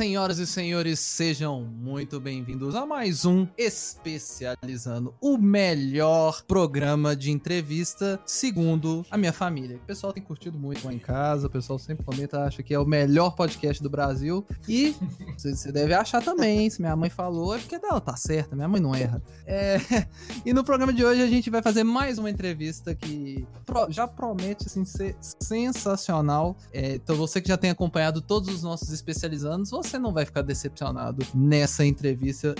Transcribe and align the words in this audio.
Senhoras 0.00 0.38
e 0.38 0.46
senhores, 0.46 0.98
sejam 0.98 1.68
muito 2.00 2.18
bem-vindos 2.18 2.74
a 2.74 2.86
mais 2.86 3.26
um 3.26 3.46
Especializando, 3.58 5.14
o 5.20 5.36
melhor 5.36 6.42
programa 6.44 7.14
de 7.14 7.30
entrevista, 7.30 8.18
segundo 8.24 9.04
a 9.10 9.18
minha 9.18 9.34
família. 9.34 9.76
O 9.76 9.86
pessoal 9.86 10.10
tem 10.10 10.22
curtido 10.22 10.58
muito 10.58 10.86
lá 10.86 10.94
em 10.94 10.98
casa, 10.98 11.46
o 11.46 11.50
pessoal 11.50 11.78
sempre 11.78 12.02
comenta, 12.02 12.42
acha 12.42 12.62
que 12.62 12.72
é 12.72 12.78
o 12.78 12.86
melhor 12.86 13.34
podcast 13.34 13.82
do 13.82 13.90
Brasil. 13.90 14.46
E 14.66 14.96
você 15.36 15.70
deve 15.70 15.92
achar 15.92 16.22
também, 16.22 16.70
se 16.70 16.80
minha 16.80 16.96
mãe 16.96 17.10
falou, 17.10 17.54
é 17.54 17.58
porque 17.58 17.74
ela 17.74 18.00
tá 18.00 18.16
certa, 18.16 18.56
minha 18.56 18.68
mãe 18.68 18.80
não 18.80 18.94
erra. 18.94 19.22
É, 19.46 19.76
e 20.46 20.54
no 20.54 20.64
programa 20.64 20.94
de 20.94 21.04
hoje 21.04 21.20
a 21.20 21.26
gente 21.26 21.50
vai 21.50 21.60
fazer 21.60 21.84
mais 21.84 22.16
uma 22.16 22.30
entrevista 22.30 22.94
que 22.94 23.46
já 23.90 24.08
promete 24.08 24.64
assim, 24.66 24.86
ser 24.86 25.14
sensacional. 25.20 26.56
É, 26.72 26.94
então, 26.94 27.14
você 27.14 27.42
que 27.42 27.48
já 27.48 27.58
tem 27.58 27.68
acompanhado 27.68 28.22
todos 28.22 28.48
os 28.48 28.62
nossos 28.62 28.90
especialistas 28.90 29.10
especializando, 29.20 29.66
você 29.66 29.98
não 29.98 30.12
vai 30.12 30.24
ficar 30.24 30.42
decepcionado 30.42 31.26
nessa 31.34 31.84
entrevista, 31.84 31.89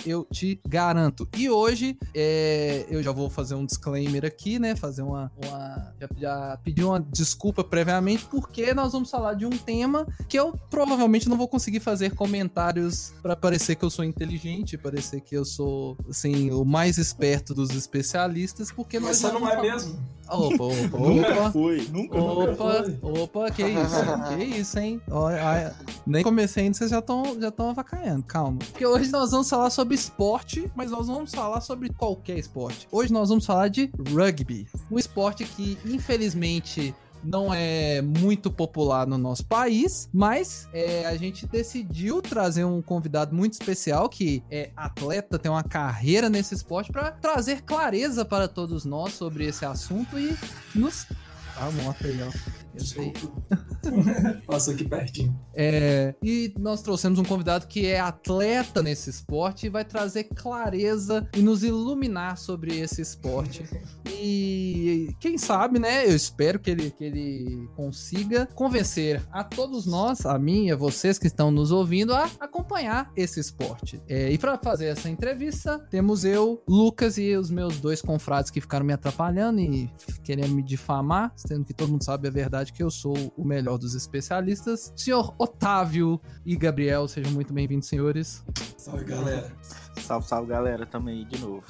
eu 0.07 0.27
te 0.31 0.61
garanto. 0.67 1.29
E 1.37 1.49
hoje, 1.49 1.99
é, 2.15 2.87
eu 2.89 3.03
já 3.03 3.13
vou 3.13 3.29
fazer 3.29 3.55
um 3.55 3.65
disclaimer 3.65 4.25
aqui, 4.25 4.59
né? 4.59 4.77
Fazer 4.77 5.03
uma. 5.03 5.31
uma 5.45 5.93
já, 6.01 6.09
já 6.19 6.59
pedir 6.63 6.85
uma 6.85 7.01
desculpa 7.01 7.63
previamente, 7.63 8.25
porque 8.27 8.73
nós 8.75 8.93
vamos 8.93 9.11
falar 9.11 9.35
de 9.35 9.47
um 9.47 9.51
tema 9.51 10.07
que 10.29 10.39
eu 10.39 10.59
provavelmente 10.71 11.29
não 11.29 11.37
vou 11.37 11.49
conseguir 11.49 11.81
fazer 11.81 12.15
comentários 12.15 13.13
para 13.23 13.37
parecer 13.37 13.77
que 13.77 13.85
eu 13.85 13.91
sou 13.91 14.05
inteligente, 14.05 14.77
parecer 14.77 15.21
que 15.21 15.37
eu 15.37 15.45
sou, 15.45 15.97
assim, 16.09 16.51
o 16.51 16.65
mais 16.65 16.99
esperto 16.99 17.55
dos 17.55 17.71
especialistas, 17.71 18.71
porque 18.73 18.99
Mas 18.99 19.19
você 19.19 19.33
não 19.33 19.49
é 19.49 19.61
mesmo? 19.61 19.99
Opa, 20.31 20.65
opa, 20.65 20.99
nunca 20.99 21.51
fui, 21.51 21.89
nunca, 21.93 22.19
opa, 22.19 22.83
nunca 22.83 23.07
opa, 23.07 23.51
que 23.51 23.63
isso, 23.67 24.37
que 24.37 24.45
isso, 24.45 24.79
hein? 24.79 25.01
Olha, 25.11 25.75
nem 26.07 26.23
comecei 26.23 26.65
ainda, 26.65 26.77
vocês 26.77 26.91
já 26.91 27.01
estão 27.01 27.23
já 27.41 27.53
avacaiando, 27.59 28.23
calma. 28.23 28.59
Porque 28.59 28.87
hoje 28.87 29.11
nós 29.11 29.31
vamos 29.31 29.49
falar 29.49 29.71
sobre 29.71 29.95
esporte, 29.95 30.71
mas 30.75 30.91
nós 30.91 31.09
vamos 31.09 31.33
falar 31.35 31.61
sobre 31.61 31.91
qualquer 31.93 32.39
esporte. 32.39 32.87
Hoje 32.93 33.13
nós 33.13 33.29
vamos 33.29 33.45
falar 33.45 33.69
de 33.69 33.91
rugby, 34.13 34.67
um 34.91 34.99
esporte 34.99 35.45
que, 35.45 35.77
infelizmente, 35.85 36.95
não 37.23 37.53
é 37.53 38.03
muito 38.03 38.51
popular 38.51 39.07
no 39.07 39.19
nosso 39.19 39.45
país, 39.47 40.09
mas 40.13 40.69
é, 40.73 41.07
a 41.07 41.17
gente 41.17 41.47
decidiu 41.47 42.21
trazer 42.23 42.65
um 42.65 42.81
convidado 42.83 43.35
muito 43.35 43.55
especial 43.55 44.09
que 44.09 44.43
é 44.51 44.71
atleta, 44.77 45.39
tem 45.39 45.51
uma 45.51 45.63
carreira 45.63 46.29
nesse 46.29 46.55
esporte 46.55 46.91
para 46.93 47.11
trazer 47.13 47.63
clareza 47.63 48.25
para 48.25 48.49
todos 48.49 48.85
nós 48.85 49.13
sobre 49.15 49.47
esse 49.47 49.65
assunto 49.65 50.19
e 50.19 50.37
nos 50.75 51.07
ah, 51.57 51.69
aí, 52.05 52.23
ó. 52.23 52.60
Eu 52.75 52.85
sei. 52.85 53.13
Passa 54.47 54.73
aqui 54.73 54.87
pertinho. 54.87 55.39
É, 55.55 56.15
e 56.23 56.53
nós 56.59 56.83
trouxemos 56.83 57.19
um 57.19 57.25
convidado 57.25 57.67
que 57.67 57.87
é 57.87 57.99
atleta 57.99 58.83
nesse 58.83 59.11
esporte 59.11 59.67
e 59.67 59.69
vai 59.69 59.85
trazer 59.85 60.25
clareza 60.25 61.29
e 61.35 61.43
nos 61.43 61.65
iluminar 61.65 62.37
sobre 62.37 62.79
esse 62.79 63.01
esporte. 63.01 63.65
E 64.23 65.15
quem 65.19 65.39
sabe, 65.39 65.79
né? 65.79 66.05
Eu 66.05 66.15
espero 66.15 66.59
que 66.59 66.71
ele, 66.71 66.91
que 66.91 67.03
ele 67.03 67.67
consiga 67.75 68.47
convencer 68.55 69.23
a 69.33 69.43
todos 69.43 69.87
nós, 69.87 70.27
a 70.27 70.39
mim 70.39 70.67
e 70.67 70.73
a 70.73 70.77
vocês 70.77 71.19
que 71.19 71.27
estão 71.27 71.51
nos 71.51 71.73
ouvindo, 71.73 72.13
a 72.13 72.29
acompanhar 72.39 73.11
esse 73.17 73.41
esporte. 73.41 73.99
É, 74.07 74.31
e 74.31 74.37
para 74.37 74.59
fazer 74.59 74.89
essa 74.89 75.09
entrevista, 75.09 75.79
temos 75.91 76.27
eu, 76.27 76.63
Lucas 76.69 77.17
e 77.17 77.35
os 77.35 77.51
meus 77.51 77.81
dois 77.81 78.03
confrades 78.03 78.51
que 78.51 78.61
ficaram 78.61 78.85
me 78.85 78.93
atrapalhando 78.93 79.59
e 79.61 79.91
querendo 80.23 80.55
me 80.55 80.63
difamar, 80.63 81.33
sendo 81.35 81.65
que 81.65 81.73
todo 81.73 81.89
mundo 81.89 82.05
sabe 82.05 82.29
a 82.29 82.31
verdade 82.31 82.60
que 82.65 82.83
eu 82.83 82.91
sou 82.91 83.17
o 83.37 83.45
melhor 83.45 83.79
dos 83.79 83.95
especialistas. 83.95 84.93
Senhor 84.97 85.35
Otávio 85.39 86.21
e 86.45 86.57
Gabriel, 86.57 87.09
sejam 87.09 87.33
muito 87.33 87.53
bem-vindos, 87.53 87.89
senhores. 87.89 88.45
Salve, 88.77 89.05
galera. 89.05 89.53
Salve, 90.01 90.27
salve, 90.27 90.49
galera. 90.49 90.87
Tamo 90.87 91.09
aí 91.09 91.25
de 91.25 91.39
novo. 91.41 91.65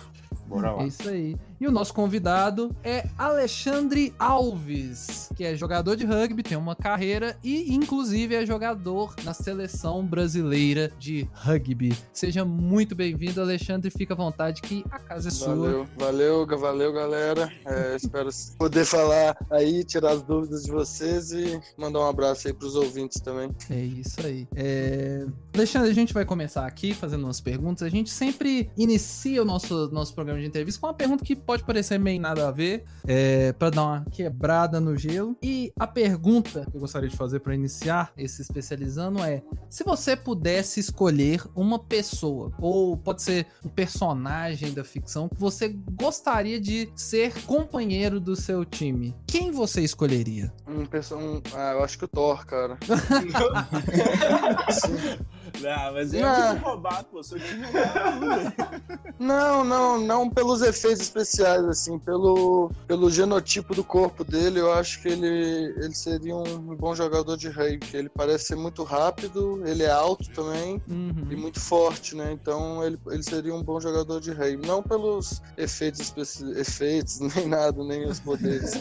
Bora 0.46 0.72
lá. 0.72 0.82
É 0.82 0.86
isso 0.86 1.08
aí. 1.08 1.36
E 1.60 1.66
o 1.68 1.70
nosso 1.70 1.92
convidado 1.92 2.74
é 2.82 3.06
Alexandre 3.18 4.14
Alves, 4.18 5.30
que 5.36 5.44
é 5.44 5.54
jogador 5.54 5.94
de 5.94 6.06
rugby, 6.06 6.42
tem 6.42 6.56
uma 6.56 6.74
carreira 6.74 7.36
e, 7.44 7.74
inclusive, 7.74 8.34
é 8.34 8.46
jogador 8.46 9.14
na 9.22 9.34
seleção 9.34 10.02
brasileira 10.04 10.90
de 10.98 11.28
rugby. 11.34 11.94
Seja 12.14 12.46
muito 12.46 12.94
bem-vindo, 12.94 13.42
Alexandre. 13.42 13.90
Fica 13.90 14.14
à 14.14 14.16
vontade 14.16 14.62
que 14.62 14.82
a 14.90 14.98
casa 14.98 15.28
é 15.28 15.30
sua. 15.30 15.54
Valeu, 15.54 15.86
valeu, 15.98 16.46
valeu, 16.46 16.92
galera. 16.94 17.52
É, 17.66 17.94
espero 17.94 18.30
poder 18.56 18.86
falar 18.86 19.36
aí, 19.50 19.84
tirar 19.84 20.12
as 20.12 20.22
dúvidas 20.22 20.64
de 20.64 20.70
vocês 20.70 21.30
e 21.30 21.60
mandar 21.76 22.00
um 22.00 22.08
abraço 22.08 22.48
aí 22.48 22.54
pros 22.54 22.74
ouvintes 22.74 23.20
também. 23.20 23.50
É 23.68 23.80
isso 23.80 24.24
aí. 24.24 24.48
É... 24.56 25.26
Alexandre, 25.54 25.90
a 25.90 25.94
gente 25.94 26.14
vai 26.14 26.24
começar 26.24 26.66
aqui 26.66 26.94
fazendo 26.94 27.24
umas 27.24 27.40
perguntas. 27.40 27.82
A 27.82 27.90
gente 27.90 28.08
sempre 28.08 28.70
inicia 28.78 29.42
o 29.42 29.44
nosso, 29.44 29.90
nosso 29.92 30.14
programa 30.20 30.38
de 30.38 30.46
entrevista 30.46 30.80
com 30.80 30.86
uma 30.86 30.94
pergunta 30.94 31.24
que 31.24 31.34
pode 31.34 31.64
parecer 31.64 31.98
meio 31.98 32.20
nada 32.20 32.48
a 32.48 32.50
ver, 32.50 32.84
é, 33.06 33.52
para 33.54 33.70
dar 33.70 33.82
uma 33.82 34.04
quebrada 34.10 34.78
no 34.78 34.96
gelo. 34.96 35.36
E 35.42 35.72
a 35.78 35.86
pergunta 35.86 36.66
que 36.70 36.76
eu 36.76 36.80
gostaria 36.80 37.08
de 37.08 37.16
fazer 37.16 37.40
para 37.40 37.54
iniciar 37.54 38.12
esse 38.16 38.42
especializando 38.42 39.24
é: 39.24 39.42
se 39.70 39.82
você 39.82 40.14
pudesse 40.14 40.78
escolher 40.78 41.42
uma 41.54 41.78
pessoa, 41.78 42.52
ou 42.60 42.96
pode 42.96 43.22
ser 43.22 43.46
um 43.64 43.68
personagem 43.68 44.74
da 44.74 44.84
ficção, 44.84 45.28
que 45.28 45.40
você 45.40 45.74
gostaria 45.92 46.60
de 46.60 46.90
ser 46.94 47.32
companheiro 47.44 48.20
do 48.20 48.36
seu 48.36 48.64
time, 48.64 49.16
quem 49.26 49.50
você 49.50 49.80
escolheria? 49.80 50.52
Um, 50.68 50.82
um, 50.82 51.42
ah, 51.54 51.72
eu 51.72 51.82
acho 51.82 51.98
que 51.98 52.04
o 52.04 52.08
Thor, 52.08 52.44
cara. 52.44 52.76
Não, 55.60 55.92
mas 55.92 56.14
é 56.14 56.20
não. 56.20 56.58
roubado, 56.58 57.06
pô. 57.10 57.22
Seu 57.22 57.38
time 57.38 57.64
é 57.64 59.10
Não, 59.18 59.62
não, 59.64 60.00
não 60.00 60.30
pelos 60.30 60.62
efeitos 60.62 61.02
especiais, 61.02 61.62
assim, 61.64 61.98
pelo, 61.98 62.70
pelo 62.86 63.10
genotipo 63.10 63.74
do 63.74 63.84
corpo 63.84 64.24
dele, 64.24 64.60
eu 64.60 64.72
acho 64.72 65.02
que 65.02 65.08
ele, 65.08 65.74
ele 65.76 65.94
seria 65.94 66.34
um 66.34 66.74
bom 66.74 66.94
jogador 66.94 67.36
de 67.36 67.48
reiki. 67.48 67.96
Ele 67.96 68.08
parece 68.08 68.46
ser 68.46 68.56
muito 68.56 68.82
rápido, 68.82 69.62
ele 69.66 69.82
é 69.82 69.90
alto 69.90 70.30
também 70.30 70.82
uhum. 70.88 71.26
e 71.30 71.36
muito 71.36 71.60
forte, 71.60 72.16
né? 72.16 72.32
Então 72.32 72.84
ele, 72.84 72.98
ele 73.08 73.22
seria 73.22 73.54
um 73.54 73.62
bom 73.62 73.80
jogador 73.80 74.20
de 74.20 74.32
reiki. 74.32 74.66
Não 74.66 74.82
pelos 74.82 75.42
efeitos 75.56 76.00
especi... 76.00 76.44
efeitos, 76.58 77.20
nem 77.36 77.46
nada, 77.46 77.84
nem 77.84 78.06
os 78.06 78.20
poderes. 78.20 78.72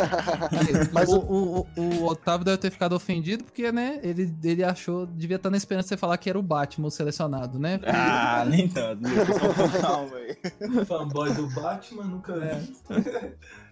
Mas 0.92 1.08
o, 1.08 1.18
o, 1.18 1.66
o, 1.76 1.82
o 1.82 2.04
Otávio 2.06 2.44
deve 2.44 2.58
ter 2.58 2.70
ficado 2.70 2.94
ofendido 2.94 3.44
porque, 3.44 3.70
né, 3.72 4.00
ele, 4.02 4.32
ele 4.42 4.64
achou, 4.64 5.06
devia 5.06 5.36
estar 5.36 5.50
na 5.50 5.56
esperança 5.56 5.85
você 5.88 5.96
falar 5.96 6.18
que 6.18 6.28
era 6.28 6.38
o 6.38 6.42
Batman 6.42 6.90
selecionado, 6.90 7.58
né? 7.58 7.80
Ah, 7.86 8.44
nem 8.48 8.68
tanto. 8.68 9.02
Não, 9.02 10.08
velho. 10.08 10.86
Fanboy 10.86 11.32
do 11.34 11.48
Batman 11.48 12.04
nunca 12.04 12.32
é. 12.34 12.62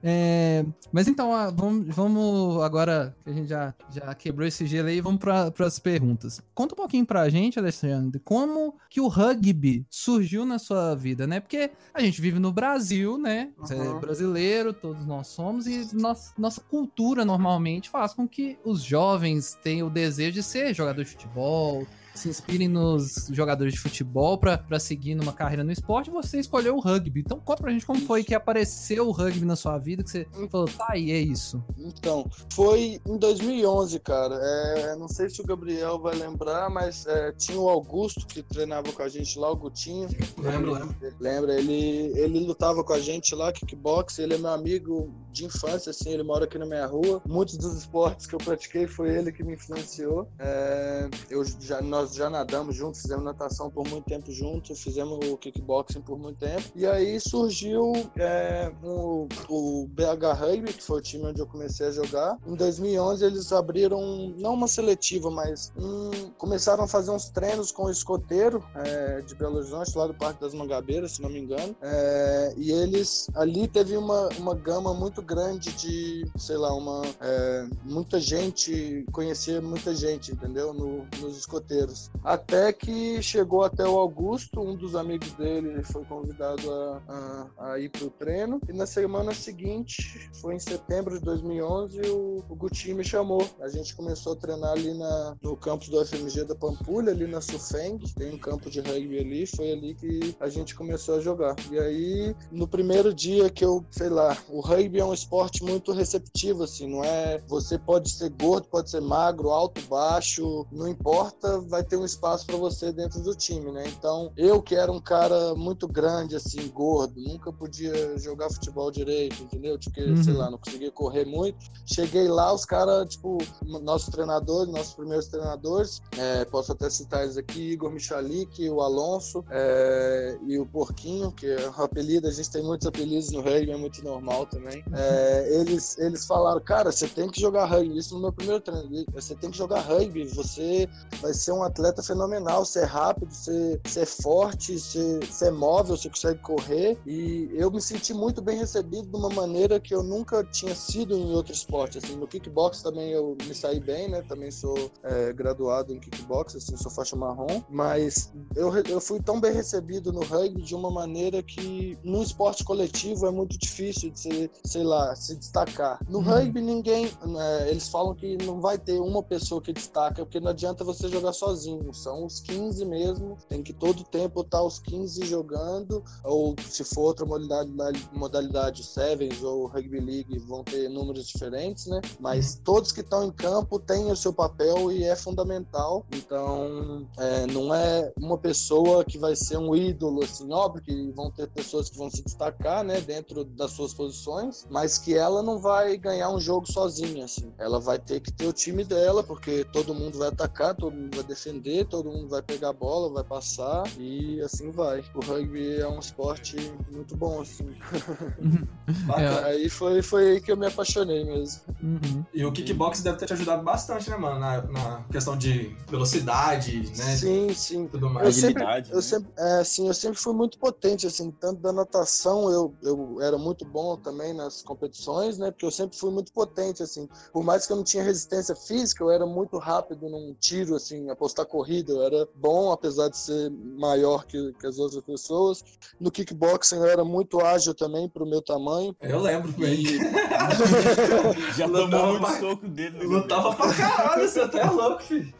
é 0.03 0.67
mas 0.93 1.09
então, 1.09 1.31
vamos, 1.55 1.95
vamos 1.95 2.63
agora 2.63 3.15
que 3.23 3.31
a 3.31 3.33
gente 3.33 3.49
já, 3.49 3.75
já 3.91 4.15
quebrou 4.15 4.47
esse 4.47 4.67
gelo 4.67 4.89
aí, 4.89 5.01
vamos 5.01 5.21
para 5.21 5.53
as 5.61 5.79
perguntas. 5.79 6.41
Conta 6.55 6.75
um 6.75 6.77
pouquinho 6.77 7.07
pra 7.07 7.29
gente, 7.29 7.59
Alexandre, 7.59 8.21
como 8.21 8.77
que 8.89 9.01
o 9.01 9.09
rugby 9.09 9.87
surgiu 9.91 10.45
na 10.45 10.59
sua 10.59 10.95
vida, 10.95 11.27
né? 11.27 11.41
Porque 11.41 11.71
a 11.93 12.01
gente 12.01 12.21
vive 12.21 12.39
no 12.39 12.53
Brasil, 12.53 13.19
né? 13.19 13.51
Você 13.59 13.75
uhum. 13.75 13.97
é 13.97 14.01
brasileiro, 14.01 14.73
todos 14.73 15.05
nós 15.07 15.29
somos, 15.29 15.67
e 15.67 15.95
nossa, 15.95 16.33
nossa 16.39 16.61
cultura 16.61 17.25
normalmente 17.25 17.89
faz 17.91 18.13
com 18.13 18.29
que 18.29 18.59
os 18.65 18.83
jovens 18.83 19.59
tenham 19.63 19.89
o 19.89 19.91
desejo 19.91 20.33
de 20.33 20.43
ser 20.43 20.75
jogador 20.75 21.03
de 21.03 21.11
futebol, 21.11 21.87
se 22.15 22.29
inspirem 22.29 22.69
nos 22.69 23.29
jogadores 23.33 23.75
de 23.75 23.81
futebol 23.81 24.39
para 24.39 24.79
seguir 24.79 25.15
numa 25.15 25.33
carreira 25.33 25.65
no 25.65 25.73
esporte, 25.73 26.11
você 26.11 26.39
escolheu 26.39 26.77
o 26.77 26.81
rugby. 26.81 27.21
Então 27.21 27.41
conta 27.41 27.63
pra 27.63 27.73
gente 27.73 27.87
como 27.87 28.01
foi 28.01 28.23
que 28.23 28.35
apareceu 28.35 29.09
o 29.09 29.11
rugby 29.11 29.45
na 29.45 29.57
sua 29.57 29.79
vida, 29.79 30.03
que 30.03 30.11
você 30.11 30.27
falou, 30.51 30.69
tá 30.69 30.87
aí, 30.91 31.11
é 31.11 31.19
isso. 31.19 31.63
Então, 31.77 32.29
foi 32.53 33.01
em 33.07 33.19
2011, 33.19 33.99
cara. 34.01 34.37
É, 34.41 34.97
não 34.97 35.09
sei 35.09 35.29
se 35.29 35.41
o 35.41 35.45
Gabriel 35.45 35.99
vai 35.99 36.15
lembrar, 36.15 36.71
mas 36.71 37.07
é, 37.07 37.33
tinha 37.33 37.59
o 37.59 37.69
Augusto 37.69 38.27
que 38.27 38.43
treinava 38.43 38.93
com 38.93 39.03
a 39.03 39.09
gente 39.09 39.39
lá, 39.39 39.51
o 39.51 39.57
Gutinho. 39.57 40.09
Lembro, 40.39 40.73
lembro. 40.73 40.97
Lembra? 41.21 41.55
Ele, 41.55 42.13
ele 42.19 42.41
lutava 42.41 42.85
com 42.85 42.93
a 42.93 43.01
gente 43.01 43.35
lá, 43.35 43.53
kickbox, 43.53 44.19
ele 44.19 44.35
é 44.35 44.39
meu 44.39 44.51
amigo 44.51 45.13
de 45.33 45.45
infância, 45.45 45.91
assim, 45.91 46.11
ele 46.11 46.23
mora 46.23 46.45
aqui 46.45 46.59
na 46.59 46.67
minha 46.67 46.87
rua. 46.87 47.21
Muitos 47.27 47.57
dos 47.57 47.75
esportes 47.75 48.27
que 48.27 48.35
eu 48.35 48.39
pratiquei 48.39 48.87
foi 48.87 49.11
ele 49.17 49.33
que 49.33 49.43
me 49.43 49.55
influenciou. 49.55 50.29
É, 50.39 51.09
eu 51.29 51.45
já, 51.61 51.81
nós 51.81 52.04
nós 52.05 52.15
já 52.15 52.29
nadamos 52.29 52.77
juntos, 52.77 53.01
fizemos 53.01 53.25
natação 53.25 53.71
por 53.71 53.89
muito 53.89 54.05
tempo 54.05 54.31
juntos, 54.31 54.83
fizemos 54.83 55.19
o 55.27 55.37
kickboxing 55.39 56.03
por 56.03 56.19
muito 56.19 56.39
tempo. 56.39 56.63
E 56.75 56.87
aí 56.87 57.19
surgiu 57.19 57.93
é, 58.17 58.71
o, 58.83 59.27
o 59.49 59.87
BH 59.89 60.39
Rugby, 60.39 60.73
que 60.75 60.83
foi 60.83 60.99
o 60.99 61.03
time 61.03 61.27
onde 61.27 61.41
eu 61.41 61.47
comecei 61.47 61.87
a 61.87 61.91
jogar. 61.91 62.37
Em 62.47 62.55
2011 62.55 63.25
eles 63.25 63.53
abriram, 63.53 64.35
não 64.37 64.55
uma 64.55 64.69
seletiva, 64.69 65.31
mas 65.31 65.73
um, 65.79 66.11
começaram 66.37 66.85
a 66.85 66.89
fazer 66.89 67.11
uns 67.11 67.31
treinos 67.31 67.73
com 67.73 67.85
o 67.85 67.91
escoteiro 67.91 68.63
é, 68.75 69.23
de 69.23 69.35
Belo 69.35 69.57
Horizonte, 69.57 69.97
lá 69.97 70.07
do 70.07 70.15
Parque 70.15 70.41
das 70.41 70.53
Mangabeiras, 70.53 71.13
se 71.13 71.23
não 71.23 71.31
me 71.31 71.39
engano. 71.39 71.75
É, 71.81 72.55
e 72.57 72.71
eles, 72.71 73.31
ali 73.35 73.67
teve 73.67 73.97
uma, 73.97 74.29
uma 74.39 74.55
gama 74.55 74.93
muito 74.93 75.23
grande 75.23 75.73
de, 75.73 76.31
sei 76.37 76.57
lá, 76.57 76.75
uma, 76.75 77.03
é, 77.21 77.67
muita 77.83 78.21
gente, 78.21 79.07
conhecia 79.11 79.63
muita 79.63 79.95
gente, 79.95 80.33
entendeu? 80.33 80.75
No, 80.75 81.07
nos 81.21 81.39
escoteiros. 81.39 81.94
Até 82.23 82.73
que 82.73 83.23
chegou 83.23 83.63
até 83.63 83.85
o 83.85 83.99
Augusto, 83.99 84.61
um 84.61 84.75
dos 84.75 84.95
amigos 84.95 85.33
dele 85.33 85.83
foi 85.83 86.05
convidado 86.05 86.73
a, 86.73 87.03
a, 87.09 87.73
a 87.73 87.79
ir 87.79 87.89
para 87.91 88.05
o 88.05 88.11
treino. 88.11 88.61
E 88.69 88.73
na 88.73 88.87
semana 88.87 89.35
seguinte, 89.35 90.31
foi 90.41 90.55
em 90.55 90.59
setembro 90.59 91.19
de 91.19 91.25
2011, 91.25 92.01
o, 92.11 92.45
o 92.49 92.55
Guti 92.55 92.93
me 92.95 93.05
chamou. 93.05 93.47
A 93.61 93.69
gente 93.69 93.95
começou 93.95 94.33
a 94.33 94.37
treinar 94.37 94.73
ali 94.73 94.95
na, 94.95 95.37
no 95.43 95.57
campus 95.57 95.89
do 95.89 96.05
FMG 96.05 96.45
da 96.45 96.55
Pampulha, 96.55 97.13
ali 97.13 97.27
na 97.27 97.41
Sufeng. 97.41 97.99
Tem 98.17 98.35
um 98.35 98.39
campo 98.39 98.71
de 98.71 98.81
rugby 98.81 99.19
ali. 99.19 99.47
Foi 99.47 99.73
ali 99.73 99.95
que 99.95 100.35
a 100.41 100.49
gente 100.49 100.75
começou 100.75 101.17
a 101.17 101.21
jogar. 101.21 101.55
E 101.71 101.79
aí, 101.79 102.35
no 102.51 102.67
primeiro 102.67 103.15
dia 103.15 103.51
que 103.51 103.65
eu, 103.65 103.85
sei 103.91 104.09
lá, 104.09 104.37
o 104.49 104.61
rugby 104.61 105.01
é 105.01 105.05
um 105.05 105.15
esporte 105.15 105.63
muito 105.63 105.93
receptivo, 105.93 106.65
assim, 106.65 106.89
não 106.89 107.05
é? 107.05 107.39
Você 107.47 107.79
pode 107.79 108.11
ser 108.11 108.31
gordo, 108.31 108.69
pode 108.69 108.91
ser 108.91 109.01
magro, 109.01 109.51
alto, 109.51 109.81
baixo, 109.89 110.67
não 110.73 110.89
importa, 110.89 111.61
vai 111.61 111.84
ter 111.85 111.97
um 111.97 112.05
espaço 112.05 112.47
para 112.47 112.57
você 112.57 112.93
dentro 112.93 113.21
do 113.21 113.35
time, 113.35 113.71
né? 113.71 113.85
Então, 113.87 114.33
eu 114.37 114.63
que 114.63 114.75
era 114.75 114.91
um 114.91 115.01
cara 115.01 115.55
muito 115.55 115.87
grande, 115.87 116.37
assim, 116.37 116.69
gordo, 116.69 117.21
nunca 117.21 117.53
podia 117.53 118.19
jogar 118.19 118.51
futebol 118.51 118.91
direito, 118.91 119.43
entendeu? 119.43 119.79
Tipo, 119.79 120.01
uhum. 120.01 120.23
sei 120.23 120.33
lá, 120.33 120.51
não 120.51 120.59
conseguia 120.59 120.91
correr 120.91 121.25
muito. 121.25 121.59
Cheguei 121.85 122.29
lá, 122.29 122.53
os 122.53 122.65
caras, 122.65 123.09
tipo, 123.09 123.39
nossos 123.83 124.09
treinadores, 124.09 124.73
nossos 124.73 124.95
primeiros 124.95 125.29
treinadores, 125.29 126.01
é, 126.19 126.45
posso 126.45 126.73
até 126.73 126.89
citar 126.89 127.23
eles 127.23 127.37
aqui, 127.37 127.73
Igor 127.73 127.91
Michalik, 127.91 128.69
o 128.69 128.81
Alonso 128.81 129.45
é, 129.51 130.39
e 130.47 130.59
o 130.59 130.67
Porquinho, 130.67 131.31
que 131.33 131.47
é 131.47 131.69
o 131.69 131.83
apelido, 131.83 132.29
a 132.29 132.31
gente 132.31 132.51
tem 132.51 132.63
muitos 132.63 132.87
apelidos 132.87 133.31
no 133.31 133.41
rugby, 133.41 133.71
é 133.71 133.77
muito 133.77 134.03
normal 134.03 134.47
também. 134.47 134.85
É, 134.93 135.61
eles, 135.61 135.99
eles 135.99 136.27
falaram, 136.27 136.61
cara, 136.61 136.91
você 136.91 137.07
tem 137.07 137.29
que 137.29 137.41
jogar 137.41 137.67
rugby, 137.67 137.99
isso 137.99 138.15
no 138.15 138.21
meu 138.21 138.33
primeiro 138.33 138.61
treino, 138.61 139.05
você 139.13 139.35
tem 139.35 139.51
que 139.51 139.59
jogar 139.59 139.81
rugby, 139.81 140.25
você 140.25 140.89
vai 141.21 141.35
ser 141.35 141.53
um 141.53 141.63
atleta 141.75 142.03
fenomenal, 142.03 142.65
você 142.65 142.81
é 142.81 142.85
rápido, 142.85 143.33
você, 143.35 143.81
você 143.85 144.01
é 144.01 144.07
forte, 144.07 144.79
você, 144.79 145.19
você 145.21 145.49
é 145.49 145.51
móvel, 145.51 145.97
você 145.97 146.09
consegue 146.09 146.39
correr, 146.39 146.97
e 147.05 147.51
eu 147.53 147.71
me 147.71 147.81
senti 147.81 148.15
muito 148.15 148.41
bem 148.41 148.57
recebido 148.57 149.09
de 149.09 149.17
uma 149.17 149.29
maneira 149.29 149.81
que 149.81 149.93
eu 149.93 150.03
nunca 150.03 150.45
tinha 150.45 150.75
sido 150.75 151.17
em 151.17 151.35
outro 151.35 151.53
esporte, 151.53 151.99
assim, 151.99 152.17
no 152.17 152.29
kickbox 152.29 152.81
também 152.81 153.11
eu 153.11 153.37
me 153.45 153.55
saí 153.55 153.81
bem, 153.81 154.09
né, 154.09 154.23
também 154.23 154.51
sou 154.51 154.91
é, 155.03 155.33
graduado 155.33 155.93
em 155.93 155.99
kickbox, 155.99 156.55
assim, 156.57 156.77
sou 156.77 156.91
faixa 156.91 157.17
marrom, 157.17 157.63
mas 157.69 158.33
eu, 158.55 158.73
eu 158.89 159.01
fui 159.01 159.21
tão 159.21 159.41
bem 159.41 159.53
recebido 159.53 160.13
no 160.13 160.23
rugby 160.23 160.63
de 160.63 160.75
uma 160.75 160.91
maneira 160.91 161.43
que 161.43 161.99
no 162.05 162.23
esporte 162.23 162.63
coletivo 162.63 163.27
é 163.27 163.31
muito 163.31 163.59
difícil 163.59 164.11
de 164.11 164.21
se, 164.21 164.51
sei 164.65 164.85
lá, 164.85 165.15
se 165.17 165.35
destacar. 165.35 165.99
No 166.09 166.19
uhum. 166.19 166.25
rugby 166.25 166.61
ninguém, 166.61 167.07
é, 167.07 167.71
eles 167.71 167.89
falam 167.89 168.15
que 168.15 168.37
não 168.45 168.61
vai 168.61 168.79
ter 168.79 169.01
uma 169.01 169.23
pessoa 169.23 169.61
que 169.61 169.73
destaca, 169.73 170.25
porque 170.25 170.39
não 170.39 170.51
adianta 170.51 170.85
você 170.85 171.09
jogar 171.09 171.33
sozinho, 171.33 171.64
são 171.93 172.25
os 172.27 172.41
15 172.41 172.85
mesmo, 172.85 173.37
tem 173.49 173.63
que 173.63 173.73
todo 173.73 174.05
tempo 174.05 174.41
estar 174.41 174.63
os 174.63 174.79
15 174.79 175.27
jogando, 175.27 176.03
ou 176.23 176.55
se 176.69 176.85
for 176.85 177.03
outra 177.03 177.25
modalidade, 177.27 178.09
modalidade 178.13 178.85
Sevens 178.85 179.43
ou 179.43 179.67
Rugby 179.67 180.01
League, 180.01 180.39
vão 180.41 180.65
ter 180.65 180.89
números 180.89 181.27
diferentes, 181.27 181.87
né? 181.87 182.01
Mas 182.21 182.55
uhum. 182.55 182.61
todos 182.65 182.93
que 182.93 183.01
estão 183.01 183.25
em 183.25 183.33
campo 183.33 183.79
têm 183.79 184.11
o 184.11 184.17
seu 184.17 184.33
papel 184.33 184.91
e 184.93 185.05
é 185.05 185.17
fundamental, 185.17 186.07
então 186.13 187.07
é, 187.19 187.47
não 187.47 187.75
é 187.75 188.13
uma 188.17 188.39
pessoa 188.39 189.05
que 189.05 189.19
vai 189.19 189.37
ser 189.37 189.59
um 189.59 189.75
ídolo, 189.75 190.23
assim, 190.23 190.53
óbvio 190.53 190.83
que 190.83 191.13
vão 191.13 191.31
ter 191.31 191.49
pessoas 191.49 191.89
que 191.89 191.97
vão 191.97 192.11
se 192.11 192.23
destacar, 192.23 192.85
né, 192.85 193.01
dentro 193.01 193.45
das 193.45 193.73
suas 193.73 193.93
posições, 193.95 194.67
mas 194.71 194.99
que 194.99 195.15
ela 195.15 195.43
não 195.43 195.59
vai 195.59 195.97
ganhar 195.97 196.31
um 196.31 196.41
jogo 196.41 196.71
sozinha, 196.71 197.25
assim. 197.25 197.53
Ela 197.59 197.79
vai 197.79 197.99
ter 197.99 198.21
que 198.21 198.33
ter 198.33 198.47
o 198.47 198.53
time 198.53 198.85
dela, 198.85 199.23
porque 199.23 199.65
todo 199.73 199.95
mundo 199.95 200.19
vai 200.19 200.29
atacar, 200.29 200.75
todo 200.75 200.95
mundo 200.95 201.15
vai 201.17 201.25
defender, 201.25 201.44
todo 201.89 202.11
mundo 202.11 202.29
vai 202.29 202.43
pegar 202.43 202.71
a 202.71 202.73
bola, 202.73 203.13
vai 203.13 203.25
passar 203.25 203.85
e 203.99 204.41
assim 204.43 204.71
vai. 204.71 205.05
O 205.15 205.21
rugby 205.21 205.81
é 205.81 205.89
um 205.89 205.99
esporte 205.99 206.57
muito 206.91 207.17
bom, 207.17 207.41
assim. 207.41 207.75
É. 209.17 209.45
Aí 209.45 209.71
foi, 209.71 210.03
foi 210.03 210.33
aí 210.33 210.41
que 210.41 210.53
eu 210.53 210.57
me 210.57 210.67
apaixonei 210.67 211.25
mesmo. 211.25 211.63
Uhum. 211.83 212.25
E 212.35 212.45
o 212.45 212.53
kickbox 212.53 213.01
deve 213.01 213.17
ter 213.17 213.27
te 213.27 213.33
ajudado 213.33 213.63
bastante, 213.63 214.11
né, 214.11 214.17
mano? 214.17 214.39
Na, 214.39 214.63
na 214.63 215.05
questão 215.11 215.39
de 215.39 215.75
velocidade, 215.89 216.81
né? 216.97 217.17
Sim, 217.17 217.55
sim. 217.55 217.87
Tudo 217.87 218.11
mais. 218.11 218.27
Eu 218.27 218.33
sempre, 218.33 218.63
né? 218.63 218.83
eu 218.91 219.01
sempre, 219.01 219.31
é, 219.39 219.61
assim, 219.61 219.87
eu 219.87 219.95
sempre 219.95 220.19
fui 220.19 220.35
muito 220.35 220.59
potente, 220.59 221.07
assim, 221.07 221.31
tanto 221.31 221.63
da 221.63 221.73
natação 221.73 222.51
eu, 222.51 222.75
eu 222.83 223.19
era 223.21 223.39
muito 223.39 223.65
bom 223.65 223.97
também 223.97 224.33
nas 224.33 224.63
competições, 224.63 225.39
né? 225.39 225.51
Porque 225.51 225.67
eu 225.67 225.71
sempre 225.71 225.97
fui 225.97 226.11
muito 226.11 226.33
potente, 226.33 226.83
assim. 226.83 227.09
Por 227.33 227.43
mais 227.43 227.67
que 227.67 227.73
eu 227.73 227.77
não 227.77 227.85
tinha 227.85 228.03
resistência 228.03 228.55
física, 228.55 229.03
eu 229.03 229.11
era 229.11 229.27
muito 229.27 229.59
rápido 229.59 230.09
num 230.09 230.35
tiro, 230.39 230.75
assim, 230.75 231.11
apostar 231.35 231.47
corrida. 231.47 231.93
Eu 231.93 232.03
era 232.03 232.29
bom, 232.37 232.71
apesar 232.71 233.09
de 233.09 233.19
ser 233.19 233.51
maior 233.51 234.25
que, 234.25 234.53
que 234.59 234.67
as 234.67 234.79
outras 234.79 235.03
pessoas. 235.03 235.65
No 236.01 236.11
kickboxing 236.11 236.77
eu 236.77 236.87
era 236.87 237.05
muito 237.05 237.41
ágil 237.41 237.75
também 237.75 238.09
pro 238.09 238.25
meu 238.25 238.41
tamanho. 238.41 238.97
Eu 239.03 239.21
lembro 239.21 239.53
bem. 239.53 239.83
E... 239.83 239.99
Já 241.57 241.67
tomou 241.69 242.07
muito 242.07 242.21
pra... 242.21 242.41
soco 242.41 242.69
dele. 242.69 243.05
Lutava 243.05 243.55
pra 243.55 243.75
caralho, 243.75 244.29
você 244.29 244.41
até 244.41 244.61
é 244.61 244.71
louco, 244.71 245.03
filho. 245.03 245.35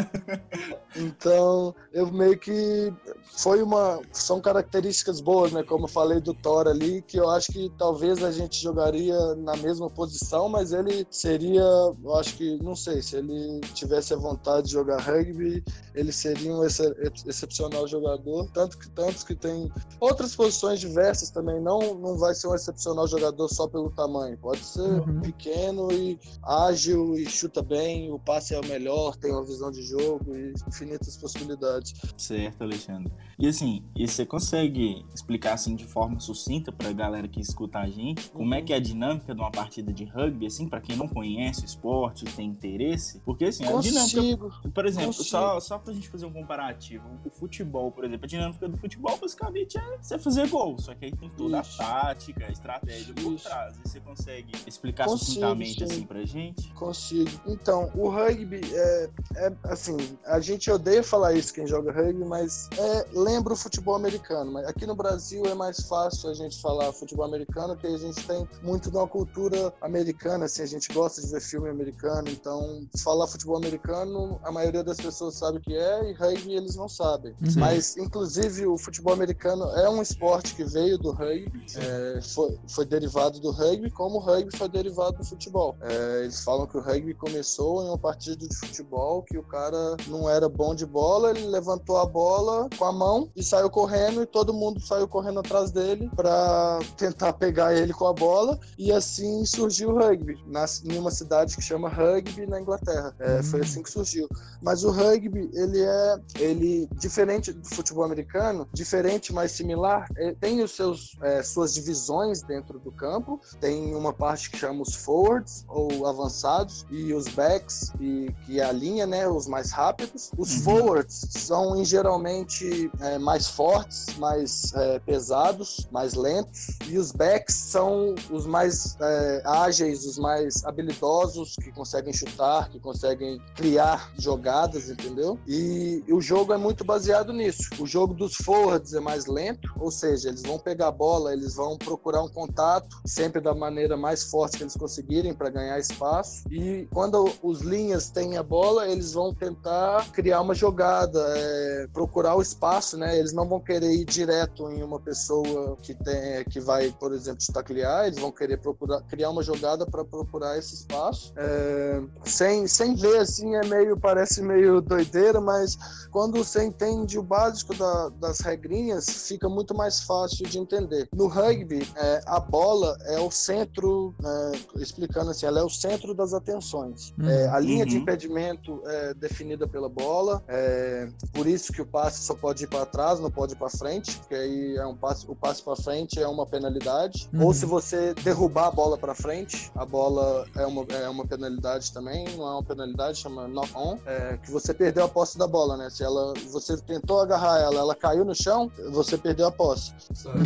então, 0.94 1.74
eu 1.92 2.06
meio 2.12 2.38
que 2.38 2.92
foi 3.38 3.62
uma. 3.62 4.00
São 4.12 4.40
características 4.40 5.20
boas, 5.20 5.52
né? 5.52 5.62
Como 5.62 5.84
eu 5.84 5.88
falei 5.88 6.20
do 6.20 6.34
Thor 6.34 6.68
ali, 6.68 7.02
que 7.02 7.16
eu 7.16 7.30
acho 7.30 7.52
que 7.52 7.72
talvez 7.78 8.22
a 8.22 8.30
gente 8.30 8.60
jogaria 8.60 9.34
na 9.36 9.56
mesma 9.56 9.88
posição, 9.88 10.48
mas 10.48 10.72
ele 10.72 11.06
seria. 11.10 11.62
Eu 11.62 12.14
acho 12.16 12.36
que, 12.36 12.62
não 12.62 12.76
sei, 12.76 13.02
se 13.02 13.16
ele 13.16 13.60
tivesse 13.74 14.12
a 14.12 14.16
vontade 14.16 14.66
de 14.66 14.72
jogar 14.72 14.89
rugby, 14.96 15.62
ele 15.94 16.12
seria 16.12 16.52
um 16.52 16.64
ex 16.64 16.80
excepcional 17.26 17.86
jogador. 17.86 18.50
Tanto 18.52 18.78
que 18.78 18.88
tantos 18.90 19.22
que 19.22 19.34
tem 19.34 19.70
outras 19.98 20.34
posições 20.34 20.80
diversas 20.80 21.30
também. 21.30 21.60
Não, 21.60 21.94
não 21.94 22.18
vai 22.18 22.34
ser 22.34 22.48
um 22.48 22.54
excepcional 22.54 23.06
jogador 23.06 23.48
só 23.48 23.66
pelo 23.66 23.90
tamanho. 23.90 24.36
Pode 24.38 24.64
ser 24.64 24.80
uhum. 24.80 25.20
pequeno 25.20 25.92
e 25.92 26.18
ágil 26.42 27.14
e 27.14 27.26
chuta 27.26 27.62
bem, 27.62 28.10
o 28.10 28.18
passe 28.18 28.54
é 28.54 28.60
o 28.60 28.66
melhor, 28.66 29.16
tem 29.16 29.30
uma 29.32 29.44
visão 29.44 29.70
de 29.70 29.82
jogo 29.82 30.36
e 30.36 30.52
infinitas 30.68 31.16
possibilidades. 31.16 31.94
Certo, 32.16 32.62
Alexandre. 32.62 33.12
E 33.38 33.46
assim, 33.46 33.84
e 33.94 34.06
você 34.06 34.24
consegue 34.26 35.04
explicar 35.14 35.54
assim 35.54 35.74
de 35.74 35.86
forma 35.86 36.20
sucinta 36.20 36.70
para 36.72 36.88
a 36.88 36.92
galera 36.92 37.28
que 37.28 37.40
escuta 37.40 37.78
a 37.78 37.88
gente 37.88 38.30
como 38.30 38.54
é 38.54 38.56
uhum. 38.56 38.62
é 38.62 38.66
que 38.66 38.72
é 38.72 38.76
a 38.76 38.80
dinâmica 38.80 39.34
de 39.34 39.40
uma 39.40 39.50
partida 39.50 39.92
de 39.92 40.04
rugby, 40.04 40.46
assim, 40.46 40.68
para 40.68 40.80
quem 40.80 40.96
não 40.96 41.08
conhece 41.08 41.62
o 41.62 41.66
esporte, 41.66 42.24
tem 42.24 42.48
interesse? 42.48 43.20
Porque 43.20 43.46
assim, 43.46 43.64
Consigo. 43.64 43.98
a 43.98 44.06
dinâmica, 44.06 44.70
por 44.80 44.86
exemplo, 44.86 45.12
só 45.12 45.60
só 45.60 45.78
pra 45.78 45.92
gente 45.92 46.08
fazer 46.08 46.24
um 46.24 46.32
comparativo, 46.32 47.04
o 47.22 47.30
futebol, 47.30 47.92
por 47.92 48.02
exemplo, 48.02 48.24
a 48.24 48.28
dinâmica 48.28 48.66
do 48.66 48.78
futebol 48.78 49.14
basicamente 49.18 49.76
é 49.76 49.98
você 50.00 50.18
fazer 50.18 50.48
gol, 50.48 50.78
só 50.78 50.94
que 50.94 51.04
aí 51.04 51.12
tem 51.12 51.28
toda 51.28 51.60
Ixi. 51.60 51.82
a 51.82 51.84
tática, 51.84 52.46
a 52.46 52.50
estratégia 52.50 53.14
por 53.14 53.38
trás. 53.38 53.76
E 53.76 53.88
você 53.88 54.00
consegue 54.00 54.52
explicar 54.66 55.04
Consigo, 55.04 55.26
sucintamente 55.26 55.78
sim. 55.78 55.84
assim 55.84 56.02
pra 56.06 56.24
gente? 56.24 56.72
Consigo. 56.72 57.30
Então, 57.46 57.90
o 57.94 58.08
rugby 58.08 58.60
é, 58.72 59.10
é 59.36 59.52
assim, 59.64 59.96
a 60.24 60.40
gente 60.40 60.70
odeia 60.70 61.02
falar 61.02 61.34
isso 61.34 61.52
quem 61.52 61.66
joga 61.66 61.92
rugby, 61.92 62.24
mas 62.24 62.70
é, 62.78 63.06
lembra 63.12 63.52
o 63.52 63.56
futebol 63.56 63.94
americano. 63.94 64.50
Mas 64.50 64.66
aqui 64.66 64.86
no 64.86 64.94
Brasil 64.94 65.44
é 65.44 65.54
mais 65.54 65.80
fácil 65.86 66.30
a 66.30 66.34
gente 66.34 66.58
falar 66.60 66.90
futebol 66.94 67.26
americano, 67.26 67.74
porque 67.74 67.86
a 67.86 67.98
gente 67.98 68.26
tem 68.26 68.48
muito 68.62 68.90
de 68.90 68.96
uma 68.96 69.06
cultura 69.06 69.74
americana, 69.82 70.46
assim, 70.46 70.62
a 70.62 70.66
gente 70.66 70.90
gosta 70.90 71.20
de 71.20 71.28
ver 71.30 71.42
filme 71.42 71.68
americano, 71.68 72.30
então 72.30 72.88
falar 73.02 73.26
futebol 73.26 73.58
americano, 73.58 74.40
a 74.42 74.50
maioria 74.50 74.69
das 74.70 74.96
pessoas 74.96 75.34
sabe 75.34 75.58
o 75.58 75.60
que 75.60 75.74
é, 75.74 76.10
e 76.10 76.12
rugby 76.12 76.54
eles 76.54 76.76
não 76.76 76.88
sabem. 76.88 77.34
Mas, 77.56 77.96
inclusive, 77.96 78.66
o 78.66 78.78
futebol 78.78 79.12
americano 79.12 79.64
é 79.76 79.88
um 79.88 80.00
esporte 80.00 80.54
que 80.54 80.64
veio 80.64 80.98
do 80.98 81.10
rugby, 81.10 81.64
é, 81.76 82.20
foi, 82.22 82.58
foi 82.68 82.84
derivado 82.84 83.40
do 83.40 83.50
rugby, 83.50 83.90
como 83.90 84.16
o 84.16 84.20
rugby 84.20 84.56
foi 84.56 84.68
derivado 84.68 85.18
do 85.18 85.24
futebol. 85.24 85.76
É, 85.80 86.22
eles 86.22 86.42
falam 86.42 86.66
que 86.66 86.76
o 86.76 86.80
rugby 86.80 87.14
começou 87.14 87.82
em 87.82 87.88
uma 87.88 87.98
partida 87.98 88.46
de 88.46 88.56
futebol, 88.56 89.22
que 89.22 89.36
o 89.36 89.42
cara 89.42 89.96
não 90.06 90.28
era 90.28 90.48
bom 90.48 90.74
de 90.74 90.86
bola, 90.86 91.30
ele 91.30 91.46
levantou 91.46 91.98
a 91.98 92.06
bola 92.06 92.68
com 92.76 92.84
a 92.84 92.92
mão 92.92 93.30
e 93.34 93.42
saiu 93.42 93.70
correndo 93.70 94.22
e 94.22 94.26
todo 94.26 94.52
mundo 94.52 94.80
saiu 94.80 95.06
correndo 95.08 95.40
atrás 95.40 95.70
dele 95.70 96.10
para 96.14 96.78
tentar 96.96 97.32
pegar 97.34 97.74
ele 97.74 97.92
com 97.92 98.06
a 98.06 98.12
bola 98.12 98.58
e 98.78 98.92
assim 98.92 99.44
surgiu 99.44 99.90
o 99.90 99.98
rugby 99.98 100.38
nas, 100.46 100.82
em 100.84 100.98
uma 100.98 101.10
cidade 101.10 101.56
que 101.56 101.62
chama 101.62 101.88
Rugby 101.88 102.46
na 102.46 102.60
Inglaterra. 102.60 103.14
É, 103.18 103.42
Foi 103.42 103.60
assim 103.60 103.82
que 103.82 103.90
surgiu. 103.90 104.28
Mas 104.62 104.84
o 104.84 104.90
rugby, 104.90 105.50
ele 105.54 105.80
é, 105.80 106.20
ele 106.38 106.88
diferente 106.94 107.52
do 107.52 107.68
futebol 107.68 108.04
americano, 108.04 108.68
diferente, 108.72 109.32
mas 109.32 109.52
similar, 109.52 110.06
é, 110.16 110.34
tem 110.34 110.62
os 110.62 110.72
seus 110.72 111.16
é, 111.22 111.42
suas 111.42 111.74
divisões 111.74 112.42
dentro 112.42 112.78
do 112.78 112.92
campo. 112.92 113.40
Tem 113.60 113.94
uma 113.94 114.12
parte 114.12 114.50
que 114.50 114.58
chama 114.58 114.82
os 114.82 114.94
forwards 114.94 115.64
ou 115.68 116.06
avançados 116.06 116.86
e 116.90 117.12
os 117.12 117.28
backs 117.28 117.92
e 118.00 118.32
que 118.44 118.60
é 118.60 118.64
a 118.64 118.72
linha, 118.72 119.06
né, 119.06 119.28
os 119.28 119.46
mais 119.46 119.70
rápidos. 119.70 120.30
Os 120.36 120.56
uhum. 120.56 120.62
forwards 120.62 121.26
são 121.30 121.84
geralmente 121.84 122.90
é, 123.00 123.18
mais 123.18 123.48
fortes, 123.48 124.16
mais 124.18 124.72
é, 124.74 124.98
pesados, 125.00 125.88
mais 125.90 126.14
lentos 126.14 126.78
e 126.86 126.98
os 126.98 127.12
backs 127.12 127.54
são 127.54 128.14
os 128.30 128.46
mais 128.46 128.96
é, 129.00 129.42
ágeis, 129.44 130.04
os 130.04 130.18
mais 130.18 130.64
habilidosos 130.64 131.56
que 131.56 131.72
conseguem 131.72 132.12
chutar, 132.12 132.68
que 132.68 132.78
conseguem 132.78 133.40
criar 133.54 134.12
jogadas, 134.50 134.90
entendeu? 134.90 135.38
E, 135.46 136.02
o 136.10 136.20
jogo 136.20 136.52
é 136.52 136.56
muito 136.56 136.84
baseado 136.84 137.32
nisso. 137.32 137.70
O 137.78 137.86
jogo 137.86 138.14
dos 138.14 138.34
forwards 138.34 138.92
é 138.94 139.00
mais 139.00 139.26
lento, 139.26 139.72
ou 139.78 139.90
seja, 139.90 140.28
eles 140.28 140.42
vão 140.42 140.58
pegar 140.58 140.88
a 140.88 140.92
bola, 140.92 141.32
eles 141.32 141.54
vão 141.54 141.78
procurar 141.78 142.22
um 142.22 142.28
contato, 142.28 143.00
sempre 143.06 143.40
da 143.40 143.54
maneira 143.54 143.96
mais 143.96 144.24
forte 144.24 144.56
que 144.56 144.64
eles 144.64 144.76
conseguirem 144.76 145.32
para 145.32 145.50
ganhar 145.50 145.78
espaço. 145.78 146.42
E 146.50 146.88
quando 146.92 147.32
os 147.42 147.60
linhas 147.60 148.10
têm 148.10 148.36
a 148.36 148.42
bola, 148.42 148.88
eles 148.88 149.12
vão 149.12 149.32
tentar 149.32 150.10
criar 150.12 150.40
uma 150.40 150.54
jogada, 150.54 151.20
é, 151.36 151.86
procurar 151.92 152.34
o 152.34 152.42
espaço, 152.42 152.96
né? 152.96 153.16
Eles 153.18 153.32
não 153.32 153.48
vão 153.48 153.60
querer 153.60 153.92
ir 153.92 154.04
direto 154.04 154.70
em 154.70 154.82
uma 154.82 154.98
pessoa 154.98 155.76
que 155.82 155.94
tem, 155.94 156.44
que 156.44 156.60
vai, 156.60 156.90
por 156.98 157.12
exemplo, 157.12 157.40
taclear, 157.52 158.06
eles 158.06 158.18
vão 158.18 158.32
querer 158.32 158.56
procurar 158.58 159.00
criar 159.02 159.30
uma 159.30 159.42
jogada 159.42 159.86
para 159.86 160.04
procurar 160.04 160.58
esse 160.58 160.74
espaço. 160.74 161.32
É, 161.36 162.00
sem, 162.24 162.66
sem 162.66 162.94
ver 162.94 163.18
assim 163.18 163.54
é 163.54 163.64
meio 163.66 163.98
parece 163.98 164.39
meio 164.42 164.80
doideira, 164.80 165.40
mas 165.40 165.76
quando 166.10 166.38
você 166.38 166.64
entende 166.64 167.18
o 167.18 167.22
básico 167.22 167.74
da, 167.74 168.08
das 168.08 168.40
regrinhas, 168.40 169.28
fica 169.28 169.48
muito 169.48 169.74
mais 169.74 170.00
fácil 170.00 170.46
de 170.46 170.58
entender. 170.58 171.08
No 171.14 171.26
rugby, 171.26 171.86
é, 171.96 172.20
a 172.26 172.40
bola 172.40 172.96
é 173.06 173.18
o 173.20 173.30
centro, 173.30 174.14
é, 174.24 174.80
explicando 174.80 175.30
assim, 175.30 175.46
ela 175.46 175.60
é 175.60 175.62
o 175.62 175.70
centro 175.70 176.14
das 176.14 176.34
atenções. 176.34 177.12
Uhum. 177.18 177.28
É, 177.28 177.48
a 177.48 177.58
linha 177.60 177.84
uhum. 177.84 177.90
de 177.90 177.96
impedimento 177.96 178.82
é 178.86 179.14
definida 179.14 179.66
pela 179.66 179.88
bola, 179.88 180.42
é, 180.48 181.08
por 181.32 181.46
isso 181.46 181.72
que 181.72 181.82
o 181.82 181.86
passe 181.86 182.22
só 182.22 182.34
pode 182.34 182.64
ir 182.64 182.66
para 182.66 182.86
trás, 182.86 183.20
não 183.20 183.30
pode 183.30 183.54
ir 183.54 183.56
para 183.56 183.70
frente, 183.70 184.16
porque 184.18 184.34
aí 184.34 184.76
é 184.76 184.86
um 184.86 184.96
passe, 184.96 185.24
o 185.28 185.34
passe 185.34 185.62
para 185.62 185.76
frente 185.76 186.20
é 186.20 186.26
uma 186.26 186.46
penalidade. 186.46 187.28
Uhum. 187.32 187.46
Ou 187.46 187.54
se 187.54 187.66
você 187.66 188.14
derrubar 188.14 188.66
a 188.66 188.70
bola 188.70 188.98
para 188.98 189.14
frente, 189.14 189.70
a 189.74 189.84
bola 189.84 190.46
é 190.56 190.66
uma, 190.66 190.82
é 190.90 191.08
uma 191.08 191.26
penalidade 191.26 191.92
também, 191.92 192.24
não 192.36 192.46
é 192.46 192.52
uma 192.52 192.64
penalidade, 192.64 193.18
chama 193.18 193.46
knock-on, 193.48 193.98
é, 194.06 194.29
que 194.38 194.50
você 194.50 194.72
perdeu 194.72 195.04
a 195.04 195.08
posse 195.08 195.38
da 195.38 195.46
bola, 195.46 195.76
né? 195.76 195.90
Se 195.90 196.02
ela, 196.02 196.34
você 196.50 196.76
tentou 196.76 197.20
agarrar 197.20 197.60
ela, 197.60 197.76
ela 197.76 197.94
caiu 197.94 198.24
no 198.24 198.34
chão, 198.34 198.70
você 198.90 199.16
perdeu 199.16 199.46
a 199.46 199.52
posse. 199.52 199.92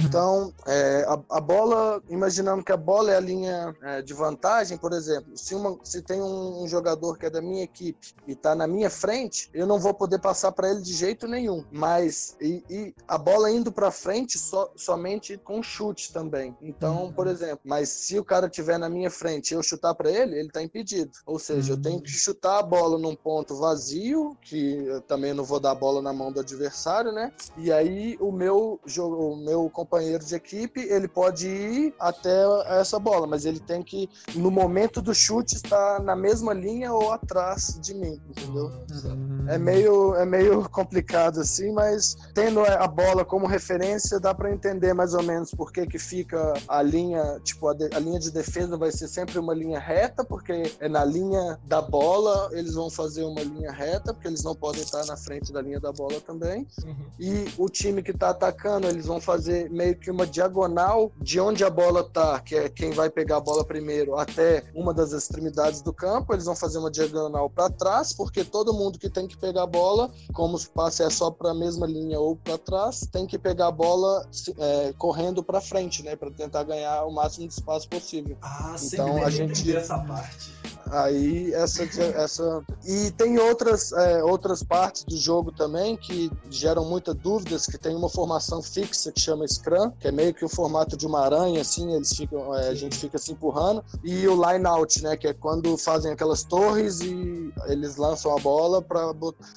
Então, 0.04 0.52
é, 0.66 1.04
a, 1.08 1.36
a, 1.36 1.40
bola, 1.40 2.02
imaginando 2.08 2.64
que 2.64 2.72
a 2.72 2.76
bola 2.76 3.12
é 3.12 3.16
a 3.16 3.20
linha 3.20 3.74
é, 3.82 4.02
de 4.02 4.14
vantagem, 4.14 4.76
por 4.78 4.92
exemplo, 4.92 5.36
se, 5.36 5.54
uma, 5.54 5.78
se 5.82 6.02
tem 6.02 6.20
um, 6.20 6.62
um, 6.62 6.68
jogador 6.68 7.18
que 7.18 7.26
é 7.26 7.30
da 7.30 7.40
minha 7.40 7.64
equipe 7.64 8.14
e 8.26 8.32
está 8.32 8.54
na 8.54 8.66
minha 8.66 8.90
frente, 8.90 9.50
eu 9.52 9.66
não 9.66 9.78
vou 9.78 9.94
poder 9.94 10.18
passar 10.18 10.52
para 10.52 10.70
ele 10.70 10.82
de 10.82 10.92
jeito 10.92 11.26
nenhum. 11.26 11.64
Mas 11.70 12.36
e, 12.40 12.62
e 12.68 12.94
a 13.06 13.18
bola 13.18 13.50
indo 13.50 13.72
para 13.72 13.90
frente 13.90 14.38
so, 14.38 14.70
somente 14.76 15.36
com 15.38 15.62
chute 15.62 16.12
também. 16.12 16.56
Então, 16.60 17.04
uhum. 17.04 17.12
por 17.12 17.26
exemplo, 17.26 17.60
mas 17.64 17.88
se 17.88 18.18
o 18.18 18.24
cara 18.24 18.48
tiver 18.48 18.78
na 18.78 18.88
minha 18.88 19.10
frente 19.10 19.50
e 19.50 19.54
eu 19.54 19.62
chutar 19.62 19.94
para 19.94 20.10
ele, 20.10 20.38
ele 20.38 20.48
está 20.48 20.62
impedido. 20.62 21.12
Ou 21.26 21.38
seja, 21.38 21.72
eu 21.72 21.80
tenho 21.80 22.00
que 22.00 22.10
chutar 22.10 22.58
a 22.58 22.62
bola 22.62 22.98
num 22.98 23.14
ponto 23.14 23.54
vazio, 23.64 24.36
que 24.42 24.84
eu 24.86 25.00
também 25.00 25.32
não 25.32 25.42
vou 25.42 25.58
dar 25.58 25.70
a 25.70 25.74
bola 25.74 26.02
na 26.02 26.12
mão 26.12 26.30
do 26.30 26.40
adversário, 26.40 27.12
né? 27.12 27.32
E 27.56 27.72
aí 27.72 28.16
o 28.20 28.30
meu 28.30 28.78
o 28.98 29.36
meu 29.36 29.70
companheiro 29.70 30.22
de 30.24 30.34
equipe, 30.34 30.80
ele 30.80 31.08
pode 31.08 31.48
ir 31.48 31.94
até 31.98 32.44
essa 32.78 32.98
bola, 32.98 33.26
mas 33.26 33.46
ele 33.46 33.60
tem 33.60 33.82
que, 33.82 34.08
no 34.34 34.50
momento 34.50 35.00
do 35.00 35.14
chute, 35.14 35.54
estar 35.56 36.00
na 36.02 36.14
mesma 36.14 36.52
linha 36.52 36.92
ou 36.92 37.12
atrás 37.12 37.78
de 37.80 37.94
mim, 37.94 38.20
entendeu? 38.28 38.70
Uhum. 39.04 39.46
É 39.48 39.56
meio, 39.56 40.14
é 40.14 40.26
meio 40.26 40.68
complicado 40.70 41.40
assim, 41.40 41.72
mas 41.72 42.16
tendo 42.34 42.60
a 42.60 42.86
bola 42.86 43.24
como 43.24 43.46
referência, 43.46 44.20
dá 44.20 44.34
para 44.34 44.52
entender 44.52 44.92
mais 44.92 45.14
ou 45.14 45.22
menos 45.22 45.50
por 45.50 45.72
que 45.72 45.86
que 45.86 45.98
fica 45.98 46.54
a 46.68 46.82
linha, 46.82 47.40
tipo, 47.42 47.68
a, 47.68 47.74
de, 47.74 47.88
a 47.94 47.98
linha 47.98 48.20
de 48.20 48.30
defesa 48.30 48.76
vai 48.76 48.92
ser 48.92 49.08
sempre 49.08 49.38
uma 49.38 49.54
linha 49.54 49.78
reta, 49.78 50.22
porque 50.24 50.74
é 50.80 50.88
na 50.88 51.04
linha 51.04 51.58
da 51.64 51.80
bola, 51.80 52.50
eles 52.52 52.74
vão 52.74 52.90
fazer 52.90 53.24
uma 53.24 53.40
linha 53.40 53.53
reta, 53.72 54.12
porque 54.12 54.28
eles 54.28 54.42
não 54.42 54.54
podem 54.54 54.82
estar 54.82 55.04
na 55.06 55.16
frente 55.16 55.52
da 55.52 55.60
linha 55.60 55.80
da 55.80 55.92
bola 55.92 56.20
também. 56.20 56.66
Uhum. 56.84 57.06
E 57.18 57.46
o 57.58 57.68
time 57.68 58.02
que 58.02 58.10
está 58.10 58.30
atacando, 58.30 58.86
eles 58.86 59.06
vão 59.06 59.20
fazer 59.20 59.70
meio 59.70 59.96
que 59.96 60.10
uma 60.10 60.26
diagonal 60.26 61.12
de 61.16 61.40
onde 61.40 61.64
a 61.64 61.70
bola 61.70 62.04
tá, 62.04 62.40
que 62.40 62.54
é 62.54 62.68
quem 62.68 62.90
vai 62.90 63.10
pegar 63.10 63.36
a 63.36 63.40
bola 63.40 63.64
primeiro, 63.64 64.16
até 64.16 64.64
uma 64.74 64.92
das 64.92 65.12
extremidades 65.12 65.82
do 65.82 65.92
campo. 65.92 66.32
Eles 66.32 66.44
vão 66.44 66.56
fazer 66.56 66.78
uma 66.78 66.90
diagonal 66.90 67.48
para 67.50 67.70
trás, 67.70 68.12
porque 68.12 68.44
todo 68.44 68.74
mundo 68.74 68.98
que 68.98 69.08
tem 69.08 69.26
que 69.26 69.36
pegar 69.36 69.62
a 69.62 69.66
bola, 69.66 70.10
como 70.32 70.56
o 70.56 70.70
passe 70.70 71.02
é 71.02 71.10
só 71.10 71.30
para 71.30 71.50
a 71.50 71.54
mesma 71.54 71.86
linha 71.86 72.18
ou 72.18 72.36
para 72.36 72.58
trás, 72.58 73.06
tem 73.10 73.26
que 73.26 73.38
pegar 73.38 73.68
a 73.68 73.72
bola 73.72 74.28
é, 74.58 74.92
correndo 74.98 75.42
para 75.42 75.60
frente, 75.60 76.02
né, 76.02 76.16
para 76.16 76.30
tentar 76.30 76.64
ganhar 76.64 77.04
o 77.04 77.12
máximo 77.12 77.46
de 77.46 77.54
espaço 77.54 77.88
possível. 77.88 78.36
Ah, 78.42 78.76
então 78.82 79.24
a 79.24 79.30
gente 79.30 79.74
essa 79.76 79.98
parte. 79.98 80.52
Aí 80.90 81.52
essa 81.54 81.82
essa 81.82 82.62
e 82.84 83.10
tem 83.12 83.38
outras 83.44 83.92
é, 83.92 84.22
outras 84.22 84.62
partes 84.62 85.04
do 85.04 85.16
jogo 85.16 85.52
também 85.52 85.96
que 85.96 86.30
geram 86.50 86.84
muitas 86.84 87.14
dúvidas, 87.14 87.66
que 87.66 87.78
tem 87.78 87.94
uma 87.94 88.08
formação 88.08 88.62
fixa 88.62 89.12
que 89.12 89.20
chama 89.20 89.46
Scrum, 89.46 89.90
que 89.98 90.08
é 90.08 90.12
meio 90.12 90.34
que 90.34 90.44
o 90.44 90.48
formato 90.48 90.96
de 90.96 91.06
uma 91.06 91.20
aranha, 91.20 91.60
assim, 91.60 91.94
eles 91.94 92.12
ficam, 92.14 92.54
é, 92.54 92.68
a 92.68 92.74
gente 92.74 92.96
fica 92.96 93.18
se 93.18 93.32
empurrando, 93.32 93.84
e 94.02 94.26
o 94.26 94.34
line 94.34 94.66
out, 94.66 95.02
né, 95.02 95.16
que 95.16 95.28
é 95.28 95.34
quando 95.34 95.76
fazem 95.76 96.12
aquelas 96.12 96.42
torres 96.42 97.00
e 97.00 97.52
eles 97.66 97.96
lançam 97.96 98.36
a 98.36 98.40
bola 98.40 98.80
para 98.82 99.12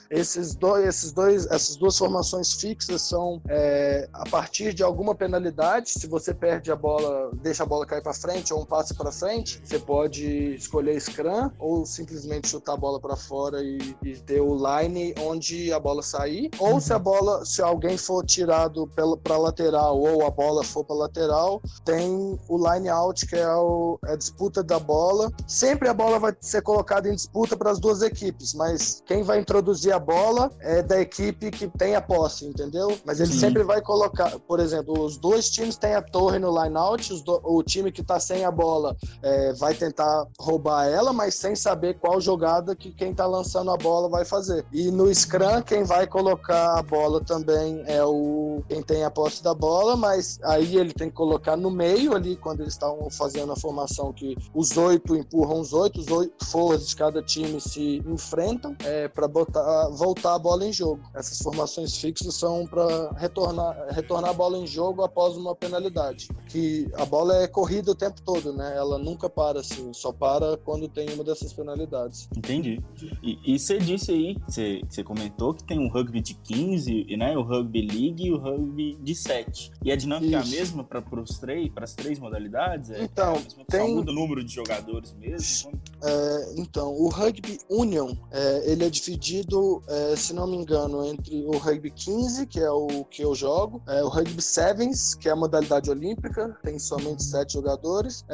esses 0.09 0.55
dois, 0.55 0.85
esses 0.85 1.11
dois, 1.11 1.45
essas 1.47 1.75
duas 1.75 1.97
formações 1.97 2.53
fixas 2.53 3.01
são 3.01 3.41
é, 3.49 4.07
a 4.13 4.29
partir 4.29 4.73
de 4.73 4.83
alguma 4.83 5.15
penalidade, 5.15 5.89
se 5.89 6.07
você 6.07 6.33
perde 6.33 6.71
a 6.71 6.75
bola, 6.75 7.31
deixa 7.41 7.63
a 7.63 7.65
bola 7.65 7.85
cair 7.85 8.01
para 8.01 8.13
frente 8.13 8.53
ou 8.53 8.61
um 8.61 8.65
passe 8.65 8.93
para 8.93 9.11
frente, 9.11 9.61
você 9.63 9.79
pode 9.79 10.55
escolher 10.55 10.99
scrum 10.99 11.49
ou 11.59 11.85
simplesmente 11.85 12.47
chutar 12.47 12.73
a 12.73 12.77
bola 12.77 12.99
para 12.99 13.15
fora 13.15 13.63
e, 13.63 13.76
e, 14.03 14.17
ter 14.17 14.41
o 14.41 14.55
line 14.55 15.13
onde 15.19 15.71
a 15.71 15.79
bola 15.79 16.01
sair, 16.01 16.49
ou 16.59 16.79
se 16.79 16.91
a 16.93 16.99
bola, 16.99 17.45
se 17.45 17.61
alguém 17.61 17.97
for 17.97 18.25
tirado 18.25 18.87
para 19.23 19.37
lateral 19.37 19.99
ou 19.99 20.25
a 20.25 20.29
bola 20.29 20.63
for 20.63 20.83
para 20.83 20.95
lateral, 20.95 21.61
tem 21.85 22.37
o 22.47 22.57
line 22.57 22.89
out 22.89 23.25
que 23.25 23.35
é 23.35 23.55
o, 23.55 23.99
é 24.05 24.13
a 24.13 24.15
disputa 24.15 24.63
da 24.63 24.79
bola. 24.79 25.31
Sempre 25.47 25.87
a 25.87 25.93
bola 25.93 26.19
vai 26.19 26.35
ser 26.39 26.61
colocada 26.61 27.09
em 27.09 27.15
disputa 27.15 27.55
para 27.55 27.71
as 27.71 27.79
duas 27.79 28.01
equipes, 28.01 28.53
mas 28.53 29.01
quem 29.05 29.23
vai 29.23 29.39
introduzir 29.39 29.93
a 29.93 29.99
bola 29.99 30.51
é 30.59 30.81
da 30.81 30.99
equipe 30.99 31.51
que 31.51 31.67
tem 31.67 31.95
a 31.95 32.01
posse, 32.01 32.45
entendeu? 32.45 32.97
Mas 33.05 33.19
ele 33.19 33.31
Sim. 33.31 33.39
sempre 33.39 33.63
vai 33.63 33.81
colocar, 33.81 34.37
por 34.39 34.59
exemplo, 34.59 34.99
os 35.03 35.17
dois 35.17 35.49
times 35.49 35.77
têm 35.77 35.95
a 35.95 36.01
torre 36.01 36.39
no 36.39 36.51
line 36.63 36.77
out, 36.77 37.23
o 37.43 37.63
time 37.63 37.91
que 37.91 38.01
está 38.01 38.19
sem 38.19 38.45
a 38.45 38.51
bola 38.51 38.95
é, 39.21 39.53
vai 39.53 39.73
tentar 39.73 40.25
roubar 40.39 40.87
ela, 40.87 41.13
mas 41.13 41.35
sem 41.35 41.55
saber 41.55 41.99
qual 41.99 42.19
jogada 42.19 42.75
que 42.75 42.91
quem 42.91 43.11
está 43.11 43.25
lançando 43.25 43.66
a 43.71 43.77
bola 43.77 44.09
vai 44.09 44.25
fazer. 44.25 44.65
E 44.71 44.91
no 44.91 45.13
scrum, 45.13 45.61
quem 45.61 45.83
vai 45.83 46.07
colocar 46.07 46.77
a 46.77 46.83
bola 46.83 47.21
também 47.21 47.83
é 47.85 48.03
o 48.03 48.63
quem 48.67 48.81
tem 48.81 49.03
a 49.03 49.11
posse 49.11 49.43
da 49.43 49.53
bola, 49.53 49.95
mas 49.95 50.39
aí 50.43 50.77
ele 50.77 50.93
tem 50.93 51.09
que 51.09 51.15
colocar 51.15 51.55
no 51.55 51.69
meio 51.69 52.15
ali, 52.15 52.35
quando 52.35 52.61
eles 52.61 52.73
estão 52.73 53.07
fazendo 53.11 53.51
a 53.51 53.55
formação 53.55 54.11
que 54.11 54.35
os 54.53 54.75
oito 54.77 55.15
empurram 55.15 55.59
os 55.59 55.73
oito, 55.73 55.99
os 55.99 56.07
oito 56.07 56.45
forwards 56.45 56.87
de 56.87 56.95
cada 56.95 57.21
time 57.21 57.59
se 57.59 58.03
enfrentam 58.05 58.75
é, 58.83 59.07
para 59.07 59.27
voltar 59.27 60.35
a 60.35 60.39
bola 60.39 60.65
em 60.65 60.73
jogo. 60.73 61.01
Essas 61.13 61.39
formações 61.39 61.97
fixas 61.97 62.35
são 62.35 62.65
para 62.65 63.11
retornar, 63.17 63.87
retornar 63.91 64.31
a 64.31 64.33
bola 64.33 64.57
em 64.57 64.67
jogo 64.67 65.03
após 65.03 65.35
uma 65.35 65.55
penalidade. 65.55 66.29
Que 66.47 66.89
a 66.95 67.05
bola 67.05 67.35
é 67.37 67.47
corrida 67.47 67.91
o 67.91 67.95
tempo 67.95 68.21
todo, 68.21 68.53
né? 68.53 68.75
Ela 68.75 68.97
nunca 68.97 69.29
para 69.29 69.59
assim, 69.59 69.93
só 69.93 70.11
para 70.11 70.57
quando 70.57 70.87
tem 70.87 71.09
uma 71.13 71.23
dessas 71.23 71.53
penalidades. 71.53 72.27
Entendi. 72.35 72.83
E, 73.21 73.53
e 73.53 73.56
você 73.57 73.77
disse 73.77 74.11
aí, 74.11 74.37
você, 74.47 74.81
você 74.87 75.03
comentou 75.03 75.53
que 75.53 75.63
tem 75.63 75.79
um 75.79 75.87
rugby 75.87 76.21
de 76.21 76.33
15, 76.33 77.17
né? 77.17 77.37
O 77.37 77.41
rugby 77.41 77.81
league 77.81 78.25
e 78.25 78.31
o 78.31 78.37
rugby 78.37 78.97
de 79.01 79.15
7. 79.15 79.71
E 79.83 79.91
a 79.91 79.95
dinâmica 79.95 80.39
Isso. 80.39 80.53
é 80.53 80.57
a 80.57 80.59
mesma 80.59 80.83
para 80.83 81.21
os 81.21 81.37
três, 81.39 81.69
para 81.69 81.83
as 81.83 81.93
três 81.93 82.19
modalidades? 82.19 82.91
É, 82.91 83.03
então, 83.03 83.35
é 83.35 83.63
tem... 83.69 83.81
Só 83.81 83.87
muda 83.87 84.11
o 84.11 84.15
número 84.15 84.43
de 84.43 84.53
jogadores 84.53 85.13
mesmo? 85.13 85.71
É, 86.03 86.53
então, 86.57 86.93
o 86.93 87.09
Rugby 87.09 87.59
Union, 87.69 88.13
é, 88.31 88.71
ele 88.71 88.85
é 88.85 88.89
dividido, 88.89 89.81
é, 89.87 90.15
se 90.15 90.33
não 90.33 90.47
me 90.47 90.57
engano, 90.57 91.05
entre 91.05 91.43
o 91.45 91.57
Rugby 91.57 91.91
15, 91.91 92.45
que 92.45 92.59
é 92.59 92.69
o 92.69 93.03
que 93.05 93.23
eu 93.23 93.33
jogo, 93.33 93.81
é, 93.87 94.03
o 94.03 94.07
Rugby 94.07 94.41
Sevens, 94.41 95.15
que 95.15 95.27
é 95.27 95.31
a 95.31 95.35
modalidade 95.35 95.89
olímpica, 95.89 96.57
tem 96.63 96.77
somente 96.77 97.23
sete 97.23 97.53
jogadores, 97.53 98.25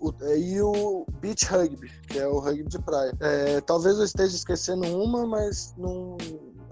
o, 0.00 0.12
e 0.36 0.60
o 0.60 1.06
Beach 1.20 1.46
Rugby, 1.46 1.90
que 2.08 2.18
é 2.18 2.26
o 2.26 2.38
rugby 2.38 2.68
de 2.68 2.78
praia. 2.78 3.12
talvez 3.66 3.98
eu 3.98 4.04
esteja 4.04 4.34
esquecendo 4.52 4.84
uma, 4.86 5.26
mas 5.26 5.74
não 5.76 6.16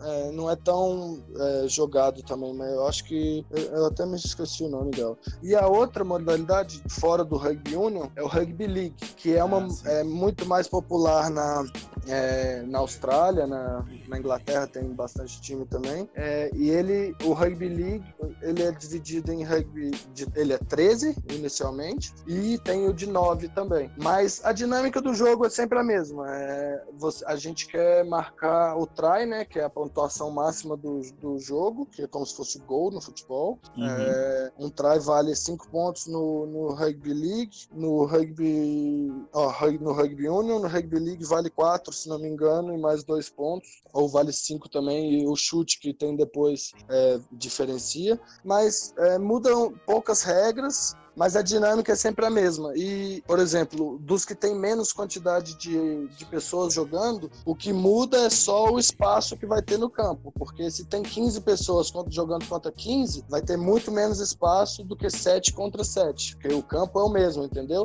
é, 0.00 0.30
não 0.32 0.50
é 0.50 0.56
tão 0.56 1.22
é, 1.36 1.68
jogado 1.68 2.22
também, 2.22 2.54
mas 2.54 2.70
eu 2.72 2.86
acho 2.86 3.04
que 3.04 3.44
eu, 3.50 3.62
eu, 3.62 3.86
até 3.86 4.06
me 4.06 4.16
esqueci 4.16 4.64
o 4.64 4.68
nome 4.68 4.92
dela. 4.92 5.16
E 5.42 5.54
a 5.54 5.66
outra 5.66 6.04
modalidade 6.04 6.82
fora 6.88 7.24
do 7.24 7.36
rugby 7.36 7.76
union 7.76 8.08
é 8.14 8.22
o 8.22 8.26
rugby 8.26 8.66
league, 8.66 8.96
que 9.16 9.34
é 9.34 9.42
uma 9.42 9.66
ah, 9.84 9.90
é 9.90 10.04
muito 10.04 10.46
mais 10.46 10.68
popular 10.68 11.30
na 11.30 11.64
é, 12.08 12.62
na 12.66 12.78
Austrália, 12.78 13.46
na, 13.46 13.84
na, 14.08 14.18
Inglaterra 14.18 14.66
tem 14.66 14.84
bastante 14.92 15.40
time 15.40 15.64
também. 15.66 16.08
É, 16.14 16.50
e 16.54 16.70
ele, 16.70 17.14
o 17.24 17.32
rugby 17.32 17.68
league, 17.68 18.04
ele 18.42 18.62
é 18.62 18.72
dividido 18.72 19.32
em 19.32 19.44
rugby, 19.44 19.90
de, 20.14 20.26
ele 20.34 20.52
é 20.52 20.58
13 20.58 21.16
inicialmente 21.30 22.12
e 22.26 22.58
tem 22.58 22.88
o 22.88 22.94
de 22.94 23.06
9 23.06 23.48
também. 23.48 23.90
Mas 23.96 24.40
a 24.44 24.52
dinâmica 24.52 25.00
do 25.00 25.12
jogo 25.12 25.46
é 25.46 25.50
sempre 25.50 25.78
a 25.78 25.84
mesma. 25.84 26.26
É, 26.34 26.82
você, 26.96 27.24
a 27.26 27.36
gente 27.36 27.66
quer 27.66 28.04
marcar 28.04 28.76
o 28.76 28.86
try, 28.86 29.26
né, 29.26 29.44
que 29.44 29.58
é 29.58 29.64
a 29.64 29.70
pontuação 29.70 30.30
máxima 30.30 30.76
do, 30.76 31.02
do 31.20 31.38
jogo, 31.38 31.86
que 31.86 32.02
é 32.02 32.06
como 32.06 32.24
se 32.24 32.34
fosse 32.34 32.58
gol 32.60 32.90
no 32.90 33.00
futebol. 33.00 33.58
Uhum. 33.76 33.86
É, 33.86 34.52
um 34.58 34.70
try 34.70 34.98
vale 34.98 35.34
5 35.34 35.68
pontos 35.68 36.06
no, 36.06 36.46
no 36.46 36.72
Rugby 36.72 37.12
League, 37.12 37.68
no 37.72 38.04
Rugby, 38.04 39.12
ó, 39.32 39.52
no 39.80 39.92
Rugby 39.92 40.28
Union, 40.28 40.60
no 40.60 40.68
Rugby 40.68 40.98
League 40.98 41.24
vale 41.24 41.50
4, 41.50 41.92
se 42.02 42.08
não 42.08 42.18
me 42.18 42.28
engano, 42.28 42.72
e 42.74 42.78
mais 42.78 43.04
2 43.04 43.30
pontos. 43.30 43.82
Ou 43.92 44.08
vale 44.08 44.32
5 44.32 44.68
também, 44.68 45.22
e 45.22 45.26
o 45.26 45.36
chute 45.36 45.78
que 45.80 45.92
tem 45.92 46.16
depois 46.16 46.72
é, 46.88 47.20
diferencia. 47.32 48.20
Mas 48.44 48.94
é, 48.98 49.18
mudam 49.18 49.72
poucas 49.86 50.22
regras 50.22 50.94
mas 51.18 51.34
a 51.34 51.42
dinâmica 51.42 51.92
é 51.92 51.96
sempre 51.96 52.24
a 52.24 52.30
mesma. 52.30 52.72
E, 52.76 53.20
por 53.26 53.40
exemplo, 53.40 53.98
dos 53.98 54.24
que 54.24 54.36
tem 54.36 54.54
menos 54.54 54.92
quantidade 54.92 55.58
de, 55.58 56.06
de 56.06 56.24
pessoas 56.24 56.72
jogando, 56.72 57.28
o 57.44 57.56
que 57.56 57.72
muda 57.72 58.18
é 58.18 58.30
só 58.30 58.70
o 58.70 58.78
espaço 58.78 59.36
que 59.36 59.44
vai 59.44 59.60
ter 59.60 59.78
no 59.78 59.90
campo, 59.90 60.32
porque 60.38 60.70
se 60.70 60.84
tem 60.84 61.02
15 61.02 61.40
pessoas 61.40 61.92
jogando 62.08 62.46
contra 62.46 62.70
15, 62.70 63.24
vai 63.28 63.42
ter 63.42 63.56
muito 63.56 63.90
menos 63.90 64.20
espaço 64.20 64.84
do 64.84 64.94
que 64.94 65.10
7 65.10 65.52
contra 65.52 65.82
7, 65.82 66.36
porque 66.36 66.54
o 66.54 66.62
campo 66.62 67.00
é 67.00 67.02
o 67.02 67.08
mesmo, 67.08 67.42
entendeu? 67.42 67.82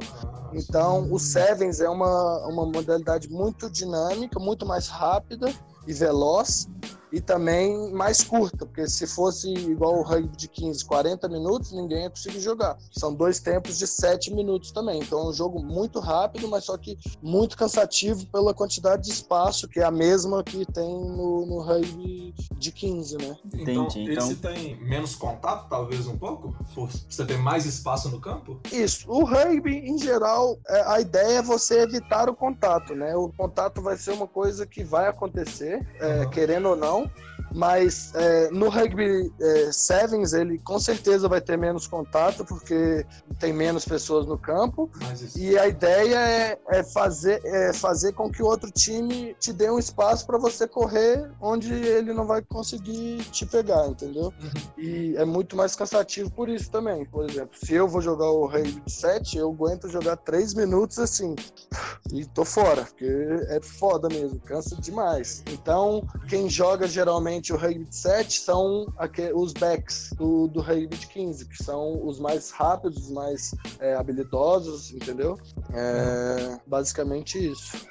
Então, 0.54 1.12
o 1.12 1.18
Sevens 1.18 1.80
é 1.80 1.90
uma, 1.90 2.46
uma 2.46 2.68
modalidade 2.68 3.28
muito 3.30 3.68
dinâmica, 3.68 4.40
muito 4.40 4.64
mais 4.64 4.88
rápida 4.88 5.52
e 5.88 5.94
veloz, 5.94 6.68
e 7.14 7.22
também 7.22 7.92
mais 7.94 8.24
curta, 8.24 8.66
porque 8.66 8.88
se 8.88 9.06
fosse 9.06 9.54
igual 9.54 10.00
o 10.00 10.02
rugby 10.02 10.36
de 10.36 10.48
15, 10.48 10.84
40 10.84 11.30
minutos, 11.30 11.72
ninguém 11.72 12.02
ia 12.02 12.10
conseguir 12.10 12.40
jogar. 12.40 12.76
São 12.92 13.14
dois 13.14 13.40
tempos 13.40 13.78
de 13.78 13.86
7 13.86 14.34
minutos 14.34 14.72
também. 14.72 15.00
Então 15.00 15.20
é 15.20 15.30
um 15.30 15.32
jogo 15.32 15.64
muito 15.64 16.00
rápido, 16.00 16.48
mas 16.48 16.66
só 16.66 16.76
que 16.76 16.98
muito 17.22 17.56
cansativo 17.56 18.26
pela 18.26 18.52
quantidade 18.52 19.04
de 19.04 19.12
espaço, 19.12 19.68
que 19.68 19.80
é 19.80 19.84
a 19.84 19.92
mesma 19.92 20.44
que 20.44 20.66
tem 20.66 20.92
no, 20.92 21.46
no 21.46 21.62
rugby 21.62 22.34
de 22.58 22.72
15, 22.72 23.18
né? 23.18 23.38
Então, 23.54 23.84
Entendi. 23.84 24.12
Então, 24.12 24.26
esse 24.26 24.36
tem 24.38 24.76
menos 24.82 25.16
contato, 25.16 25.70
talvez 25.70 26.08
um 26.08 26.18
pouco? 26.18 26.56
Você 27.08 27.24
ter 27.26 27.38
mais 27.38 27.68
espaço 27.68 28.10
no 28.10 28.20
campo? 28.20 28.60
Isso. 28.72 29.06
O 29.08 29.24
rugby, 29.24 29.78
em 29.78 30.00
geral, 30.00 30.58
é, 30.68 30.82
a 30.88 31.00
ideia 31.00 31.38
é 31.38 31.42
você 31.44 31.82
evitar 31.82 32.28
o 32.28 32.36
contato, 32.36 32.96
né? 32.96 33.16
O 33.16 33.32
contato 33.32 33.84
vai 33.84 33.98
ser 33.98 34.14
uma 34.14 34.28
coisa 34.28 34.66
que 34.66 34.84
vai 34.84 35.08
acontecer, 35.08 35.76
uhum. 36.02 36.24
é, 36.24 36.26
querendo 36.26 36.70
ou 36.70 36.76
não 36.76 37.03
Natal 37.04 37.33
mas 37.54 38.14
é, 38.16 38.50
no 38.52 38.70
rugby 38.70 39.32
é, 39.40 39.72
sevens 39.72 40.34
ele 40.34 40.58
com 40.60 40.80
certeza 40.80 41.28
vai 41.28 41.40
ter 41.40 41.58
menos 41.58 41.88
contato 41.88 42.44
porque 42.46 43.06
tem 43.40 43.54
menos 43.54 43.86
pessoas 43.86 44.26
no 44.26 44.38
campo 44.38 44.90
e 45.36 45.58
a 45.58 45.68
ideia 45.68 46.16
é, 46.16 46.60
é, 46.70 46.84
fazer 46.84 47.42
é 47.46 47.74
fazer 47.74 48.14
com 48.14 48.32
que 48.32 48.42
o 48.42 48.46
outro 48.46 48.72
time 48.72 49.36
te 49.40 49.52
dê 49.54 49.70
um 49.70 49.80
espaço 49.80 50.26
para 50.26 50.38
você 50.38 50.68
correr 50.68 51.30
onde 51.42 51.74
ele 51.74 52.14
não 52.14 52.26
vai 52.26 52.42
conseguir 52.42 53.24
te 53.32 53.46
pegar, 53.46 53.88
entendeu? 53.88 54.34
Uhum. 54.42 54.72
E 54.78 55.16
é 55.18 55.26
muito 55.26 55.56
mais 55.56 55.76
cansativo 55.76 56.32
por 56.32 56.50
isso 56.50 56.70
também. 56.72 57.06
Por 57.06 57.30
exemplo, 57.30 57.58
se 57.62 57.74
eu 57.74 57.88
vou 57.88 58.02
jogar 58.02 58.30
o 58.32 58.46
rugby 58.46 58.82
de 58.86 58.92
7, 58.92 59.38
eu 59.38 59.50
aguento 59.50 59.90
jogar 59.90 60.18
3 60.18 60.54
minutos 60.54 61.00
assim 61.00 61.36
e 62.12 62.26
tô 62.26 62.46
fora, 62.46 62.84
porque 62.84 63.06
é 63.50 63.60
foda 63.62 64.08
mesmo, 64.08 64.40
cansa 64.40 64.76
demais. 64.76 65.44
Então, 65.52 66.08
quem 66.30 66.50
joga 66.50 66.88
geralmente 66.88 67.43
o 67.52 67.58
rugby 67.58 67.86
de 67.86 67.96
7 67.96 68.40
são 68.40 68.88
os 69.36 69.54
backs 69.54 70.12
do, 70.16 70.48
do 70.48 70.62
rugby 70.62 70.96
de 70.96 71.08
15, 71.08 71.46
que 71.46 71.64
são 71.64 72.06
os 72.06 72.20
mais 72.20 72.52
rápidos, 72.52 73.06
os 73.06 73.12
mais 73.12 73.56
é, 73.80 73.96
habilidosos, 73.96 74.92
entendeu? 74.92 75.38
É, 75.74 76.60
basicamente 76.66 77.52
isso. 77.52 77.86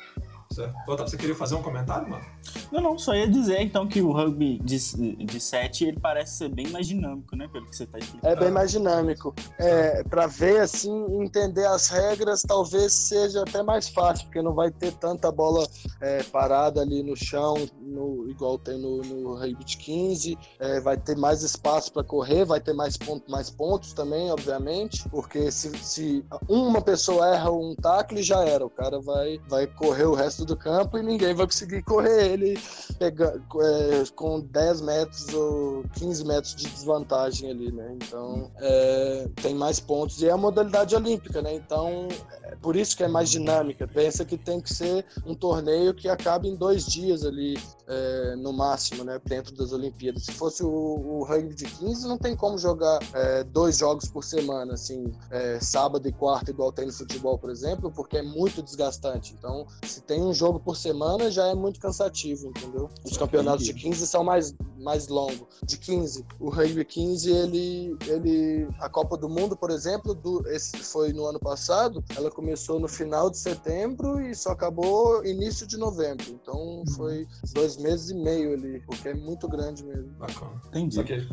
Certo. 0.51 0.75
você 0.87 1.17
queria 1.17 1.35
fazer 1.35 1.55
um 1.55 1.63
comentário, 1.63 2.09
mano? 2.09 2.25
Não, 2.73 2.81
não, 2.81 2.99
só 2.99 3.15
ia 3.15 3.29
dizer 3.29 3.61
então 3.61 3.87
que 3.87 4.01
o 4.01 4.13
rugby 4.13 4.59
de, 4.65 4.79
de 5.17 5.39
7 5.39 5.85
ele 5.85 6.01
parece 6.01 6.39
ser 6.39 6.49
bem 6.49 6.69
mais 6.69 6.87
dinâmico, 6.87 7.37
né? 7.37 7.47
Pelo 7.53 7.67
que 7.67 7.77
você 7.77 7.85
tá 7.85 7.99
explicando. 7.99 8.33
É 8.33 8.35
bem 8.35 8.51
mais 8.51 8.71
dinâmico. 8.71 9.35
É, 9.59 10.03
pra 10.05 10.27
ver 10.27 10.63
assim, 10.63 10.91
entender 11.23 11.67
as 11.67 11.91
regras, 11.91 12.41
talvez 12.41 12.95
seja 12.95 13.43
até 13.43 13.63
mais 13.63 13.91
fácil, 13.91 14.25
porque 14.25 14.41
não 14.41 14.55
vai 14.55 14.71
ter 14.71 14.91
tanta 14.95 15.31
bola 15.31 15.69
é, 16.01 16.23
parada 16.23 16.81
ali 16.81 17.03
no 17.03 17.15
chão, 17.15 17.55
no, 17.79 18.27
igual 18.31 18.59
tem 18.59 18.79
no, 18.79 19.03
no 19.03 19.35
rugby 19.35 19.65
de 19.65 19.77
15. 19.77 20.39
É, 20.59 20.81
vai 20.81 20.97
ter 20.97 21.15
mais 21.15 21.43
espaço 21.43 21.93
para 21.93 22.03
correr, 22.03 22.47
vai 22.47 22.61
ter 22.61 22.73
mais, 22.73 22.97
ponto, 22.97 23.31
mais 23.31 23.51
pontos 23.51 23.93
também, 23.93 24.31
obviamente, 24.31 25.07
porque 25.11 25.53
se, 25.53 25.77
se 25.77 26.25
uma 26.49 26.81
pessoa 26.81 27.35
erra 27.35 27.51
um 27.51 27.75
tackle, 27.75 28.23
já 28.23 28.43
era. 28.43 28.65
O 28.65 28.71
cara 28.71 28.99
vai, 28.99 29.39
vai 29.47 29.67
correr 29.67 30.05
o 30.05 30.15
resto 30.15 30.47
do 30.47 30.57
campo 30.57 30.97
e 30.97 31.03
ninguém 31.03 31.35
vai 31.35 31.45
conseguir 31.45 31.83
correr 31.83 32.33
ele 32.33 32.62
pega, 32.99 33.43
é, 33.61 34.05
com 34.15 34.41
10 34.41 34.81
metros 34.81 35.35
ou 35.35 35.85
15 35.95 36.25
metros 36.25 36.55
de 36.55 36.69
desvantagem 36.69 37.51
ali, 37.51 37.73
né? 37.73 37.97
Então 37.97 38.51
é, 38.59 39.29
tem 39.43 39.55
mais 39.55 39.81
pontos. 39.81 40.21
E 40.23 40.29
é 40.29 40.31
a 40.31 40.37
modalidade 40.37 40.95
olímpica, 40.95 41.43
né? 41.43 41.55
Então 41.55 42.09
é 42.45 42.57
por 42.57 42.77
isso 42.77 42.97
que 42.97 43.03
é 43.03 43.09
mais 43.09 43.31
dinâmica. 43.31 43.87
Pensa 43.89 44.25
que 44.25 44.37
tem 44.37 44.61
que 44.61 44.73
ser 44.73 45.05
um 45.27 45.35
torneio 45.35 45.95
que 45.95 46.09
acabe 46.09 46.49
em 46.49 46.57
dois 46.57 46.87
dias 46.87 47.25
ali, 47.25 47.59
é, 47.93 48.37
no 48.37 48.53
máximo, 48.53 49.05
né? 49.05 49.21
Dentro 49.25 49.55
das 49.55 49.73
Olimpíadas. 49.73 50.25
Se 50.25 50.33
fosse 50.33 50.65
o, 50.65 50.69
o 50.69 51.25
rugby 51.25 51.55
de 51.55 51.67
15, 51.67 52.09
não 52.09 52.17
tem 52.17 52.35
como 52.35 52.57
jogar 52.57 52.99
é, 53.13 53.45
dois 53.45 53.79
jogos 53.79 54.09
por 54.09 54.25
semana, 54.25 54.75
assim, 54.75 55.13
é, 55.31 55.61
sábado 55.61 56.09
e 56.09 56.13
quarta, 56.13 56.51
igual 56.51 56.73
tem 56.73 56.87
no 56.87 56.93
futebol, 56.93 57.39
por 57.39 57.51
exemplo, 57.51 57.91
porque 57.91 58.17
é 58.17 58.23
muito 58.23 58.63
desgastante. 58.63 59.35
Então, 59.39 59.67
se 59.85 60.01
tem 60.01 60.23
um 60.23 60.33
jogo 60.33 60.59
por 60.59 60.77
semana, 60.77 61.31
já 61.31 61.47
é 61.49 61.55
muito 61.55 61.79
cansativo, 61.79 62.49
entendeu? 62.49 62.89
Os 63.05 63.17
campeonatos 63.17 63.65
de 63.65 63.75
15 63.75 64.07
são 64.07 64.25
mais, 64.25 64.55
mais 64.79 65.09
longos. 65.09 65.47
De 65.63 65.77
15. 65.77 66.25
O 66.41 66.49
rugby 66.49 66.85
15, 66.85 67.31
ele, 67.31 67.97
ele. 68.07 68.69
A 68.81 68.89
Copa 68.89 69.17
do 69.17 69.29
Mundo, 69.29 69.57
por 69.57 69.71
exemplo, 69.71 70.15
do, 70.15 70.47
esse 70.49 70.79
foi 70.79 71.13
no 71.13 71.27
ano 71.27 71.39
passado, 71.39 72.03
ela 72.17 72.31
começou 72.31 72.81
no 72.81 72.89
final 72.89 73.29
de 73.29 73.39
setembro 73.39 74.21
e 74.21 74.35
só 74.35 74.51
acabou 74.51 75.25
início 75.25 75.67
de 75.67 75.77
novembro. 75.77 76.27
Então, 76.31 76.57
uhum. 76.57 76.87
foi 76.97 77.27
dois 77.53 77.77
meses 77.83 78.11
e 78.11 78.15
meio 78.15 78.55
ali, 78.55 78.81
porque 78.81 79.09
é 79.09 79.15
muito 79.15 79.49
grande 79.49 79.85
mesmo. 79.85 80.11
Bacana. 80.19 80.61
Entendi. 80.69 81.01
Okay. 81.01 81.27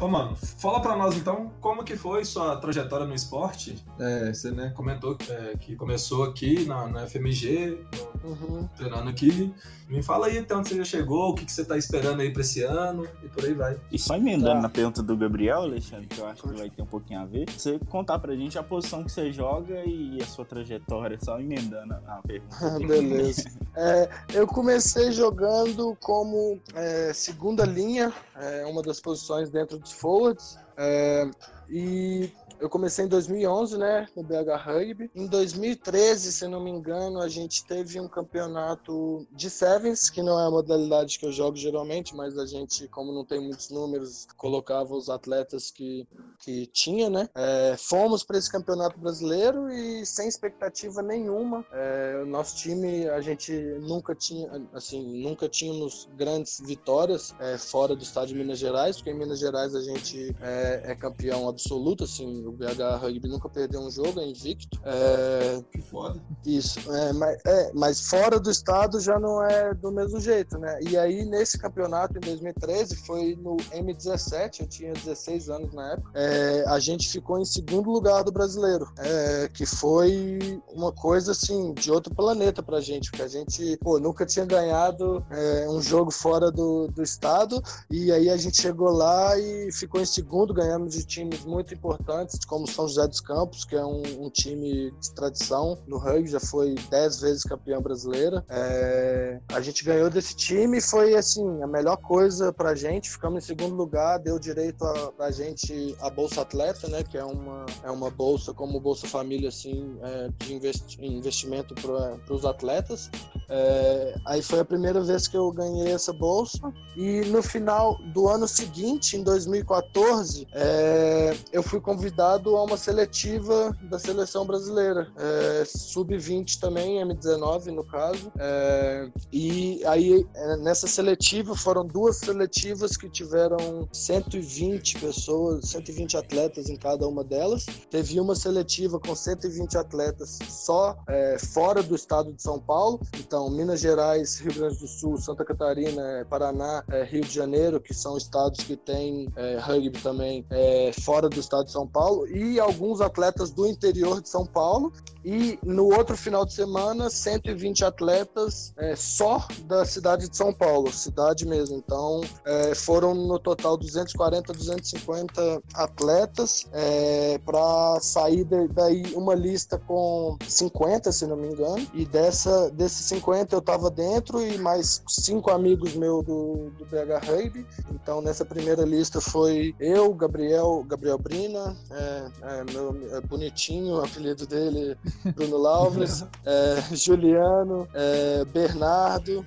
Ô, 0.00 0.08
mano, 0.08 0.36
fala 0.36 0.80
pra 0.80 0.96
nós 0.96 1.16
então 1.16 1.52
como 1.60 1.84
que 1.84 1.96
foi 1.96 2.24
sua 2.24 2.56
trajetória 2.56 3.06
no 3.06 3.14
esporte. 3.14 3.82
É, 3.98 4.32
você 4.32 4.50
né, 4.50 4.72
comentou 4.76 5.16
é, 5.28 5.56
que 5.56 5.76
começou 5.76 6.24
aqui 6.24 6.64
na, 6.66 6.88
na 6.88 7.06
FMG, 7.06 7.78
no, 7.96 8.11
uhum. 8.24 9.08
aqui. 9.08 9.52
Me 9.88 10.02
fala 10.02 10.26
aí 10.26 10.38
até 10.38 10.56
onde 10.56 10.68
você 10.68 10.76
já 10.76 10.84
chegou, 10.84 11.30
o 11.30 11.34
que, 11.34 11.44
que 11.44 11.52
você 11.52 11.64
tá 11.64 11.76
esperando 11.76 12.20
aí 12.20 12.32
pra 12.32 12.40
esse 12.40 12.62
ano 12.62 13.06
e 13.22 13.28
por 13.28 13.44
aí 13.44 13.52
vai. 13.52 13.78
E 13.90 13.98
só 13.98 14.16
emendando 14.16 14.54
tá. 14.54 14.60
na 14.62 14.68
pergunta 14.68 15.02
do 15.02 15.16
Gabriel, 15.16 15.62
Alexandre, 15.62 16.06
que 16.06 16.18
eu 16.18 16.26
acho 16.26 16.42
que 16.42 16.48
vai 16.48 16.70
ter 16.70 16.82
um 16.82 16.86
pouquinho 16.86 17.20
a 17.20 17.26
ver, 17.26 17.50
você 17.50 17.78
contar 17.90 18.18
pra 18.18 18.34
gente 18.34 18.58
a 18.58 18.62
posição 18.62 19.04
que 19.04 19.12
você 19.12 19.30
joga 19.32 19.84
e 19.84 20.18
a 20.22 20.26
sua 20.26 20.44
trajetória, 20.44 21.18
só 21.22 21.38
emendando 21.38 21.94
a 22.06 22.22
pergunta. 22.26 22.78
Beleza. 22.86 23.50
é, 23.76 24.08
eu 24.32 24.46
comecei 24.46 25.12
jogando 25.12 25.96
como 26.00 26.58
é, 26.74 27.12
segunda 27.12 27.64
linha, 27.64 28.12
é, 28.36 28.64
uma 28.64 28.82
das 28.82 29.00
posições 29.00 29.50
dentro 29.50 29.78
dos 29.78 29.92
forwards, 29.92 30.58
é, 30.76 31.30
e 31.68 32.30
eu 32.62 32.70
comecei 32.70 33.04
em 33.04 33.08
2011, 33.08 33.76
né, 33.76 34.06
no 34.16 34.22
BH 34.22 34.54
Rugby. 34.64 35.10
Em 35.16 35.26
2013, 35.26 36.32
se 36.32 36.46
não 36.46 36.62
me 36.62 36.70
engano, 36.70 37.20
a 37.20 37.28
gente 37.28 37.64
teve 37.64 37.98
um 37.98 38.06
campeonato 38.06 39.26
de 39.32 39.50
sevens, 39.50 40.08
que 40.08 40.22
não 40.22 40.38
é 40.38 40.46
a 40.46 40.50
modalidade 40.50 41.18
que 41.18 41.26
eu 41.26 41.32
jogo 41.32 41.56
geralmente, 41.56 42.14
mas 42.14 42.38
a 42.38 42.46
gente, 42.46 42.86
como 42.86 43.12
não 43.12 43.24
tem 43.24 43.40
muitos 43.40 43.68
números, 43.68 44.28
colocava 44.36 44.94
os 44.94 45.10
atletas 45.10 45.72
que, 45.72 46.06
que 46.38 46.66
tinha, 46.66 47.10
né? 47.10 47.28
É, 47.34 47.74
fomos 47.76 48.22
para 48.22 48.38
esse 48.38 48.50
campeonato 48.50 48.96
brasileiro 48.96 49.68
e 49.68 50.06
sem 50.06 50.28
expectativa 50.28 51.02
nenhuma. 51.02 51.66
É, 51.72 52.20
o 52.22 52.26
nosso 52.26 52.56
time, 52.58 53.08
a 53.08 53.20
gente 53.20 53.52
nunca 53.80 54.14
tinha, 54.14 54.48
assim, 54.72 55.20
nunca 55.20 55.48
tínhamos 55.48 56.08
grandes 56.16 56.60
vitórias 56.60 57.34
é, 57.40 57.58
fora 57.58 57.96
do 57.96 58.04
estado 58.04 58.28
de 58.28 58.36
Minas 58.36 58.60
Gerais, 58.60 58.98
porque 58.98 59.10
em 59.10 59.18
Minas 59.18 59.40
Gerais 59.40 59.74
a 59.74 59.82
gente 59.82 60.32
é, 60.40 60.92
é 60.92 60.94
campeão 60.94 61.48
absoluto, 61.48 62.04
assim, 62.04 62.51
o 62.52 62.56
BH 62.56 63.00
Rugby 63.00 63.28
nunca 63.28 63.48
perdeu 63.48 63.80
um 63.80 63.90
jogo, 63.90 64.20
é 64.20 64.26
invicto. 64.26 64.80
É, 64.84 65.62
que 65.72 65.80
foda. 65.80 66.20
Isso, 66.44 66.78
é, 66.92 67.12
mas, 67.12 67.38
é, 67.44 67.72
mas 67.74 68.00
fora 68.08 68.38
do 68.38 68.50
estado 68.50 69.00
já 69.00 69.18
não 69.18 69.42
é 69.44 69.74
do 69.74 69.90
mesmo 69.90 70.20
jeito, 70.20 70.58
né? 70.58 70.78
E 70.82 70.96
aí 70.96 71.24
nesse 71.24 71.58
campeonato 71.58 72.16
em 72.16 72.20
2013 72.20 72.96
foi 72.96 73.36
no 73.40 73.56
M17, 73.56 74.60
eu 74.60 74.66
tinha 74.66 74.92
16 74.92 75.48
anos 75.48 75.72
na 75.72 75.92
época, 75.92 76.10
é, 76.14 76.64
a 76.66 76.78
gente 76.78 77.08
ficou 77.08 77.38
em 77.38 77.44
segundo 77.44 77.90
lugar 77.90 78.24
do 78.24 78.32
brasileiro, 78.32 78.92
é, 78.98 79.48
que 79.52 79.64
foi 79.64 80.62
uma 80.72 80.92
coisa 80.92 81.32
assim 81.32 81.72
de 81.74 81.90
outro 81.90 82.14
planeta 82.14 82.62
pra 82.62 82.80
gente, 82.80 83.10
porque 83.10 83.22
a 83.22 83.28
gente 83.28 83.76
pô, 83.78 83.98
nunca 83.98 84.26
tinha 84.26 84.44
ganhado 84.44 85.24
é, 85.30 85.68
um 85.68 85.80
jogo 85.80 86.10
fora 86.10 86.50
do, 86.50 86.88
do 86.88 87.02
estado 87.02 87.62
e 87.90 88.10
aí 88.12 88.28
a 88.28 88.36
gente 88.36 88.60
chegou 88.60 88.90
lá 88.90 89.38
e 89.38 89.70
ficou 89.72 90.00
em 90.00 90.06
segundo, 90.06 90.54
ganhamos 90.54 90.94
de 90.94 91.04
times 91.04 91.44
muito 91.44 91.72
importantes, 91.72 92.38
como 92.44 92.66
São 92.66 92.86
José 92.86 93.06
dos 93.06 93.20
Campos, 93.20 93.64
que 93.64 93.74
é 93.74 93.84
um, 93.84 94.02
um 94.20 94.30
time 94.30 94.90
de 94.90 95.14
tradição 95.14 95.78
no 95.86 95.98
rugby, 95.98 96.28
já 96.28 96.40
foi 96.40 96.74
10 96.90 97.20
vezes 97.20 97.42
campeão 97.42 97.80
brasileira. 97.80 98.44
É, 98.48 99.40
a 99.52 99.60
gente 99.60 99.84
ganhou 99.84 100.10
desse 100.10 100.34
time 100.34 100.80
foi 100.80 101.14
assim 101.14 101.62
a 101.62 101.66
melhor 101.66 101.96
coisa 101.96 102.52
pra 102.52 102.74
gente. 102.74 103.10
Ficamos 103.10 103.44
em 103.44 103.46
segundo 103.46 103.74
lugar, 103.74 104.18
deu 104.18 104.38
direito 104.38 104.84
a, 104.84 105.12
pra 105.12 105.30
gente 105.30 105.96
a 106.00 106.10
Bolsa 106.10 106.42
Atleta, 106.42 106.88
né? 106.88 107.02
Que 107.02 107.18
é 107.18 107.24
uma, 107.24 107.66
é 107.82 107.90
uma 107.90 108.10
bolsa 108.10 108.52
como 108.52 108.80
Bolsa 108.80 109.06
Família, 109.06 109.48
assim, 109.48 109.96
é, 110.02 110.28
de 110.44 110.54
investi 110.54 111.04
investimento 111.04 111.74
para 111.74 112.34
os 112.34 112.44
atletas. 112.44 113.10
É, 113.48 114.14
aí 114.26 114.42
foi 114.42 114.60
a 114.60 114.64
primeira 114.64 115.00
vez 115.00 115.28
que 115.28 115.36
eu 115.36 115.50
ganhei 115.52 115.92
essa 115.92 116.12
bolsa. 116.12 116.72
E 116.96 117.22
no 117.26 117.42
final 117.42 117.98
do 118.12 118.28
ano 118.28 118.46
seguinte, 118.48 119.16
em 119.16 119.22
2014, 119.22 120.46
é, 120.52 121.36
eu 121.52 121.62
fui 121.62 121.80
convidado 121.80 122.31
a 122.32 122.64
uma 122.64 122.76
seletiva 122.76 123.76
da 123.82 123.98
seleção 123.98 124.46
brasileira, 124.46 125.10
é, 125.16 125.64
sub-20 125.64 126.58
também, 126.58 127.04
M19 127.04 127.66
no 127.66 127.84
caso. 127.84 128.32
É, 128.38 129.08
e 129.32 129.82
aí 129.86 130.26
é, 130.34 130.56
nessa 130.56 130.86
seletiva 130.86 131.54
foram 131.54 131.86
duas 131.86 132.16
seletivas 132.16 132.96
que 132.96 133.08
tiveram 133.08 133.88
120 133.92 135.00
pessoas, 135.00 135.68
120 135.68 136.16
atletas 136.16 136.68
em 136.68 136.76
cada 136.76 137.06
uma 137.06 137.24
delas. 137.24 137.66
Teve 137.90 138.18
uma 138.20 138.34
seletiva 138.34 138.98
com 138.98 139.14
120 139.14 139.76
atletas 139.76 140.38
só 140.48 140.96
é, 141.08 141.36
fora 141.38 141.82
do 141.82 141.94
estado 141.94 142.32
de 142.32 142.42
São 142.42 142.58
Paulo. 142.58 143.00
Então, 143.18 143.50
Minas 143.50 143.80
Gerais, 143.80 144.38
Rio 144.38 144.54
Grande 144.54 144.78
do 144.78 144.86
Sul, 144.86 145.18
Santa 145.18 145.44
Catarina, 145.44 146.26
Paraná, 146.28 146.84
é, 146.90 147.04
Rio 147.04 147.22
de 147.22 147.34
Janeiro, 147.34 147.80
que 147.80 147.94
são 147.94 148.16
estados 148.16 148.64
que 148.64 148.76
têm 148.76 149.28
é, 149.36 149.58
rugby 149.58 150.00
também 150.02 150.44
é, 150.50 150.92
fora 151.02 151.28
do 151.28 151.40
estado 151.40 151.66
de 151.66 151.72
São 151.72 151.86
Paulo, 151.86 152.11
e 152.28 152.58
alguns 152.58 153.00
atletas 153.00 153.50
do 153.50 153.66
interior 153.66 154.20
de 154.20 154.28
São 154.28 154.46
Paulo. 154.46 154.92
E 155.24 155.56
no 155.62 155.84
outro 155.94 156.16
final 156.16 156.44
de 156.44 156.52
semana, 156.52 157.08
120 157.08 157.84
atletas 157.84 158.72
é, 158.76 158.96
só 158.96 159.46
da 159.66 159.84
cidade 159.84 160.28
de 160.28 160.36
São 160.36 160.52
Paulo, 160.52 160.92
cidade 160.92 161.46
mesmo. 161.46 161.76
Então, 161.76 162.22
é, 162.44 162.74
foram 162.74 163.14
no 163.14 163.38
total 163.38 163.76
240, 163.76 164.52
250 164.52 165.62
atletas 165.74 166.66
é, 166.72 167.38
para 167.44 168.00
sair 168.00 168.44
daí 168.72 169.14
uma 169.14 169.34
lista 169.34 169.78
com 169.78 170.36
50, 170.46 171.12
se 171.12 171.26
não 171.26 171.36
me 171.36 171.48
engano. 171.48 171.86
E 171.94 172.04
dessa, 172.04 172.70
desses 172.70 173.06
50 173.06 173.54
eu 173.54 173.60
estava 173.60 173.90
dentro 173.90 174.44
e 174.44 174.58
mais 174.58 175.02
cinco 175.08 175.50
amigos 175.50 175.94
meus 175.94 176.24
do, 176.24 176.70
do 176.78 176.84
BH 176.86 177.26
Rugby. 177.26 177.66
Então, 177.92 178.20
nessa 178.20 178.44
primeira 178.44 178.84
lista 178.84 179.20
foi 179.20 179.74
eu, 179.78 180.12
Gabriel, 180.14 180.84
Gabriel 180.86 181.18
Brina, 181.18 181.76
é, 182.02 182.30
é, 182.42 182.64
meu, 182.72 183.16
é 183.16 183.20
bonitinho, 183.20 183.96
o 183.96 184.04
apelido 184.04 184.46
dele 184.46 184.96
Bruno 185.34 185.58
Lauves, 185.58 186.24
é, 186.44 186.82
Juliano, 186.94 187.88
é, 187.94 188.44
Bernardo, 188.46 189.44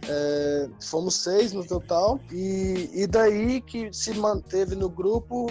fomos 0.82 1.16
seis 1.16 1.52
no 1.54 1.66
total. 1.66 2.20
E, 2.32 2.90
e 2.94 3.08
daí 3.08 3.62
que 3.62 3.92
se 3.92 4.14
manteve 4.14 4.76
no 4.76 4.90
grupo 4.90 5.48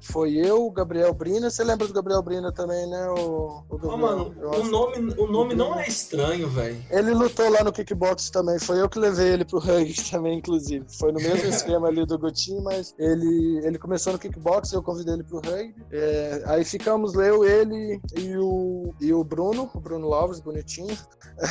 foi 0.00 0.34
eu, 0.34 0.70
Gabriel 0.70 1.12
Brina. 1.14 1.50
Você 1.50 1.64
lembra 1.64 1.86
do 1.86 1.92
Gabriel 1.92 2.22
Brina 2.22 2.52
também, 2.52 2.86
né? 2.88 3.08
O, 3.10 3.62
o 3.68 3.80
oh, 3.82 3.96
mano, 3.96 4.34
o 4.40 4.64
nome, 4.64 5.14
o 5.18 5.26
nome 5.26 5.54
não 5.54 5.78
é 5.78 5.88
estranho, 5.88 6.48
velho. 6.48 6.76
Ele 6.90 7.12
lutou 7.12 7.48
lá 7.50 7.64
no 7.64 7.72
kickbox 7.72 8.30
também. 8.30 8.58
Foi 8.58 8.80
eu 8.80 8.88
que 8.88 8.98
levei 8.98 9.28
ele 9.28 9.44
pro 9.44 9.58
rugby 9.58 9.94
também, 10.10 10.38
inclusive. 10.38 10.84
Foi 10.98 11.12
no 11.12 11.20
mesmo 11.20 11.48
esquema 11.48 11.88
ali 11.88 12.04
do 12.06 12.18
Gutinho, 12.18 12.62
mas 12.62 12.94
ele, 12.98 13.60
ele 13.64 13.78
começou 13.78 14.12
no 14.12 14.18
kickbox 14.18 14.72
e 14.72 14.76
eu 14.76 14.82
convidei 14.82 15.14
ele 15.14 15.24
pro 15.24 15.40
rugby. 15.40 15.74
É, 16.04 16.42
aí 16.46 16.64
ficamos 16.64 17.14
eu, 17.14 17.44
ele 17.44 17.98
e 18.14 18.36
o, 18.36 18.94
e 19.00 19.12
o 19.12 19.24
Bruno, 19.24 19.70
o 19.74 19.80
Bruno 19.80 20.12
Alves, 20.12 20.38
bonitinho. 20.38 20.96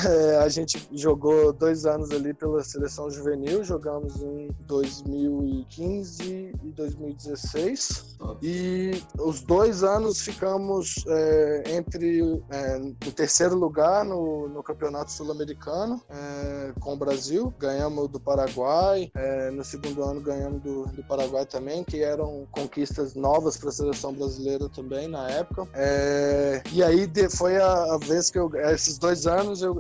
É, 0.06 0.38
a 0.38 0.48
gente 0.48 0.88
jogou 0.94 1.52
dois 1.52 1.86
anos 1.86 2.10
ali 2.12 2.34
pela 2.34 2.64
seleção 2.64 3.10
juvenil, 3.10 3.64
jogamos 3.64 4.16
em 4.22 4.50
2015 4.62 6.24
e 6.64 6.72
2016. 6.72 8.16
E 8.42 9.04
os 9.20 9.42
dois 9.42 9.84
anos 9.84 10.22
ficamos 10.22 11.04
é, 11.08 11.64
entre 11.76 12.22
é, 12.50 12.78
no 12.78 13.12
terceiro 13.12 13.56
lugar 13.56 14.06
no, 14.06 14.48
no 14.48 14.64
campeonato 14.64 15.12
sul-americano 15.12 16.02
é, 16.10 16.74
com 16.80 16.94
o 16.94 16.98
Brasil. 16.98 17.54
Ganhamos 17.60 18.08
do 18.08 18.20
Paraguai. 18.20 19.12
É, 19.16 19.52
no 19.52 19.64
segundo 19.64 20.04
ano 20.04 20.22
ganhamos 20.22 20.62
do, 20.62 20.86
do 20.86 21.04
Paraguai 21.04 21.46
também, 21.46 21.84
que 21.84 22.02
eram 22.02 22.48
conquistas 22.52 23.16
novas 23.16 23.58
para 23.58 23.70
a 23.70 23.74
seleção 23.74 24.14
brasileira 24.14 24.43
também 24.74 25.08
na 25.08 25.30
época. 25.30 25.68
É, 25.74 26.62
e 26.72 26.84
aí 26.84 27.08
de, 27.08 27.30
foi 27.30 27.58
a, 27.58 27.96
a 27.96 27.98
vez 27.98 28.30
que 28.30 28.38
eu, 28.38 28.52
esses 28.56 28.98
dois 28.98 29.28
anos 29.28 29.62
eu 29.62 29.80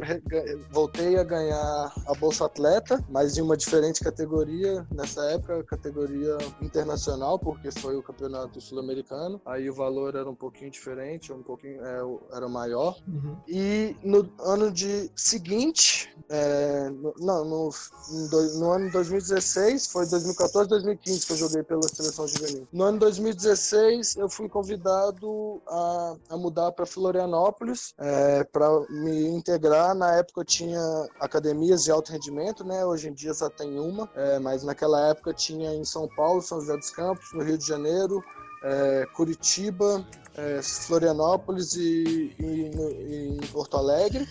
voltei 0.71 1.17
a 1.17 1.23
ganhar 1.23 1.93
a 2.07 2.13
Bolsa 2.15 2.45
Atleta, 2.45 3.03
mas 3.09 3.37
em 3.37 3.41
uma 3.41 3.57
diferente 3.57 4.03
categoria, 4.03 4.85
nessa 4.91 5.23
época, 5.31 5.63
categoria 5.63 6.37
internacional, 6.61 7.37
porque 7.37 7.71
foi 7.71 7.95
o 7.95 8.03
campeonato 8.03 8.59
sul-americano, 8.61 9.41
aí 9.45 9.69
o 9.69 9.73
valor 9.73 10.15
era 10.15 10.29
um 10.29 10.35
pouquinho 10.35 10.71
diferente, 10.71 11.31
um 11.31 11.43
pouquinho 11.43 11.83
é, 11.83 12.35
era 12.35 12.47
maior. 12.47 12.97
Uhum. 13.07 13.37
E 13.47 13.95
no 14.03 14.29
ano 14.39 14.71
de 14.71 15.09
seguinte, 15.15 16.13
é, 16.29 16.89
no, 16.89 17.13
não, 17.19 17.45
no, 17.45 17.69
no, 18.09 18.59
no 18.59 18.71
ano 18.71 18.85
de 18.87 18.91
2016, 18.93 19.87
foi 19.87 20.07
2014, 20.07 20.69
2015 20.69 21.25
que 21.25 21.33
eu 21.33 21.37
joguei 21.37 21.63
pela 21.63 21.83
seleção 21.83 22.27
juvenil. 22.27 22.67
No 22.71 22.83
ano 22.83 22.99
2016, 22.99 24.17
eu 24.17 24.29
fui 24.29 24.49
convidado 24.53 25.59
a, 25.67 26.15
a 26.29 26.37
mudar 26.37 26.71
para 26.71 26.85
Florianópolis, 26.85 27.95
é, 27.97 28.43
para 28.43 28.69
me 28.87 29.27
integrar. 29.29 29.95
Na 29.95 30.13
época 30.13 30.41
eu 30.41 30.45
tinha 30.45 30.79
academias 31.19 31.83
de 31.83 31.91
alto 31.91 32.11
rendimento, 32.11 32.63
né? 32.63 32.85
Hoje 32.85 33.09
em 33.09 33.13
dia 33.13 33.33
só 33.33 33.49
tem 33.49 33.79
uma, 33.79 34.07
é, 34.15 34.37
mas 34.37 34.63
naquela 34.63 35.09
época 35.09 35.33
tinha 35.33 35.73
em 35.73 35.83
São 35.83 36.07
Paulo, 36.07 36.39
São 36.43 36.61
José 36.61 36.77
dos 36.77 36.91
Campos, 36.91 37.33
no 37.33 37.43
Rio 37.43 37.57
de 37.57 37.65
Janeiro, 37.65 38.23
é, 38.63 39.07
Curitiba, 39.15 40.05
é, 40.37 40.61
Florianópolis 40.61 41.73
e, 41.73 42.35
e, 42.39 43.39
e, 43.41 43.47
Porto 43.51 43.75
Alegre. 43.75 44.27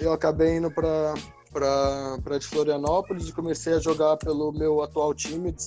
Eu 0.00 0.12
acabei 0.12 0.56
indo 0.56 0.70
para 0.70 1.14
para 1.52 2.38
de 2.38 2.48
Florianópolis 2.48 3.28
e 3.28 3.32
comecei 3.32 3.74
a 3.74 3.78
jogar 3.78 4.16
pelo 4.16 4.50
meu 4.50 4.82
atual 4.82 5.14
time 5.14 5.52
de 5.52 5.62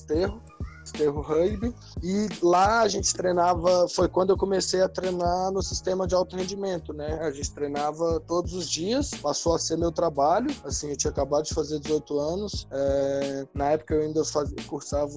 Esterro 0.87 1.21
Rugby. 1.21 1.73
E 2.01 2.27
lá 2.41 2.81
a 2.81 2.87
gente 2.87 3.13
treinava, 3.13 3.87
foi 3.89 4.07
quando 4.07 4.31
eu 4.31 4.37
comecei 4.37 4.81
a 4.81 4.89
treinar 4.89 5.51
no 5.51 5.61
sistema 5.61 6.07
de 6.07 6.15
alto 6.15 6.35
rendimento, 6.35 6.93
né? 6.93 7.19
A 7.21 7.31
gente 7.31 7.51
treinava 7.51 8.19
todos 8.27 8.53
os 8.53 8.69
dias, 8.69 9.11
passou 9.11 9.55
a 9.55 9.59
ser 9.59 9.77
meu 9.77 9.91
trabalho. 9.91 10.49
Assim, 10.63 10.89
eu 10.89 10.97
tinha 10.97 11.11
acabado 11.11 11.45
de 11.45 11.53
fazer 11.53 11.79
18 11.79 12.19
anos. 12.19 12.67
É, 12.71 13.47
na 13.53 13.71
época 13.71 13.95
eu 13.95 14.01
ainda 14.01 14.21
cursava 14.67 15.13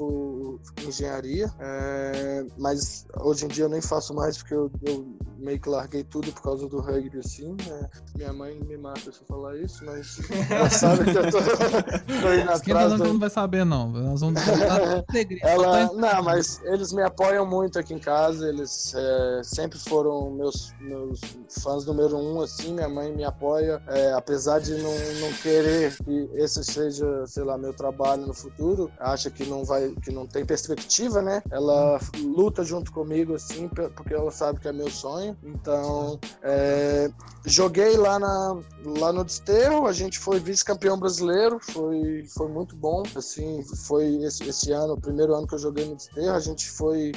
engenharia, 0.87 1.51
é, 1.59 2.45
mas 2.59 3.07
hoje 3.21 3.45
em 3.45 3.49
dia 3.49 3.65
eu 3.65 3.69
nem 3.69 3.81
faço 3.81 4.15
mais 4.15 4.39
porque 4.39 4.55
eu, 4.55 4.71
eu 4.83 5.07
meio 5.39 5.59
que 5.59 5.69
larguei 5.69 6.05
tudo 6.05 6.33
por 6.33 6.43
causa 6.43 6.69
do 6.69 6.81
rugby, 6.81 7.19
assim. 7.19 7.57
Né? 7.67 7.91
Minha 8.17 8.33
mãe 8.33 8.61
me 8.61 8.77
mata 8.77 9.01
se 9.01 9.21
eu 9.21 9.27
falar 9.27 9.57
isso, 9.57 9.85
mas 9.85 10.19
ela 10.51 10.71
sabe 10.71 11.05
que 11.05 11.19
eu 11.19 11.31
tô, 11.31 11.39
tô 12.21 12.35
indo 12.35 12.51
atrás. 12.51 12.93
Do... 12.93 13.05
não 13.05 13.19
vai 13.19 13.31
saber, 13.31 13.65
não. 13.65 13.91
Nós 13.91 14.21
vamos 14.21 14.41
ela 15.43 15.60
ela. 15.65 15.93
Não, 15.93 16.23
mas 16.23 16.61
eles 16.65 16.93
me 16.93 17.03
apoiam 17.03 17.47
muito 17.47 17.79
aqui 17.79 17.95
em 17.95 17.99
casa. 17.99 18.49
Eles 18.49 18.95
é, 18.95 19.41
sempre 19.43 19.79
foram 19.79 20.31
meus, 20.31 20.73
meus 20.81 21.21
fãs 21.63 21.85
número 21.85 22.17
um, 22.17 22.41
assim. 22.41 22.75
Minha 22.75 22.89
mãe 22.89 23.13
me 23.13 23.25
apoia, 23.25 23.83
é, 23.89 24.13
apesar 24.13 24.61
de 24.61 24.75
não, 24.75 24.93
não 25.21 25.33
querer 25.43 25.97
que 26.05 26.31
esse 26.35 26.63
seja, 26.65 27.27
sei 27.27 27.45
lá, 27.45 27.57
meu 27.57 27.73
trabalho 27.73 28.27
no 28.27 28.35
futuro. 28.35 28.91
Acha 28.99 29.31
que 29.31 29.45
não 29.45 29.65
vai, 29.65 29.91
que 30.03 30.11
não 30.11 30.27
tem 30.27 30.45
perspectiva, 30.45 31.23
né? 31.23 31.43
Ela 31.51 32.01
luta 32.23 32.63
junto 32.65 32.93
comigo, 32.93 33.35
assim, 33.35 33.69
porque 33.69 34.15
ela 34.15 34.31
sabe 34.31 34.61
que 34.61 34.69
é 34.69 34.73
meu 34.73 34.91
sonho. 34.91 35.37
Então, 35.43 36.19
é, 36.43 37.11
joguei 37.45 37.97
lá, 37.97 38.19
na, 38.19 38.59
lá 38.99 39.13
no 39.13 39.25
Desterro. 39.25 39.87
A 39.87 39.93
gente 39.93 40.19
foi 40.19 40.39
vice-campeão 40.39 40.99
brasileiro. 40.99 41.59
Foi, 41.61 42.25
foi 42.35 42.49
muito 42.49 42.77
bom. 42.77 43.03
Assim, 43.17 43.63
foi 43.87 44.23
esse, 44.23 44.49
esse 44.49 44.73
ano, 44.73 44.95
o 44.95 45.01
primeiro 45.01 45.35
ano 45.35 45.47
que 45.51 45.57
eu 45.57 45.59
joguei 45.59 45.85
no 45.85 45.97
Desterro. 45.97 46.31
A 46.31 46.41
gente 46.41 46.71
foi 46.71 47.13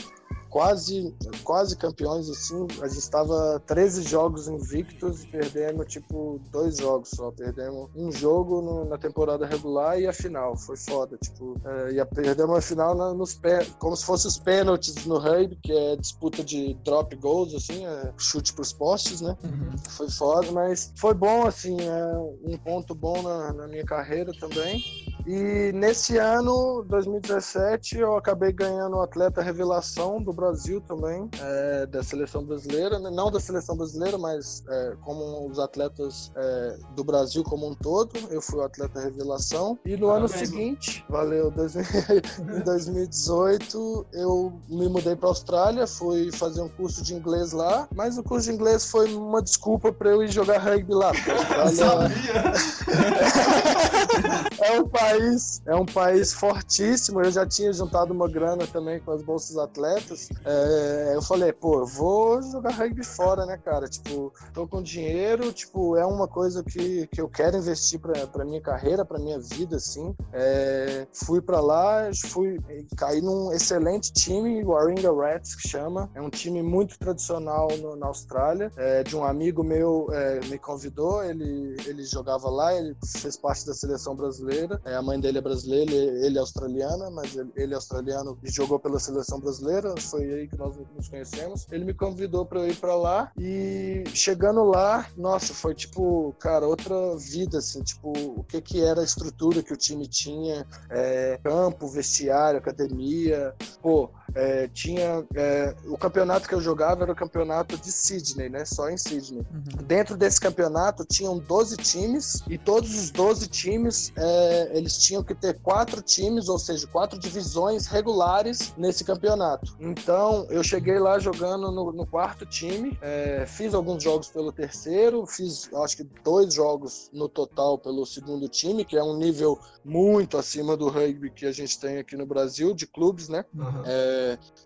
quase, 0.49 1.15
quase 1.43 1.77
campeões, 1.77 2.29
assim. 2.29 2.67
A 2.81 2.87
gente 2.87 2.99
estava 2.99 3.61
13 3.65 4.03
jogos 4.03 4.47
invictos 4.47 5.23
e 5.23 5.27
perdemos, 5.27 5.87
tipo, 5.87 6.41
dois 6.51 6.77
jogos 6.77 7.09
só. 7.09 7.31
Perdemos 7.31 7.89
um 7.95 8.11
jogo 8.11 8.61
no, 8.61 8.85
na 8.85 8.97
temporada 8.97 9.45
regular 9.45 9.99
e 9.99 10.07
a 10.07 10.13
final. 10.13 10.57
Foi 10.57 10.75
foda, 10.75 11.17
tipo. 11.17 11.59
É, 11.65 11.93
e 11.93 12.05
perdemos 12.05 12.57
a 12.57 12.61
final 12.61 12.95
na, 12.95 13.13
nos 13.13 13.33
pé, 13.35 13.65
como 13.79 13.95
se 13.95 14.05
fosse 14.05 14.27
os 14.27 14.37
pênaltis 14.37 15.05
no 15.05 15.17
rugby, 15.17 15.55
que 15.55 15.71
é 15.71 15.95
disputa 15.95 16.43
de 16.43 16.73
drop 16.85 17.15
goals, 17.15 17.53
assim, 17.53 17.85
é 17.85 18.13
chute 18.17 18.53
pros 18.53 18.73
postes, 18.73 19.21
né? 19.21 19.37
Uhum. 19.43 19.77
Foi 19.89 20.09
foda, 20.09 20.51
mas 20.51 20.91
foi 20.95 21.13
bom, 21.13 21.47
assim, 21.47 21.77
é 21.81 22.17
um 22.43 22.57
ponto 22.57 22.95
bom 22.95 23.21
na, 23.21 23.53
na 23.53 23.67
minha 23.67 23.85
carreira 23.85 24.31
também. 24.39 24.83
E 25.25 25.71
nesse 25.73 26.17
ano, 26.17 26.83
2017, 26.87 27.97
eu 27.97 28.17
acabei 28.17 28.51
ganhando 28.51 28.97
o 28.97 29.01
atleta 29.01 29.41
revelação 29.41 30.21
do 30.21 30.33
Brasil 30.33 30.81
também, 30.81 31.29
é, 31.39 31.85
da 31.85 32.03
seleção 32.03 32.43
brasileira, 32.43 32.99
né? 32.99 33.09
não 33.09 33.31
da 33.31 33.39
seleção 33.39 33.77
brasileira, 33.77 34.17
mas 34.17 34.63
é, 34.67 34.93
como 35.01 35.49
os 35.49 35.59
atletas 35.59 36.31
é, 36.35 36.77
do 36.95 37.03
Brasil 37.03 37.43
como 37.43 37.69
um 37.69 37.73
todo, 37.73 38.11
eu 38.29 38.41
fui 38.41 38.59
o 38.59 38.63
atleta 38.63 38.99
revelação. 38.99 39.79
E 39.85 39.95
no 39.95 40.09
ah, 40.09 40.17
ano 40.17 40.29
mesmo. 40.29 40.37
seguinte, 40.37 41.05
valeu, 41.09 41.51
em 41.53 42.63
2018, 42.63 44.05
eu 44.13 44.53
me 44.67 44.89
mudei 44.89 45.15
para 45.15 45.29
a 45.29 45.31
Austrália, 45.31 45.87
fui 45.87 46.31
fazer 46.31 46.61
um 46.61 46.69
curso 46.69 47.01
de 47.01 47.13
inglês 47.13 47.53
lá, 47.53 47.87
mas 47.95 48.17
o 48.17 48.23
curso 48.23 48.49
de 48.49 48.55
inglês 48.55 48.89
foi 48.89 49.13
uma 49.13 49.41
desculpa 49.41 49.93
para 49.93 50.09
eu 50.09 50.21
ir 50.21 50.27
jogar 50.27 50.59
rugby 50.59 50.93
lá. 50.93 51.11
Austrália... 51.63 52.11
é 54.63 54.79
um 54.79 54.87
país, 54.87 55.61
é 55.65 55.75
um 55.75 55.85
país 55.85 56.33
fortíssimo. 56.33 57.21
Eu 57.21 57.31
já 57.31 57.45
tinha 57.45 57.71
juntado 57.73 58.13
uma 58.13 58.29
grana 58.29 58.65
também 58.65 58.99
com 58.99 59.11
as 59.11 59.21
bolsas 59.21 59.57
atletas. 59.57 60.29
É, 60.45 61.11
eu 61.13 61.21
falei, 61.21 61.51
pô, 61.51 61.85
vou 61.85 62.41
jogar 62.41 62.71
rugby 62.71 63.05
fora, 63.05 63.45
né, 63.45 63.57
cara? 63.57 63.87
Tipo, 63.87 64.33
tô 64.53 64.65
com 64.65 64.81
dinheiro, 64.81 65.51
tipo, 65.51 65.97
é 65.97 66.05
uma 66.05 66.27
coisa 66.27 66.63
que, 66.63 67.07
que 67.07 67.19
eu 67.19 67.27
quero 67.27 67.57
investir 67.57 67.99
pra, 67.99 68.25
pra 68.27 68.45
minha 68.45 68.61
carreira, 68.61 69.03
pra 69.03 69.19
minha 69.19 69.39
vida, 69.39 69.75
assim. 69.75 70.15
É, 70.31 71.05
fui 71.11 71.41
pra 71.41 71.59
lá, 71.59 72.09
fui 72.27 72.57
caí 72.95 73.21
num 73.21 73.51
excelente 73.51 74.13
time, 74.13 74.63
o 74.63 74.69
Warringah 74.69 75.11
Rats, 75.11 75.55
que 75.55 75.67
chama. 75.67 76.09
É 76.15 76.21
um 76.21 76.29
time 76.29 76.63
muito 76.63 76.97
tradicional 76.97 77.67
no, 77.81 77.95
na 77.95 78.07
Austrália. 78.07 78.71
É, 78.77 79.03
de 79.03 79.15
um 79.15 79.25
amigo 79.25 79.63
meu 79.63 80.07
é, 80.11 80.39
me 80.47 80.57
convidou, 80.57 81.23
ele, 81.23 81.75
ele 81.85 82.05
jogava 82.05 82.49
lá, 82.49 82.73
ele 82.73 82.95
fez 83.19 83.35
parte 83.35 83.65
da 83.65 83.73
seleção 83.73 84.15
brasileira. 84.15 84.52
É, 84.85 84.95
a 84.95 85.01
mãe 85.01 85.19
dele 85.19 85.37
é 85.37 85.41
brasileira, 85.41 85.91
ele, 85.91 86.25
ele 86.25 86.37
é 86.37 86.39
australiana, 86.39 87.09
mas 87.09 87.35
ele, 87.35 87.51
ele, 87.55 87.73
é 87.73 87.75
australiano 87.75 88.37
e 88.43 88.49
jogou 88.49 88.79
pela 88.79 88.99
seleção 88.99 89.39
brasileira. 89.39 89.93
Foi 89.99 90.23
aí 90.23 90.47
que 90.47 90.57
nós 90.57 90.75
nos 90.95 91.07
conhecemos. 91.07 91.67
Ele 91.71 91.85
me 91.85 91.93
convidou 91.93 92.45
para 92.45 92.67
ir 92.67 92.75
para 92.75 92.95
lá 92.95 93.31
e 93.37 94.03
chegando 94.13 94.63
lá, 94.63 95.07
nossa, 95.17 95.53
foi 95.53 95.73
tipo, 95.73 96.35
cara, 96.39 96.67
outra 96.67 97.15
vida, 97.17 97.57
assim, 97.57 97.81
tipo, 97.81 98.11
o 98.11 98.43
que 98.43 98.61
que 98.61 98.81
era 98.81 99.01
a 99.01 99.05
estrutura 99.05 99.63
que 99.63 99.73
o 99.73 99.77
time 99.77 100.07
tinha, 100.07 100.65
é, 100.89 101.39
campo, 101.43 101.87
vestiário, 101.87 102.59
academia, 102.59 103.53
pô, 103.81 104.09
é, 104.35 104.67
tinha 104.67 105.25
é, 105.35 105.75
o 105.85 105.97
campeonato 105.97 106.47
que 106.47 106.55
eu 106.55 106.61
jogava 106.61 107.03
era 107.03 107.11
o 107.11 107.15
campeonato 107.15 107.77
de 107.77 107.91
Sydney, 107.91 108.49
né? 108.49 108.65
Só 108.65 108.89
em 108.89 108.97
Sydney. 108.97 109.45
Uhum. 109.51 109.83
Dentro 109.85 110.17
desse 110.17 110.39
campeonato 110.39 111.05
tinham 111.05 111.37
12 111.37 111.77
times 111.77 112.43
e 112.47 112.57
todos 112.57 112.93
os 112.95 113.11
12 113.11 113.47
times 113.47 114.11
é, 114.15 114.71
eles 114.77 114.97
tinham 114.97 115.23
que 115.23 115.35
ter 115.35 115.59
quatro 115.59 116.01
times, 116.01 116.49
ou 116.49 116.57
seja, 116.57 116.87
quatro 116.87 117.19
divisões 117.19 117.85
regulares 117.85 118.73
nesse 118.77 119.03
campeonato. 119.03 119.75
Então 119.79 120.47
eu 120.49 120.63
cheguei 120.63 120.99
lá 120.99 121.19
jogando 121.19 121.71
no, 121.71 121.91
no 121.91 122.05
quarto 122.05 122.45
time, 122.45 122.97
é, 123.01 123.45
fiz 123.45 123.73
alguns 123.73 124.03
jogos 124.03 124.27
pelo 124.29 124.51
terceiro, 124.51 125.25
fiz 125.25 125.69
acho 125.75 125.97
que 125.97 126.03
dois 126.23 126.53
jogos 126.53 127.09
no 127.13 127.29
total 127.29 127.77
pelo 127.77 128.05
segundo 128.05 128.47
time, 128.47 128.85
que 128.85 128.97
é 128.97 129.03
um 129.03 129.17
nível 129.17 129.59
muito 129.85 130.37
acima 130.37 130.75
do 130.75 130.89
rugby 130.89 131.29
que 131.29 131.45
a 131.45 131.51
gente 131.51 131.79
tem 131.79 131.97
aqui 131.97 132.15
no 132.15 132.25
Brasil 132.25 132.73
de 132.73 132.87
clubes, 132.87 133.29
né? 133.29 133.45
Uhum 133.53 133.83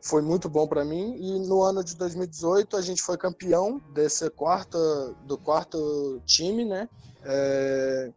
foi 0.02 0.22
muito 0.22 0.50
bom 0.50 0.68
para 0.68 0.84
mim. 0.84 1.16
E 1.18 1.40
no 1.48 1.62
ano 1.62 1.84
de 1.84 1.96
2018 1.96 2.78
a 2.78 2.82
gente 2.82 3.02
foi 3.02 3.18
campeão 3.18 3.82
desse 3.94 4.30
quarto, 4.30 4.78
do 5.26 5.38
quarto 5.38 6.22
time, 6.26 6.66
né? 6.66 6.90
É, 7.24 8.12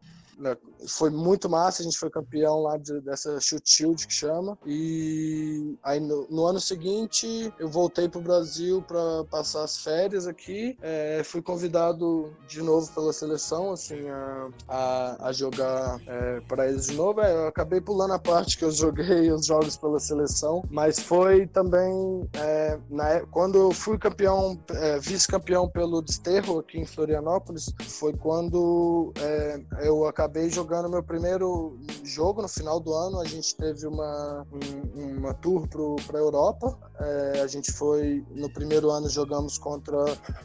foi 0.89 1.11
muito 1.11 1.49
massa, 1.49 1.83
a 1.83 1.85
gente 1.85 1.99
foi 1.99 2.11
campeão 2.11 2.63
lá 2.63 2.77
de, 2.77 3.01
dessa 3.01 3.39
Shoot 3.41 3.63
Shield 3.65 4.07
que 4.07 4.13
chama. 4.13 4.59
E 4.67 5.79
aí 5.83 6.01
no, 6.01 6.27
no 6.31 6.47
ano 6.47 6.61
seguinte 6.61 7.53
eu 7.59 7.69
voltei 7.69 8.09
pro 8.09 8.21
Brasil 8.21 8.83
para 8.83 9.25
passar 9.31 9.65
as 9.65 9.79
férias 9.79 10.27
aqui. 10.27 10.77
É, 10.81 11.23
fui 11.25 11.43
convidado 11.43 12.33
de 12.49 12.63
novo 12.63 12.91
pela 12.93 13.13
seleção, 13.13 13.73
assim, 13.73 14.09
a, 14.09 14.49
a, 14.69 15.29
a 15.29 15.33
jogar 15.33 16.01
é, 16.07 16.41
para 16.49 16.69
eles 16.69 16.87
de 16.87 16.95
novo. 16.95 17.21
É, 17.21 17.33
eu 17.33 17.49
acabei 17.49 17.81
pulando 17.81 18.15
a 18.15 18.19
parte 18.19 18.57
que 18.57 18.65
eu 18.65 18.71
joguei 18.71 19.31
os 19.31 19.47
jogos 19.47 19.77
pela 19.77 19.99
seleção, 19.99 20.65
mas 20.71 20.99
foi 20.99 21.47
também 21.47 22.29
é, 22.35 22.79
na, 22.89 23.21
quando 23.31 23.59
eu 23.59 23.73
fui 23.73 23.99
campeão, 23.99 24.59
é, 24.71 24.99
vice-campeão 24.99 25.69
pelo 25.69 26.03
Desterro 26.03 26.59
aqui 26.59 26.79
em 26.79 26.87
Florianópolis, 26.87 27.73
foi 27.81 28.13
quando 28.15 29.13
é, 29.21 29.61
eu 29.83 30.07
acabei 30.07 30.31
acabei 30.31 30.49
jogando 30.71 30.89
meu 30.89 31.03
primeiro 31.03 31.77
jogo 32.05 32.43
no 32.43 32.49
final 32.49 32.79
do 32.79 32.95
ano. 32.95 33.19
A 33.19 33.25
gente 33.25 33.57
teve 33.57 33.89
uma, 33.89 34.47
um, 34.95 35.19
uma 35.19 35.35
tour 35.35 35.67
para 36.07 36.17
a 36.17 36.23
Europa. 36.23 36.79
É, 37.01 37.41
a 37.41 37.47
gente 37.49 37.73
foi, 37.73 38.25
no 38.31 38.49
primeiro 38.53 38.89
ano, 38.89 39.11
jogamos 39.11 39.59
contra 39.59 39.97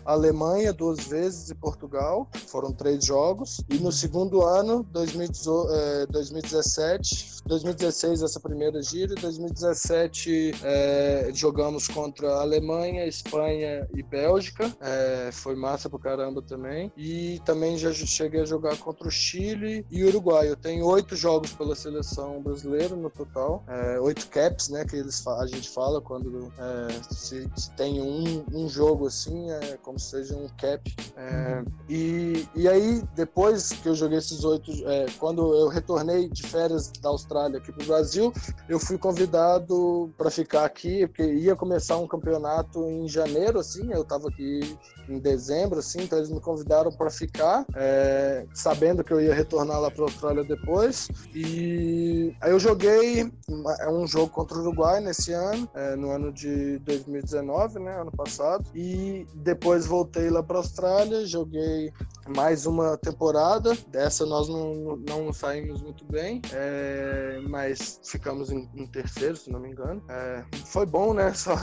a 0.03 0.13
Alemanha 0.13 0.73
duas 0.73 1.05
vezes 1.05 1.51
e 1.51 1.55
Portugal. 1.55 2.27
Foram 2.47 2.73
três 2.73 3.05
jogos. 3.05 3.61
E 3.69 3.77
no 3.77 3.91
segundo 3.91 4.41
ano, 4.41 4.81
2017, 4.91 7.43
2016, 7.45 8.21
é, 8.21 8.25
essa 8.25 8.39
primeira 8.39 8.81
gira, 8.81 9.13
2017 9.13 10.55
é, 10.63 11.29
jogamos 11.35 11.87
contra 11.87 12.37
a 12.37 12.41
Alemanha, 12.41 13.05
Espanha 13.05 13.87
e 13.93 14.01
Bélgica. 14.01 14.75
É, 14.81 15.29
foi 15.31 15.55
massa 15.55 15.87
pro 15.87 15.99
caramba 15.99 16.41
também. 16.41 16.91
E 16.97 17.39
também 17.45 17.77
já 17.77 17.93
cheguei 17.93 18.41
a 18.41 18.45
jogar 18.45 18.75
contra 18.77 19.07
o 19.07 19.11
Chile 19.11 19.85
e 19.91 20.03
Uruguai. 20.15 20.49
Eu 20.49 20.55
tenho 20.55 20.85
oito 20.85 21.15
jogos 21.15 21.53
pela 21.53 21.75
seleção 21.75 22.41
brasileira 22.41 22.95
no 22.95 23.09
total, 23.09 23.63
é, 23.67 23.99
oito 23.99 24.27
caps, 24.29 24.69
né, 24.69 24.85
que 24.85 24.95
eles, 24.95 25.25
a 25.27 25.45
gente 25.45 25.69
fala 25.69 26.01
quando 26.01 26.51
é, 26.57 27.13
se, 27.13 27.49
se, 27.55 27.71
tem 27.71 28.01
um, 28.01 28.45
um 28.53 28.69
jogo 28.69 29.07
assim, 29.07 29.51
é 29.51 29.77
como 29.81 29.99
se 29.99 30.11
seja 30.11 30.35
um 30.35 30.47
cap. 30.57 30.95
É, 31.17 31.63
e, 31.89 32.47
e 32.55 32.67
aí, 32.67 33.01
depois 33.15 33.69
que 33.69 33.89
eu 33.89 33.95
joguei 33.95 34.17
esses 34.17 34.43
oito, 34.43 34.71
é, 34.87 35.05
quando 35.19 35.53
eu 35.53 35.67
retornei 35.67 36.29
de 36.29 36.43
férias 36.43 36.91
da 37.01 37.09
Austrália 37.09 37.57
aqui 37.57 37.71
para 37.71 37.83
o 37.83 37.87
Brasil, 37.87 38.33
eu 38.69 38.79
fui 38.79 38.97
convidado 38.97 40.13
para 40.17 40.31
ficar 40.31 40.65
aqui, 40.65 41.05
porque 41.07 41.23
ia 41.23 41.55
começar 41.55 41.97
um 41.97 42.07
campeonato 42.07 42.83
em 42.85 43.07
janeiro, 43.07 43.59
assim, 43.59 43.91
eu 43.91 44.01
estava 44.01 44.29
aqui 44.29 44.77
em 45.09 45.19
dezembro, 45.19 45.79
assim, 45.79 46.03
então 46.03 46.17
eles 46.17 46.29
me 46.29 46.39
convidaram 46.39 46.91
para 46.91 47.09
ficar, 47.09 47.65
é, 47.75 48.45
sabendo 48.53 49.03
que 49.03 49.13
eu 49.13 49.21
ia 49.21 49.33
retornar 49.33 49.79
lá 49.79 49.91
para 49.91 50.03
a 50.03 50.07
Austrália 50.07 50.43
depois. 50.43 51.07
E 51.33 52.35
aí 52.41 52.51
eu 52.51 52.59
joguei 52.59 53.31
é 53.79 53.89
um 53.89 54.07
jogo 54.07 54.29
contra 54.29 54.57
o 54.57 54.61
Uruguai 54.61 54.99
nesse 54.99 55.31
ano, 55.31 55.69
é, 55.73 55.95
no 55.95 56.11
ano 56.11 56.31
de 56.31 56.79
2019, 56.79 57.79
né, 57.79 58.01
ano 58.01 58.11
passado. 58.11 58.65
E 58.73 59.25
depois 59.35 59.85
voltei 59.85 60.29
lá 60.29 60.41
para 60.41 60.57
a 60.57 60.59
Austrália, 60.59 61.25
joguei 61.25 61.91
mais 62.27 62.65
uma 62.65 62.97
temporada. 62.97 63.75
Dessa 63.87 64.25
nós 64.25 64.47
não, 64.47 64.97
não 64.97 65.31
saímos 65.31 65.81
muito 65.81 66.03
bem, 66.05 66.41
é, 66.53 67.39
mas 67.47 67.99
ficamos 68.03 68.51
em, 68.51 68.69
em, 68.75 68.87
terceiro, 68.87 69.35
se 69.35 69.51
não 69.51 69.59
me 69.59 69.69
engano. 69.69 70.01
É, 70.09 70.43
foi 70.65 70.85
bom, 70.85 71.13
né? 71.13 71.33
Só 71.35 71.55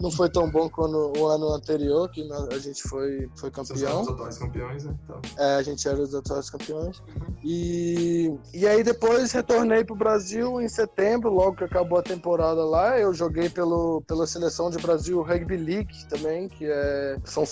não 0.00 0.10
foi 0.10 0.30
tão 0.30 0.50
bom 0.50 0.68
quanto 0.68 1.12
o 1.18 1.26
ano 1.26 1.48
anterior, 1.48 2.08
que 2.10 2.26
a 2.50 2.58
gente 2.58 2.82
foi, 2.88 3.28
foi 3.36 3.50
campeão. 3.50 4.02
Os 4.02 4.08
atuais 4.08 4.38
campeões, 4.38 4.84
né? 4.84 4.94
Então. 5.04 5.20
É, 5.38 5.56
a 5.56 5.62
gente 5.62 5.86
era 5.86 6.00
os 6.00 6.14
atuais 6.14 6.50
campeões. 6.50 6.98
Uhum. 6.98 7.34
E, 7.42 8.38
e 8.52 8.66
aí 8.66 8.82
depois 8.82 9.32
retornei 9.32 9.84
pro 9.84 9.94
Brasil 9.94 10.60
em 10.60 10.68
setembro, 10.68 11.30
logo 11.30 11.56
que 11.56 11.64
acabou 11.64 11.98
a 11.98 12.02
temporada 12.02 12.64
lá. 12.64 12.98
Eu 12.98 13.12
joguei 13.12 13.48
pelo, 13.48 14.02
pela 14.02 14.26
seleção 14.26 14.70
de 14.70 14.78
Brasil 14.78 15.22
Rugby 15.22 15.56
League 15.56 16.06
também, 16.08 16.48
que 16.48 16.66
é, 16.66 17.18
são 17.24 17.44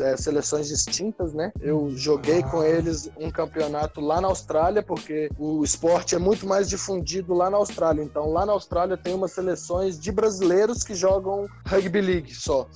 é, 0.00 0.16
seleções 0.16 0.68
distintas, 0.68 1.32
né? 1.32 1.52
Eu 1.60 1.90
joguei 1.96 2.42
com 2.42 2.62
eles 2.62 3.10
um 3.18 3.30
campeonato 3.30 4.00
lá 4.00 4.20
na 4.20 4.28
Austrália, 4.28 4.82
porque 4.82 5.30
o 5.38 5.64
esporte 5.64 6.14
é 6.14 6.18
muito 6.18 6.46
mais 6.46 6.68
difundido 6.68 7.34
lá 7.34 7.50
na 7.50 7.56
Austrália. 7.56 8.02
Então 8.02 8.30
lá 8.30 8.44
na 8.46 8.52
Austrália 8.52 8.96
tem 8.96 9.14
umas 9.14 9.32
seleções 9.32 9.98
de 9.98 10.12
brasileiros 10.12 10.82
que 10.84 10.94
jogam 10.94 11.46
Rugby 11.66 12.00
League 12.00 12.34
só 12.34 12.68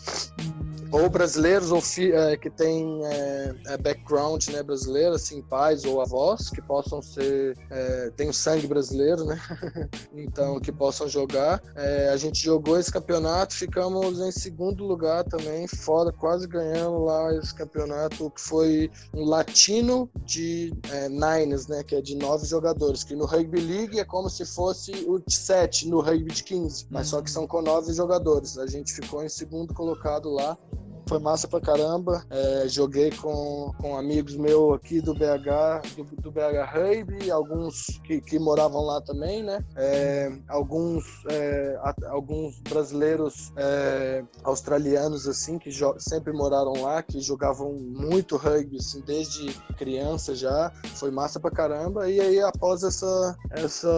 ou 0.91 1.09
brasileiros 1.09 1.71
ou 1.71 1.81
é, 2.07 2.37
que 2.37 2.51
têm 2.51 3.05
é, 3.05 3.55
é, 3.67 3.77
background 3.77 4.47
né, 4.49 4.63
brasileiro, 4.63 5.15
assim, 5.15 5.43
pais 5.43 5.85
ou 5.85 6.01
avós 6.01 6.51
que 6.51 6.63
possam 6.63 7.03
ser, 7.03 7.57
é, 7.71 8.11
tem 8.17 8.29
o 8.29 8.33
sangue 8.33 8.67
brasileiro, 8.67 9.25
né? 9.25 9.41
então, 10.15 10.61
que 10.61 10.73
possam 10.73 11.09
jogar. 11.09 11.63
É, 11.75 12.09
a 12.09 12.17
gente 12.17 12.43
jogou 12.43 12.79
esse 12.79 12.93
campeonato, 12.93 13.55
ficamos 13.55 14.21
em 14.21 14.33
segundo 14.33 14.85
lugar 14.85 15.25
também, 15.25 15.67
fora, 15.67 16.13
quase 16.13 16.47
ganhando 16.47 17.05
lá 17.05 17.35
esse 17.35 17.55
campeonato, 17.55 18.31
que 18.31 18.41
foi 18.41 18.91
um 19.15 19.25
latino 19.25 20.11
de 20.25 20.73
é, 20.91 21.09
nines, 21.09 21.67
né? 21.67 21.83
Que 21.83 21.97
é 21.97 22.01
de 22.01 22.17
nove 22.17 22.47
jogadores, 22.47 23.05
que 23.05 23.15
no 23.15 23.25
Rugby 23.25 23.61
League 23.61 23.99
é 23.99 24.05
como 24.05 24.29
se 24.29 24.45
fosse 24.45 24.93
o 25.07 25.19
de 25.19 25.35
sete 25.35 25.89
no 25.89 26.01
Rugby 26.01 26.33
de 26.33 26.45
15, 26.45 26.87
mas 26.91 27.09
só 27.09 27.21
que 27.21 27.31
são 27.31 27.47
com 27.47 27.63
nove 27.63 27.93
jogadores. 27.93 28.59
A 28.59 28.67
gente 28.67 28.93
ficou 28.93 29.23
em 29.25 29.29
segundo 29.29 29.75
colocado 29.75 30.31
lá 30.31 30.57
foi 31.09 31.19
massa 31.19 31.49
pra 31.49 31.61
caramba. 31.61 32.23
É, 32.29 32.69
joguei 32.69 33.11
com, 33.11 33.73
com 33.81 33.97
amigos 33.97 34.37
meus 34.37 34.75
aqui 34.75 35.01
do 35.01 35.15
BH, 35.15 35.97
do, 35.97 36.05
do 36.21 36.31
BH 36.31 36.71
Rugby, 36.71 37.31
alguns 37.31 37.99
que, 38.05 38.21
que 38.21 38.39
moravam 38.39 38.85
lá 38.85 39.01
também, 39.01 39.43
né? 39.43 39.65
É, 39.75 40.31
alguns, 40.47 41.05
é, 41.31 41.79
alguns 42.09 42.61
brasileiros 42.61 43.53
é, 43.57 44.23
australianos, 44.45 45.27
assim, 45.27 45.59
que 45.59 45.71
sempre 45.99 46.33
moraram 46.33 46.75
lá, 46.83 47.03
que 47.03 47.21
jogavam 47.21 47.73
muito 47.73 48.37
rugby, 48.37 48.77
assim, 48.77 49.01
desde 49.01 49.55
criança 49.79 50.35
já. 50.35 50.71
Foi 50.97 51.11
massa 51.11 51.41
pra 51.41 51.51
caramba. 51.51 52.11
E 52.11 52.21
aí, 52.21 52.41
após 52.41 52.83
essa, 52.83 53.37
essa, 53.51 53.89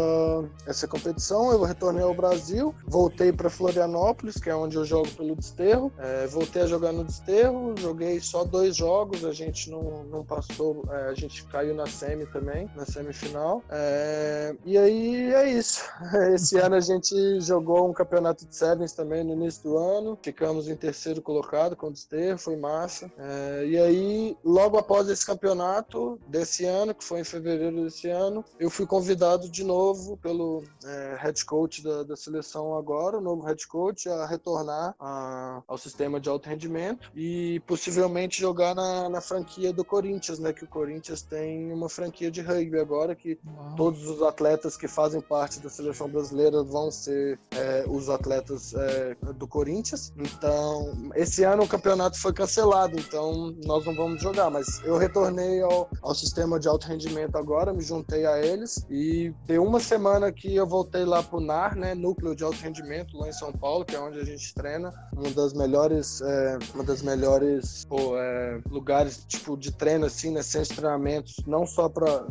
essa 0.64 0.86
competição, 0.86 1.50
eu 1.50 1.62
retornei 1.64 2.04
ao 2.04 2.14
Brasil, 2.14 2.72
voltei 2.86 3.32
para 3.32 3.50
Florianópolis, 3.50 4.36
que 4.36 4.48
é 4.48 4.54
onde 4.54 4.76
eu 4.76 4.84
jogo 4.84 5.08
pelo 5.16 5.34
Desterro. 5.34 5.92
É, 5.98 6.26
voltei 6.28 6.62
a 6.62 6.66
jogar 6.66 6.92
no 6.92 6.99
no 7.00 7.04
desterro, 7.04 7.74
joguei 7.76 8.20
só 8.20 8.44
dois 8.44 8.76
jogos, 8.76 9.24
a 9.24 9.32
gente 9.32 9.70
não, 9.70 10.04
não 10.04 10.24
passou, 10.24 10.84
é, 10.90 11.08
a 11.08 11.14
gente 11.14 11.44
caiu 11.44 11.74
na 11.74 11.86
semi 11.86 12.26
também, 12.26 12.70
na 12.76 12.84
semifinal. 12.84 13.62
É, 13.70 14.54
e 14.64 14.76
aí 14.76 15.32
é 15.32 15.50
isso. 15.50 15.82
Esse 16.34 16.58
ano 16.58 16.76
a 16.76 16.80
gente 16.80 17.40
jogou 17.40 17.88
um 17.88 17.92
campeonato 17.92 18.46
de 18.46 18.54
sevens 18.54 18.92
também 18.92 19.24
no 19.24 19.32
início 19.32 19.62
do 19.62 19.78
ano, 19.78 20.18
ficamos 20.22 20.68
em 20.68 20.76
terceiro 20.76 21.22
colocado 21.22 21.74
com 21.74 21.88
o 21.88 21.92
desterro, 21.92 22.38
foi 22.38 22.56
massa. 22.56 23.10
É, 23.18 23.66
e 23.66 23.78
aí, 23.78 24.36
logo 24.44 24.76
após 24.76 25.08
esse 25.08 25.24
campeonato 25.24 26.20
desse 26.28 26.64
ano, 26.64 26.94
que 26.94 27.02
foi 27.02 27.20
em 27.20 27.24
fevereiro 27.24 27.84
desse 27.84 28.08
ano, 28.08 28.44
eu 28.58 28.68
fui 28.68 28.86
convidado 28.86 29.48
de 29.48 29.64
novo 29.64 30.16
pelo 30.18 30.62
é, 30.84 31.16
head 31.18 31.44
coach 31.44 31.82
da, 31.82 32.02
da 32.02 32.16
seleção 32.16 32.76
agora, 32.76 33.18
o 33.18 33.20
novo 33.20 33.42
head 33.46 33.66
coach, 33.66 34.08
a 34.08 34.26
retornar 34.26 34.94
a, 35.00 35.62
ao 35.66 35.78
sistema 35.78 36.20
de 36.20 36.28
alto 36.28 36.48
rendimento 36.48 36.89
momento 36.90 37.10
e 37.14 37.60
possivelmente 37.66 38.40
jogar 38.40 38.74
na, 38.74 39.08
na 39.08 39.20
franquia 39.20 39.72
do 39.72 39.84
Corinthians, 39.84 40.38
né? 40.38 40.52
Que 40.52 40.64
o 40.64 40.68
Corinthians 40.68 41.22
tem 41.22 41.72
uma 41.72 41.88
franquia 41.88 42.30
de 42.30 42.40
rugby 42.40 42.78
agora 42.78 43.14
que 43.14 43.38
Uau. 43.46 43.74
todos 43.76 44.08
os 44.08 44.22
atletas 44.22 44.76
que 44.76 44.88
fazem 44.88 45.20
parte 45.20 45.60
da 45.60 45.68
seleção 45.68 46.08
brasileira 46.08 46.62
vão 46.62 46.90
ser 46.90 47.38
é, 47.52 47.84
os 47.88 48.08
atletas 48.08 48.74
é, 48.74 49.16
do 49.34 49.46
Corinthians. 49.46 50.12
Então, 50.16 51.10
esse 51.14 51.44
ano 51.44 51.64
o 51.64 51.68
campeonato 51.68 52.18
foi 52.18 52.32
cancelado, 52.32 52.98
então 52.98 53.54
nós 53.64 53.84
não 53.84 53.94
vamos 53.94 54.22
jogar. 54.22 54.50
Mas 54.50 54.82
eu 54.84 54.96
retornei 54.96 55.60
ao, 55.62 55.88
ao 56.02 56.14
sistema 56.14 56.58
de 56.58 56.68
alto 56.68 56.86
rendimento 56.86 57.36
agora, 57.36 57.72
me 57.72 57.82
juntei 57.82 58.26
a 58.26 58.38
eles 58.38 58.84
e 58.90 59.32
deu 59.46 59.64
uma 59.64 59.80
semana 59.80 60.32
que 60.32 60.54
eu 60.54 60.66
voltei 60.66 61.04
lá 61.04 61.22
pro 61.22 61.40
NAR, 61.40 61.76
né? 61.76 61.94
Núcleo 61.94 62.34
de 62.34 62.44
alto 62.44 62.58
rendimento 62.60 63.16
lá 63.16 63.28
em 63.28 63.32
São 63.32 63.52
Paulo, 63.52 63.84
que 63.84 63.94
é 63.94 64.00
onde 64.00 64.18
a 64.18 64.24
gente 64.24 64.54
treina, 64.54 64.92
uma 65.12 65.30
das 65.30 65.52
melhores 65.52 66.20
é, 66.22 66.58
uma 66.80 66.84
das 66.84 67.02
melhores 67.02 67.84
pô, 67.84 68.16
é, 68.16 68.58
lugares 68.70 69.24
tipo 69.28 69.56
de 69.56 69.70
treino 69.70 70.06
assim, 70.06 70.30
né, 70.30 70.42
centros 70.42 70.68
de 70.68 70.76
treinamentos, 70.76 71.36
não 71.46 71.66
só 71.66 71.88
para 71.88 72.26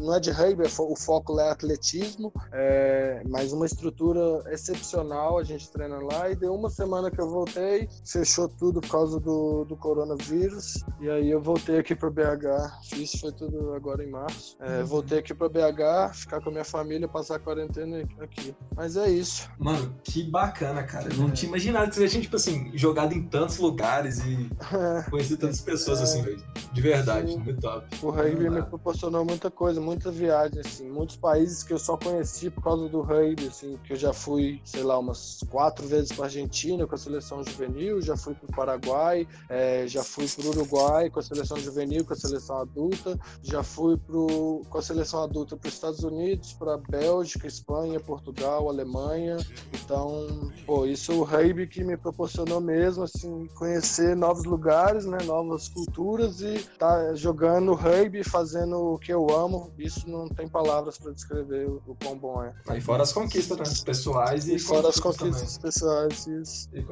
não 0.00 0.14
é 0.14 0.20
de 0.20 0.30
rugby, 0.30 0.64
é 0.64 0.70
o 0.78 0.96
foco 0.96 1.32
lá 1.32 1.46
é 1.46 1.50
atletismo, 1.52 2.32
é, 2.52 3.22
mas 3.28 3.52
uma 3.52 3.64
estrutura 3.64 4.42
excepcional, 4.52 5.38
a 5.38 5.44
gente 5.44 5.70
treina 5.70 5.98
lá 5.98 6.28
e 6.30 6.34
deu 6.34 6.54
uma 6.54 6.68
semana 6.68 7.10
que 7.10 7.20
eu 7.20 7.30
voltei, 7.30 7.88
fechou 8.04 8.48
tudo 8.48 8.80
por 8.80 8.90
causa 8.90 9.20
do, 9.20 9.64
do 9.64 9.76
coronavírus 9.76 10.84
e 11.00 11.08
aí 11.08 11.30
eu 11.30 11.40
voltei 11.40 11.78
aqui 11.78 11.94
para 11.94 12.10
BH, 12.10 12.84
fiz 12.88 13.12
foi 13.20 13.32
tudo 13.32 13.74
agora 13.74 14.02
em 14.02 14.10
março, 14.10 14.56
é, 14.60 14.80
uhum. 14.80 14.86
voltei 14.86 15.18
aqui 15.18 15.32
para 15.32 15.48
BH, 15.48 16.14
ficar 16.14 16.40
com 16.40 16.48
a 16.48 16.52
minha 16.52 16.64
família, 16.64 17.06
passar 17.06 17.36
a 17.36 17.38
quarentena 17.38 18.02
aqui, 18.20 18.54
mas 18.74 18.96
é 18.96 19.08
isso. 19.08 19.48
Mano, 19.58 19.94
que 20.02 20.24
bacana, 20.24 20.82
cara, 20.82 21.08
eu 21.12 21.18
não 21.18 21.30
tinha 21.30 21.48
imaginado 21.48 21.90
que 21.90 21.96
você 21.96 22.08
tinha 22.08 22.22
tipo 22.22 22.36
assim 22.36 22.72
jogado 22.74 23.12
em 23.12 23.22
tantos 23.22 23.58
lugares 23.58 23.81
lugares 23.82 24.20
e 24.20 24.48
conheci 25.10 25.36
tantas 25.36 25.60
pessoas 25.60 26.00
assim, 26.00 26.20
é. 26.20 26.22
velho. 26.22 26.42
De 26.72 26.80
verdade, 26.80 27.32
Sim. 27.32 27.38
muito 27.38 27.60
top. 27.60 27.86
O 28.02 28.10
rugby 28.10 28.48
me 28.48 28.62
proporcionou 28.62 29.24
muita 29.24 29.50
coisa, 29.50 29.80
muitas 29.80 30.14
viagens, 30.14 30.64
assim, 30.64 30.88
muitos 30.88 31.16
países 31.16 31.62
que 31.62 31.72
eu 31.72 31.78
só 31.78 31.96
conheci 31.96 32.48
por 32.48 32.62
causa 32.62 32.88
do 32.88 33.02
rugby, 33.02 33.48
assim, 33.48 33.78
que 33.84 33.92
eu 33.92 33.96
já 33.96 34.12
fui, 34.12 34.60
sei 34.64 34.82
lá, 34.82 34.98
umas 34.98 35.40
quatro 35.50 35.86
vezes 35.86 36.12
para 36.12 36.26
Argentina 36.26 36.86
com 36.86 36.94
a 36.94 36.98
seleção 36.98 37.42
juvenil, 37.44 38.00
já 38.00 38.16
fui 38.16 38.34
para 38.34 38.46
o 38.46 38.56
Paraguai, 38.56 39.26
é, 39.48 39.86
já 39.86 40.02
fui 40.02 40.26
para 40.28 40.46
o 40.46 40.48
Uruguai 40.50 41.10
com 41.10 41.20
a 41.20 41.22
seleção 41.22 41.58
juvenil, 41.58 42.04
com 42.04 42.14
a 42.14 42.16
seleção 42.16 42.58
adulta, 42.58 43.18
já 43.42 43.62
fui 43.62 43.96
pro, 43.96 44.62
com 44.70 44.78
a 44.78 44.82
seleção 44.82 45.22
adulta 45.22 45.56
para 45.56 45.68
os 45.68 45.74
Estados 45.74 46.04
Unidos, 46.04 46.52
para 46.54 46.78
Bélgica, 46.78 47.46
Espanha, 47.46 48.00
Portugal, 48.00 48.68
Alemanha. 48.68 49.36
Então, 49.74 50.50
pô, 50.64 50.86
isso 50.86 51.12
o 51.12 51.24
rugby 51.24 51.66
que 51.66 51.84
me 51.84 51.96
proporcionou 51.96 52.60
mesmo, 52.60 53.02
assim, 53.02 53.46
conhecer 53.54 53.71
conhecer 53.72 54.14
novos 54.14 54.44
lugares, 54.44 55.06
né, 55.06 55.18
novas 55.24 55.68
culturas 55.68 56.40
e 56.40 56.62
tá 56.78 57.14
jogando 57.14 57.74
rugby, 57.74 58.22
fazendo 58.22 58.76
o 58.76 58.98
que 58.98 59.12
eu 59.12 59.26
amo. 59.30 59.72
Isso 59.78 60.08
não 60.08 60.28
tem 60.28 60.46
palavras 60.46 60.98
para 60.98 61.12
descrever 61.12 61.68
o, 61.68 61.82
o 61.86 61.94
quão 61.94 62.18
bom 62.18 62.42
é. 62.42 62.52
Aí 62.68 62.80
fora 62.80 63.02
as 63.02 63.12
conquistas 63.12 63.58
né, 63.58 63.84
pessoais 63.84 64.46
e, 64.46 64.56
e 64.56 64.58
fora 64.58 64.88
as 64.88 65.00
conquistas 65.00 65.56
também. 65.56 65.62
pessoais. 65.62 66.26
Isso. 66.26 66.68
E 66.72 66.82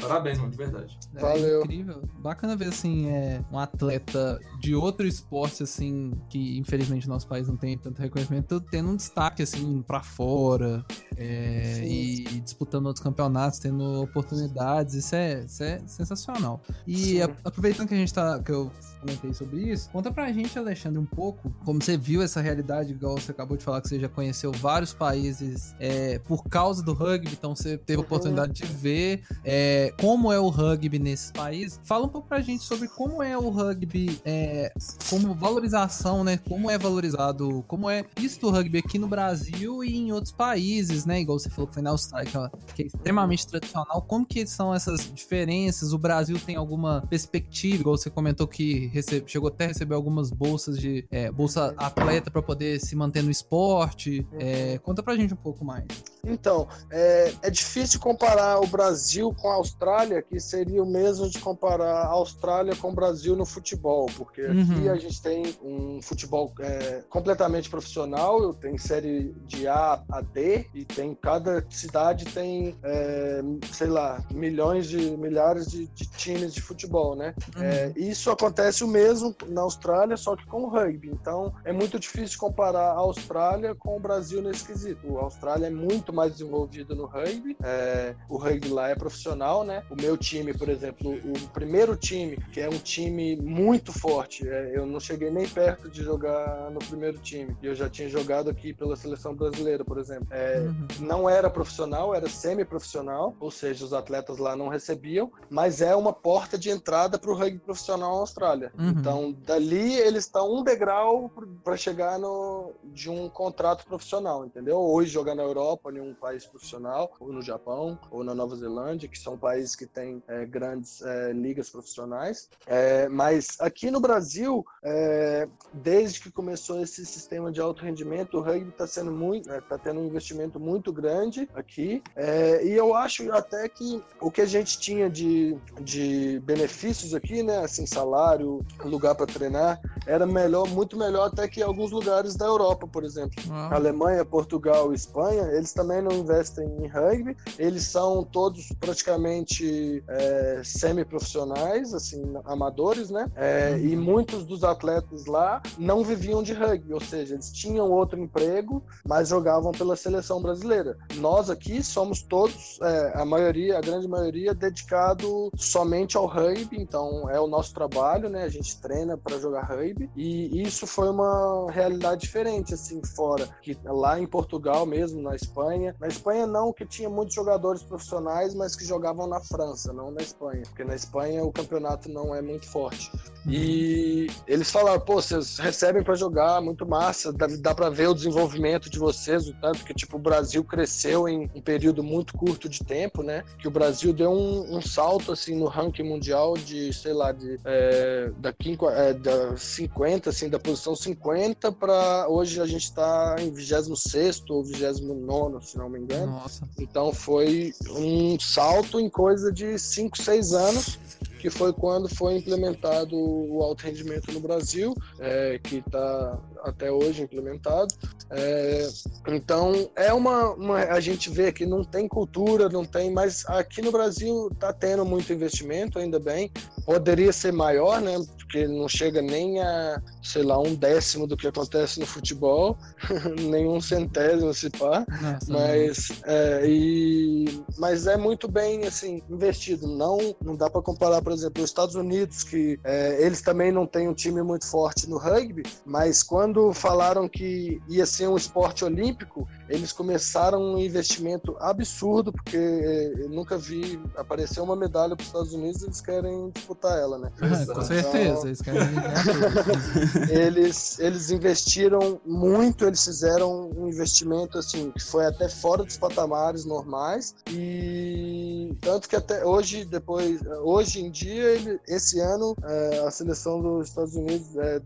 Parabéns, 0.00 0.38
mano, 0.38 0.50
de 0.50 0.56
verdade. 0.56 0.98
É, 1.14 1.20
Valeu. 1.20 1.60
incrível. 1.62 2.02
Bacana 2.18 2.56
ver 2.56 2.68
assim, 2.68 3.08
é, 3.10 3.44
um 3.52 3.58
atleta 3.58 4.40
de 4.60 4.74
outro 4.74 5.06
esporte 5.06 5.62
assim 5.62 6.12
que 6.30 6.58
infelizmente 6.58 7.08
nosso 7.08 7.26
país 7.28 7.46
não 7.48 7.56
tem 7.56 7.76
tanto 7.76 8.00
reconhecimento, 8.00 8.60
tendo 8.60 8.90
um 8.90 8.96
destaque 8.96 9.42
assim 9.42 9.82
para 9.82 10.02
fora 10.02 10.84
é, 11.16 11.80
e, 11.84 12.24
e 12.24 12.40
disputando 12.40 12.86
outros 12.86 13.02
campeonatos, 13.02 13.58
tendo 13.58 14.02
oportunidades. 14.02 14.94
Isso 14.94 15.14
é, 15.14 15.44
isso 15.44 15.62
é 15.62 15.78
sensacional 15.86 16.13
sensacional. 16.16 16.60
E 16.86 17.20
a, 17.20 17.28
aproveitando 17.44 17.88
que 17.88 17.94
a 17.94 17.96
gente 17.96 18.12
tá. 18.12 18.40
que 18.42 18.52
eu 18.52 18.70
comentei 19.00 19.34
sobre 19.34 19.70
isso, 19.70 19.90
conta 19.90 20.10
pra 20.10 20.32
gente, 20.32 20.58
Alexandre, 20.58 20.98
um 20.98 21.04
pouco 21.04 21.50
como 21.64 21.82
você 21.82 21.96
viu 21.96 22.22
essa 22.22 22.40
realidade, 22.40 22.92
igual 22.92 23.18
você 23.18 23.32
acabou 23.32 23.56
de 23.56 23.62
falar 23.62 23.82
que 23.82 23.88
você 23.88 24.00
já 24.00 24.08
conheceu 24.08 24.50
vários 24.50 24.94
países 24.94 25.74
é, 25.78 26.18
por 26.20 26.44
causa 26.44 26.82
do 26.82 26.94
rugby, 26.94 27.32
então 27.32 27.54
você 27.54 27.76
teve 27.76 27.96
a 27.96 28.00
uhum. 28.00 28.06
oportunidade 28.06 28.52
de 28.52 28.64
ver 28.64 29.22
é, 29.44 29.92
como 30.00 30.32
é 30.32 30.40
o 30.40 30.48
rugby 30.48 30.98
nesses 30.98 31.30
países. 31.30 31.78
Fala 31.84 32.06
um 32.06 32.08
pouco 32.08 32.28
pra 32.28 32.40
gente 32.40 32.64
sobre 32.64 32.88
como 32.88 33.22
é 33.22 33.36
o 33.36 33.50
rugby, 33.50 34.20
é, 34.24 34.72
como 35.10 35.34
valorização, 35.34 36.24
né? 36.24 36.38
Como 36.38 36.70
é 36.70 36.78
valorizado, 36.78 37.62
como 37.68 37.90
é 37.90 38.04
isso 38.18 38.40
do 38.40 38.50
rugby 38.50 38.78
aqui 38.78 38.98
no 38.98 39.06
Brasil 39.06 39.84
e 39.84 39.96
em 39.96 40.12
outros 40.12 40.32
países, 40.32 41.04
né? 41.04 41.20
Igual 41.20 41.38
você 41.38 41.50
falou 41.50 41.68
que 41.68 41.74
foi 41.74 41.82
na 41.82 41.90
Austrália, 41.90 42.50
que 42.74 42.82
é, 42.82 42.84
é 42.84 42.88
extremamente 42.88 43.46
tradicional. 43.46 44.02
Como 44.02 44.24
que 44.24 44.46
são 44.46 44.74
essas 44.74 45.12
diferenças? 45.12 45.92
O 45.92 45.98
Brasil 46.04 46.38
tem 46.38 46.54
alguma 46.54 47.02
perspectiva, 47.08 47.80
igual 47.80 47.96
você 47.96 48.10
comentou 48.10 48.46
que 48.46 48.88
recebe, 48.88 49.24
chegou 49.26 49.48
até 49.48 49.64
a 49.64 49.68
receber 49.68 49.94
algumas 49.94 50.30
bolsas 50.30 50.78
de 50.78 51.06
é, 51.10 51.30
bolsa 51.30 51.74
atleta 51.78 52.30
para 52.30 52.42
poder 52.42 52.78
se 52.78 52.94
manter 52.94 53.22
no 53.22 53.30
esporte. 53.30 54.26
É, 54.38 54.76
conta 54.82 55.02
pra 55.02 55.16
gente 55.16 55.32
um 55.32 55.38
pouco 55.38 55.64
mais. 55.64 55.86
Então, 56.22 56.68
é, 56.90 57.32
é 57.40 57.50
difícil 57.50 57.98
comparar 58.00 58.60
o 58.60 58.66
Brasil 58.66 59.34
com 59.34 59.50
a 59.50 59.54
Austrália, 59.54 60.20
que 60.20 60.38
seria 60.38 60.82
o 60.82 60.86
mesmo 60.86 61.30
de 61.30 61.38
comparar 61.38 62.02
a 62.02 62.08
Austrália 62.08 62.76
com 62.76 62.90
o 62.90 62.94
Brasil 62.94 63.34
no 63.34 63.46
futebol, 63.46 64.06
porque 64.14 64.42
uhum. 64.42 64.62
aqui 64.62 64.88
a 64.90 64.96
gente 64.96 65.22
tem 65.22 65.56
um 65.62 66.02
futebol 66.02 66.52
é, 66.60 67.02
completamente 67.08 67.70
profissional, 67.70 68.52
tem 68.52 68.76
série 68.76 69.34
de 69.46 69.66
A 69.66 70.02
a 70.10 70.20
D, 70.20 70.66
e 70.74 70.84
tem 70.84 71.14
cada 71.14 71.64
cidade 71.70 72.26
tem, 72.26 72.76
é, 72.82 73.42
sei 73.72 73.86
lá, 73.86 74.22
milhões 74.30 74.86
de 74.86 75.16
milhares 75.16 75.70
de 75.70 75.86
de 75.94 76.06
times 76.06 76.52
de 76.52 76.60
futebol, 76.60 77.14
né? 77.14 77.34
Uhum. 77.56 77.62
É, 77.62 77.92
isso 77.96 78.30
acontece 78.30 78.82
o 78.82 78.88
mesmo 78.88 79.34
na 79.48 79.62
Austrália, 79.62 80.16
só 80.16 80.36
que 80.36 80.46
com 80.46 80.62
o 80.62 80.68
rugby. 80.68 81.08
Então 81.10 81.54
é 81.64 81.72
muito 81.72 81.98
difícil 81.98 82.38
comparar 82.38 82.90
a 82.90 82.98
Austrália 82.98 83.74
com 83.74 83.96
o 83.96 84.00
Brasil 84.00 84.42
nesse 84.42 84.64
quesito. 84.64 85.18
A 85.18 85.22
Austrália 85.22 85.66
é 85.66 85.70
muito 85.70 86.12
mais 86.12 86.32
desenvolvida 86.32 86.94
no 86.94 87.06
rugby. 87.06 87.56
É, 87.62 88.14
o 88.28 88.36
rugby 88.36 88.68
lá 88.68 88.88
é 88.88 88.94
profissional, 88.94 89.64
né? 89.64 89.84
O 89.90 89.94
meu 89.94 90.16
time, 90.16 90.52
por 90.52 90.68
exemplo, 90.68 91.14
o 91.14 91.48
primeiro 91.50 91.96
time, 91.96 92.36
que 92.52 92.60
é 92.60 92.68
um 92.68 92.78
time 92.78 93.36
muito 93.36 93.92
forte, 93.92 94.48
é, 94.48 94.72
eu 94.76 94.86
não 94.86 94.98
cheguei 94.98 95.30
nem 95.30 95.48
perto 95.48 95.88
de 95.88 96.02
jogar 96.02 96.70
no 96.70 96.80
primeiro 96.80 97.18
time. 97.18 97.56
E 97.62 97.66
eu 97.66 97.74
já 97.74 97.88
tinha 97.88 98.08
jogado 98.08 98.50
aqui 98.50 98.72
pela 98.72 98.96
seleção 98.96 99.34
brasileira, 99.34 99.84
por 99.84 99.98
exemplo. 99.98 100.26
É, 100.30 100.60
uhum. 100.60 100.86
Não 101.00 101.28
era 101.28 101.48
profissional, 101.48 102.14
era 102.14 102.28
semi-profissional, 102.28 103.36
ou 103.38 103.50
seja, 103.50 103.84
os 103.84 103.92
atletas 103.92 104.38
lá 104.38 104.56
não 104.56 104.68
recebiam, 104.68 105.30
mas 105.48 105.80
é 105.84 105.94
uma 105.96 106.12
porta 106.12 106.58
de 106.58 106.70
entrada 106.70 107.18
para 107.18 107.30
o 107.30 107.34
rugby 107.34 107.58
profissional 107.58 108.14
na 108.14 108.20
Austrália. 108.20 108.72
Uhum. 108.78 108.88
Então, 108.90 109.32
dali 109.32 109.94
eles 109.94 110.24
estão 110.24 110.52
um 110.52 110.62
degrau 110.62 111.30
para 111.62 111.76
chegar 111.76 112.18
no, 112.18 112.72
de 112.84 113.10
um 113.10 113.28
contrato 113.28 113.84
profissional, 113.86 114.44
entendeu? 114.44 114.78
Hoje 114.78 115.10
jogar 115.10 115.34
na 115.34 115.42
Europa, 115.42 115.90
em 115.92 116.00
um 116.00 116.14
país 116.14 116.46
profissional, 116.46 117.12
ou 117.20 117.32
no 117.32 117.42
Japão, 117.42 117.98
ou 118.10 118.24
na 118.24 118.34
Nova 118.34 118.56
Zelândia, 118.56 119.08
que 119.08 119.18
são 119.18 119.36
países 119.36 119.76
que 119.76 119.86
têm 119.86 120.22
é, 120.28 120.44
grandes 120.44 121.02
é, 121.02 121.32
ligas 121.32 121.70
profissionais. 121.70 122.48
É, 122.66 123.08
mas 123.08 123.56
aqui 123.60 123.90
no 123.90 124.00
Brasil, 124.00 124.64
é, 124.82 125.48
desde 125.72 126.20
que 126.20 126.30
começou 126.30 126.80
esse 126.80 127.04
sistema 127.04 127.50
de 127.50 127.60
alto 127.60 127.82
rendimento, 127.82 128.38
o 128.38 128.40
rugby 128.40 128.70
está 128.70 128.86
sendo 128.86 129.12
muito, 129.12 129.50
está 129.50 129.76
é, 129.76 129.78
tendo 129.78 130.00
um 130.00 130.06
investimento 130.06 130.58
muito 130.58 130.92
grande 130.92 131.48
aqui. 131.54 132.02
É, 132.16 132.64
e 132.64 132.72
eu 132.72 132.94
acho 132.94 133.30
até 133.32 133.68
que 133.68 134.02
o 134.20 134.30
que 134.30 134.40
a 134.40 134.46
gente 134.46 134.78
tinha 134.78 135.08
de, 135.08 135.56
de 135.80 136.40
benefícios 136.44 137.14
aqui, 137.14 137.42
né, 137.42 137.58
assim, 137.58 137.86
salário, 137.86 138.64
lugar 138.84 139.14
para 139.14 139.26
treinar, 139.26 139.80
era 140.06 140.26
melhor, 140.26 140.68
muito 140.68 140.96
melhor 140.96 141.28
até 141.28 141.48
que 141.48 141.62
alguns 141.62 141.90
lugares 141.90 142.36
da 142.36 142.46
Europa, 142.46 142.86
por 142.86 143.04
exemplo. 143.04 143.42
Alemanha, 143.70 144.24
Portugal, 144.24 144.92
Espanha, 144.92 145.42
eles 145.52 145.72
também 145.72 146.02
não 146.02 146.12
investem 146.12 146.66
em 146.80 146.86
rugby. 146.86 147.36
Eles 147.58 147.84
são 147.84 148.22
todos 148.24 148.68
praticamente 148.78 150.02
é, 150.08 150.60
semi-profissionais, 150.64 151.94
assim, 151.94 152.22
amadores, 152.44 153.10
né? 153.10 153.30
É, 153.34 153.70
uhum. 153.72 153.78
E 153.78 153.96
muitos 153.96 154.44
dos 154.44 154.64
atletas 154.64 155.26
lá 155.26 155.62
não 155.78 156.04
viviam 156.04 156.42
de 156.42 156.52
rugby, 156.52 156.92
ou 156.92 157.00
seja, 157.00 157.34
eles 157.34 157.50
tinham 157.50 157.90
outro 157.90 158.18
emprego, 158.18 158.82
mas 159.06 159.28
jogavam 159.28 159.72
pela 159.72 159.96
seleção 159.96 160.40
brasileira. 160.40 160.96
Nós 161.16 161.50
aqui 161.50 161.82
somos 161.82 162.22
todos, 162.22 162.78
é, 162.82 163.12
a 163.14 163.24
maioria, 163.24 163.78
a 163.78 163.80
grande 163.80 164.06
maioria, 164.06 164.54
dedicado 164.54 165.50
somente 165.64 166.16
ao 166.16 166.26
rugby, 166.26 166.80
então 166.80 167.28
é 167.30 167.40
o 167.40 167.46
nosso 167.46 167.72
trabalho, 167.74 168.28
né? 168.28 168.44
A 168.44 168.48
gente 168.48 168.80
treina 168.80 169.16
para 169.16 169.38
jogar 169.38 169.64
rugby 169.64 170.10
e 170.16 170.62
isso 170.62 170.86
foi 170.86 171.08
uma 171.08 171.70
realidade 171.70 172.22
diferente 172.22 172.74
assim 172.74 173.00
fora, 173.04 173.48
que 173.62 173.76
lá 173.84 174.18
em 174.18 174.26
Portugal 174.26 174.86
mesmo, 174.86 175.22
na 175.22 175.34
Espanha, 175.34 175.94
na 176.00 176.08
Espanha 176.08 176.46
não, 176.46 176.72
que 176.72 176.86
tinha 176.86 177.08
muitos 177.08 177.34
jogadores 177.34 177.82
profissionais, 177.82 178.54
mas 178.54 178.76
que 178.76 178.84
jogavam 178.84 179.26
na 179.26 179.40
França, 179.40 179.92
não 179.92 180.10
na 180.10 180.22
Espanha, 180.22 180.62
porque 180.62 180.84
na 180.84 180.94
Espanha 180.94 181.44
o 181.44 181.52
campeonato 181.52 182.08
não 182.08 182.34
é 182.34 182.42
muito 182.42 182.66
forte. 182.66 183.10
E 183.46 184.26
eles 184.46 184.70
falaram, 184.70 185.00
pô, 185.00 185.14
vocês 185.14 185.58
recebem 185.58 186.02
para 186.02 186.14
jogar, 186.14 186.62
muito 186.62 186.86
massa, 186.86 187.32
dá, 187.32 187.46
dá 187.46 187.74
para 187.74 187.90
ver 187.90 188.08
o 188.08 188.14
desenvolvimento 188.14 188.88
de 188.88 188.98
vocês, 188.98 189.46
o 189.46 189.54
tanto 189.60 189.84
que 189.84 189.92
tipo 189.92 190.16
o 190.16 190.20
Brasil 190.20 190.64
cresceu 190.64 191.28
em 191.28 191.50
um 191.54 191.60
período 191.60 192.02
muito 192.02 192.34
curto 192.34 192.68
de 192.68 192.82
tempo, 192.82 193.22
né? 193.22 193.44
Que 193.58 193.68
o 193.68 193.70
Brasil 193.70 194.12
deu 194.12 194.30
um, 194.30 194.76
um 194.76 194.80
salto 194.80 195.32
assim 195.32 195.53
no 195.54 195.66
ranking 195.66 196.02
mundial 196.02 196.54
de, 196.54 196.92
sei 196.92 197.12
lá, 197.12 197.32
de 197.32 197.58
é, 197.64 198.30
da, 198.38 198.54
é, 198.92 199.12
da 199.14 199.56
50, 199.56 200.30
assim, 200.30 200.48
da 200.48 200.58
posição 200.58 200.94
50 200.94 201.72
para 201.72 202.28
hoje 202.28 202.60
a 202.60 202.66
gente 202.66 202.84
está 202.84 203.36
em 203.38 203.50
26 203.50 204.44
ou 204.50 204.64
29, 204.64 205.66
se 205.66 205.78
não 205.78 205.88
me 205.88 206.00
engano. 206.00 206.32
Nossa. 206.32 206.68
Então 206.78 207.12
foi 207.12 207.72
um 207.90 208.38
salto 208.38 209.00
em 209.00 209.08
coisa 209.08 209.52
de 209.52 209.78
5, 209.78 210.22
6 210.22 210.52
anos 210.54 210.98
que 211.44 211.50
foi 211.50 211.74
quando 211.74 212.08
foi 212.08 212.38
implementado 212.38 213.14
o 213.14 213.62
alto 213.62 213.84
rendimento 213.84 214.32
no 214.32 214.40
Brasil, 214.40 214.94
é, 215.18 215.60
que 215.62 215.76
está 215.76 216.40
até 216.64 216.90
hoje 216.90 217.22
implementado. 217.22 217.94
É, 218.30 218.88
então 219.28 219.90
é 219.94 220.12
uma, 220.12 220.50
uma, 220.54 220.78
a 220.78 220.98
gente 220.98 221.30
vê 221.30 221.52
que 221.52 221.66
não 221.66 221.84
tem 221.84 222.08
cultura, 222.08 222.68
não 222.68 222.84
tem, 222.84 223.12
mas 223.12 223.44
aqui 223.46 223.82
no 223.82 223.92
Brasil 223.92 224.48
está 224.52 224.72
tendo 224.72 225.04
muito 225.04 225.32
investimento, 225.32 225.98
ainda 225.98 226.18
bem. 226.18 226.50
Poderia 226.84 227.32
ser 227.32 227.52
maior, 227.52 228.00
né? 228.00 228.14
Porque 228.38 228.66
não 228.66 228.88
chega 228.88 229.20
nem 229.20 229.60
a, 229.60 230.02
sei 230.22 230.42
lá, 230.42 230.58
um 230.58 230.74
décimo 230.74 231.26
do 231.26 231.36
que 231.36 231.46
acontece 231.46 232.00
no 232.00 232.06
futebol, 232.06 232.76
nem 233.40 233.66
um 233.66 233.80
centésimo 233.80 234.52
se 234.52 234.70
pá. 234.70 235.04
Nossa, 235.08 235.52
mas, 235.52 236.08
é, 236.24 236.62
e, 236.66 237.62
mas 237.78 238.06
é 238.06 238.16
muito 238.16 238.48
bem 238.48 238.86
assim 238.86 239.22
investido. 239.28 239.86
Não, 239.86 240.34
não 240.42 240.56
dá 240.56 240.70
para 240.70 240.82
comparar, 240.82 241.22
por 241.22 241.32
exemplo, 241.32 241.62
os 241.62 241.70
Estados 241.70 241.94
Unidos, 241.94 242.42
que 242.42 242.78
é, 242.84 243.24
eles 243.24 243.42
também 243.42 243.70
não 243.70 243.86
têm 243.86 244.08
um 244.08 244.14
time 244.14 244.42
muito 244.42 244.66
forte 244.66 245.08
no 245.08 245.18
rugby, 245.18 245.62
mas 245.84 246.22
quando 246.22 246.53
falaram 246.72 247.28
que 247.28 247.80
ia 247.88 248.06
ser 248.06 248.28
um 248.28 248.36
esporte 248.36 248.84
olímpico, 248.84 249.48
eles 249.68 249.92
começaram 249.92 250.60
um 250.60 250.78
investimento 250.78 251.56
absurdo, 251.58 252.32
porque 252.32 252.56
eu 252.56 253.28
nunca 253.28 253.56
vi 253.56 254.00
aparecer 254.16 254.60
uma 254.60 254.76
medalha 254.76 255.16
para 255.16 255.22
os 255.22 255.28
Estados 255.28 255.52
Unidos 255.52 255.82
e 255.82 255.86
eles 255.86 256.00
querem 256.00 256.50
disputar 256.50 256.98
ela, 256.98 257.18
né? 257.18 257.32
É, 257.40 257.48
com 257.48 257.62
então, 257.62 257.82
certeza, 257.82 258.46
eles 258.46 258.60
querem 258.60 258.80
eles, 260.30 260.98
eles 260.98 261.30
investiram 261.30 262.20
muito, 262.24 262.84
eles 262.84 263.04
fizeram 263.04 263.70
um 263.76 263.88
investimento 263.88 264.58
assim, 264.58 264.90
que 264.90 265.02
foi 265.02 265.26
até 265.26 265.48
fora 265.48 265.84
dos 265.84 265.96
patamares 265.96 266.64
normais, 266.64 267.34
e 267.50 268.76
tanto 268.80 269.08
que 269.08 269.16
até 269.16 269.44
hoje, 269.44 269.84
depois, 269.84 270.40
hoje 270.62 271.00
em 271.00 271.10
dia, 271.10 271.44
ele, 271.50 271.80
esse 271.88 272.20
ano, 272.20 272.56
é, 272.64 272.98
a 273.06 273.10
seleção 273.10 273.60
dos 273.60 273.88
Estados 273.88 274.14
Unidos 274.14 274.56
é, 274.56 274.80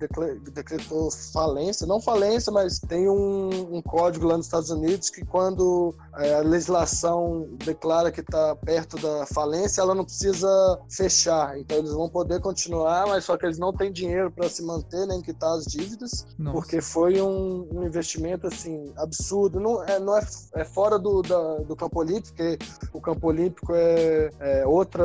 decretou 0.53 1.11
falência, 1.11 1.87
não 1.87 2.01
falência, 2.01 2.53
mas 2.53 2.79
tem 2.79 3.09
um, 3.09 3.76
um 3.76 3.83
código 3.83 4.26
lá 4.26 4.37
nos 4.37 4.47
Estados 4.47 4.68
Estados 4.69 4.71
Unidos 4.71 5.11
que 5.11 5.25
quando 5.25 5.95
é, 6.16 6.35
a 6.35 6.41
legislação 6.41 7.49
declara 7.64 8.12
que 8.12 8.21
está 8.21 8.55
perto 8.57 8.99
da 8.99 9.27
falência, 9.27 9.81
ela 9.81 9.95
não 9.95 10.05
precisa 10.05 10.49
fechar. 10.91 11.59
Então 11.59 11.79
eles 11.79 11.93
vão 11.93 12.09
poder 12.09 12.41
continuar, 12.41 13.07
mas 13.07 13.25
só 13.25 13.37
que 13.37 13.47
eles 13.47 13.59
não 13.59 13.73
têm 13.73 13.91
dinheiro 13.91 14.31
para 14.31 14.49
se 14.49 14.62
manter 14.62 15.07
nem 15.07 15.23
quitar 15.23 15.53
as 15.55 15.64
dívidas, 15.64 16.27
Nossa. 16.39 16.53
porque 16.53 16.81
foi 16.81 17.21
um, 17.21 17.69
um, 17.73 17.85
investimento 17.85 18.47
assim 18.47 18.93
absurdo. 18.97 19.59
Não 19.61 19.83
é, 19.85 19.99
não 19.99 20.16
é, 20.16 20.27
é 20.57 20.64
fora 20.64 20.99
do, 20.99 21.23
da, 21.23 21.59
do 21.59 21.77
campo 21.77 22.01
olímpico, 22.01 22.37
porque 22.37 22.59
o 22.93 23.01
campo 23.01 23.27
olímpico 23.29 23.73
é, 23.75 24.31
é, 24.41 24.66
outra 24.66 25.05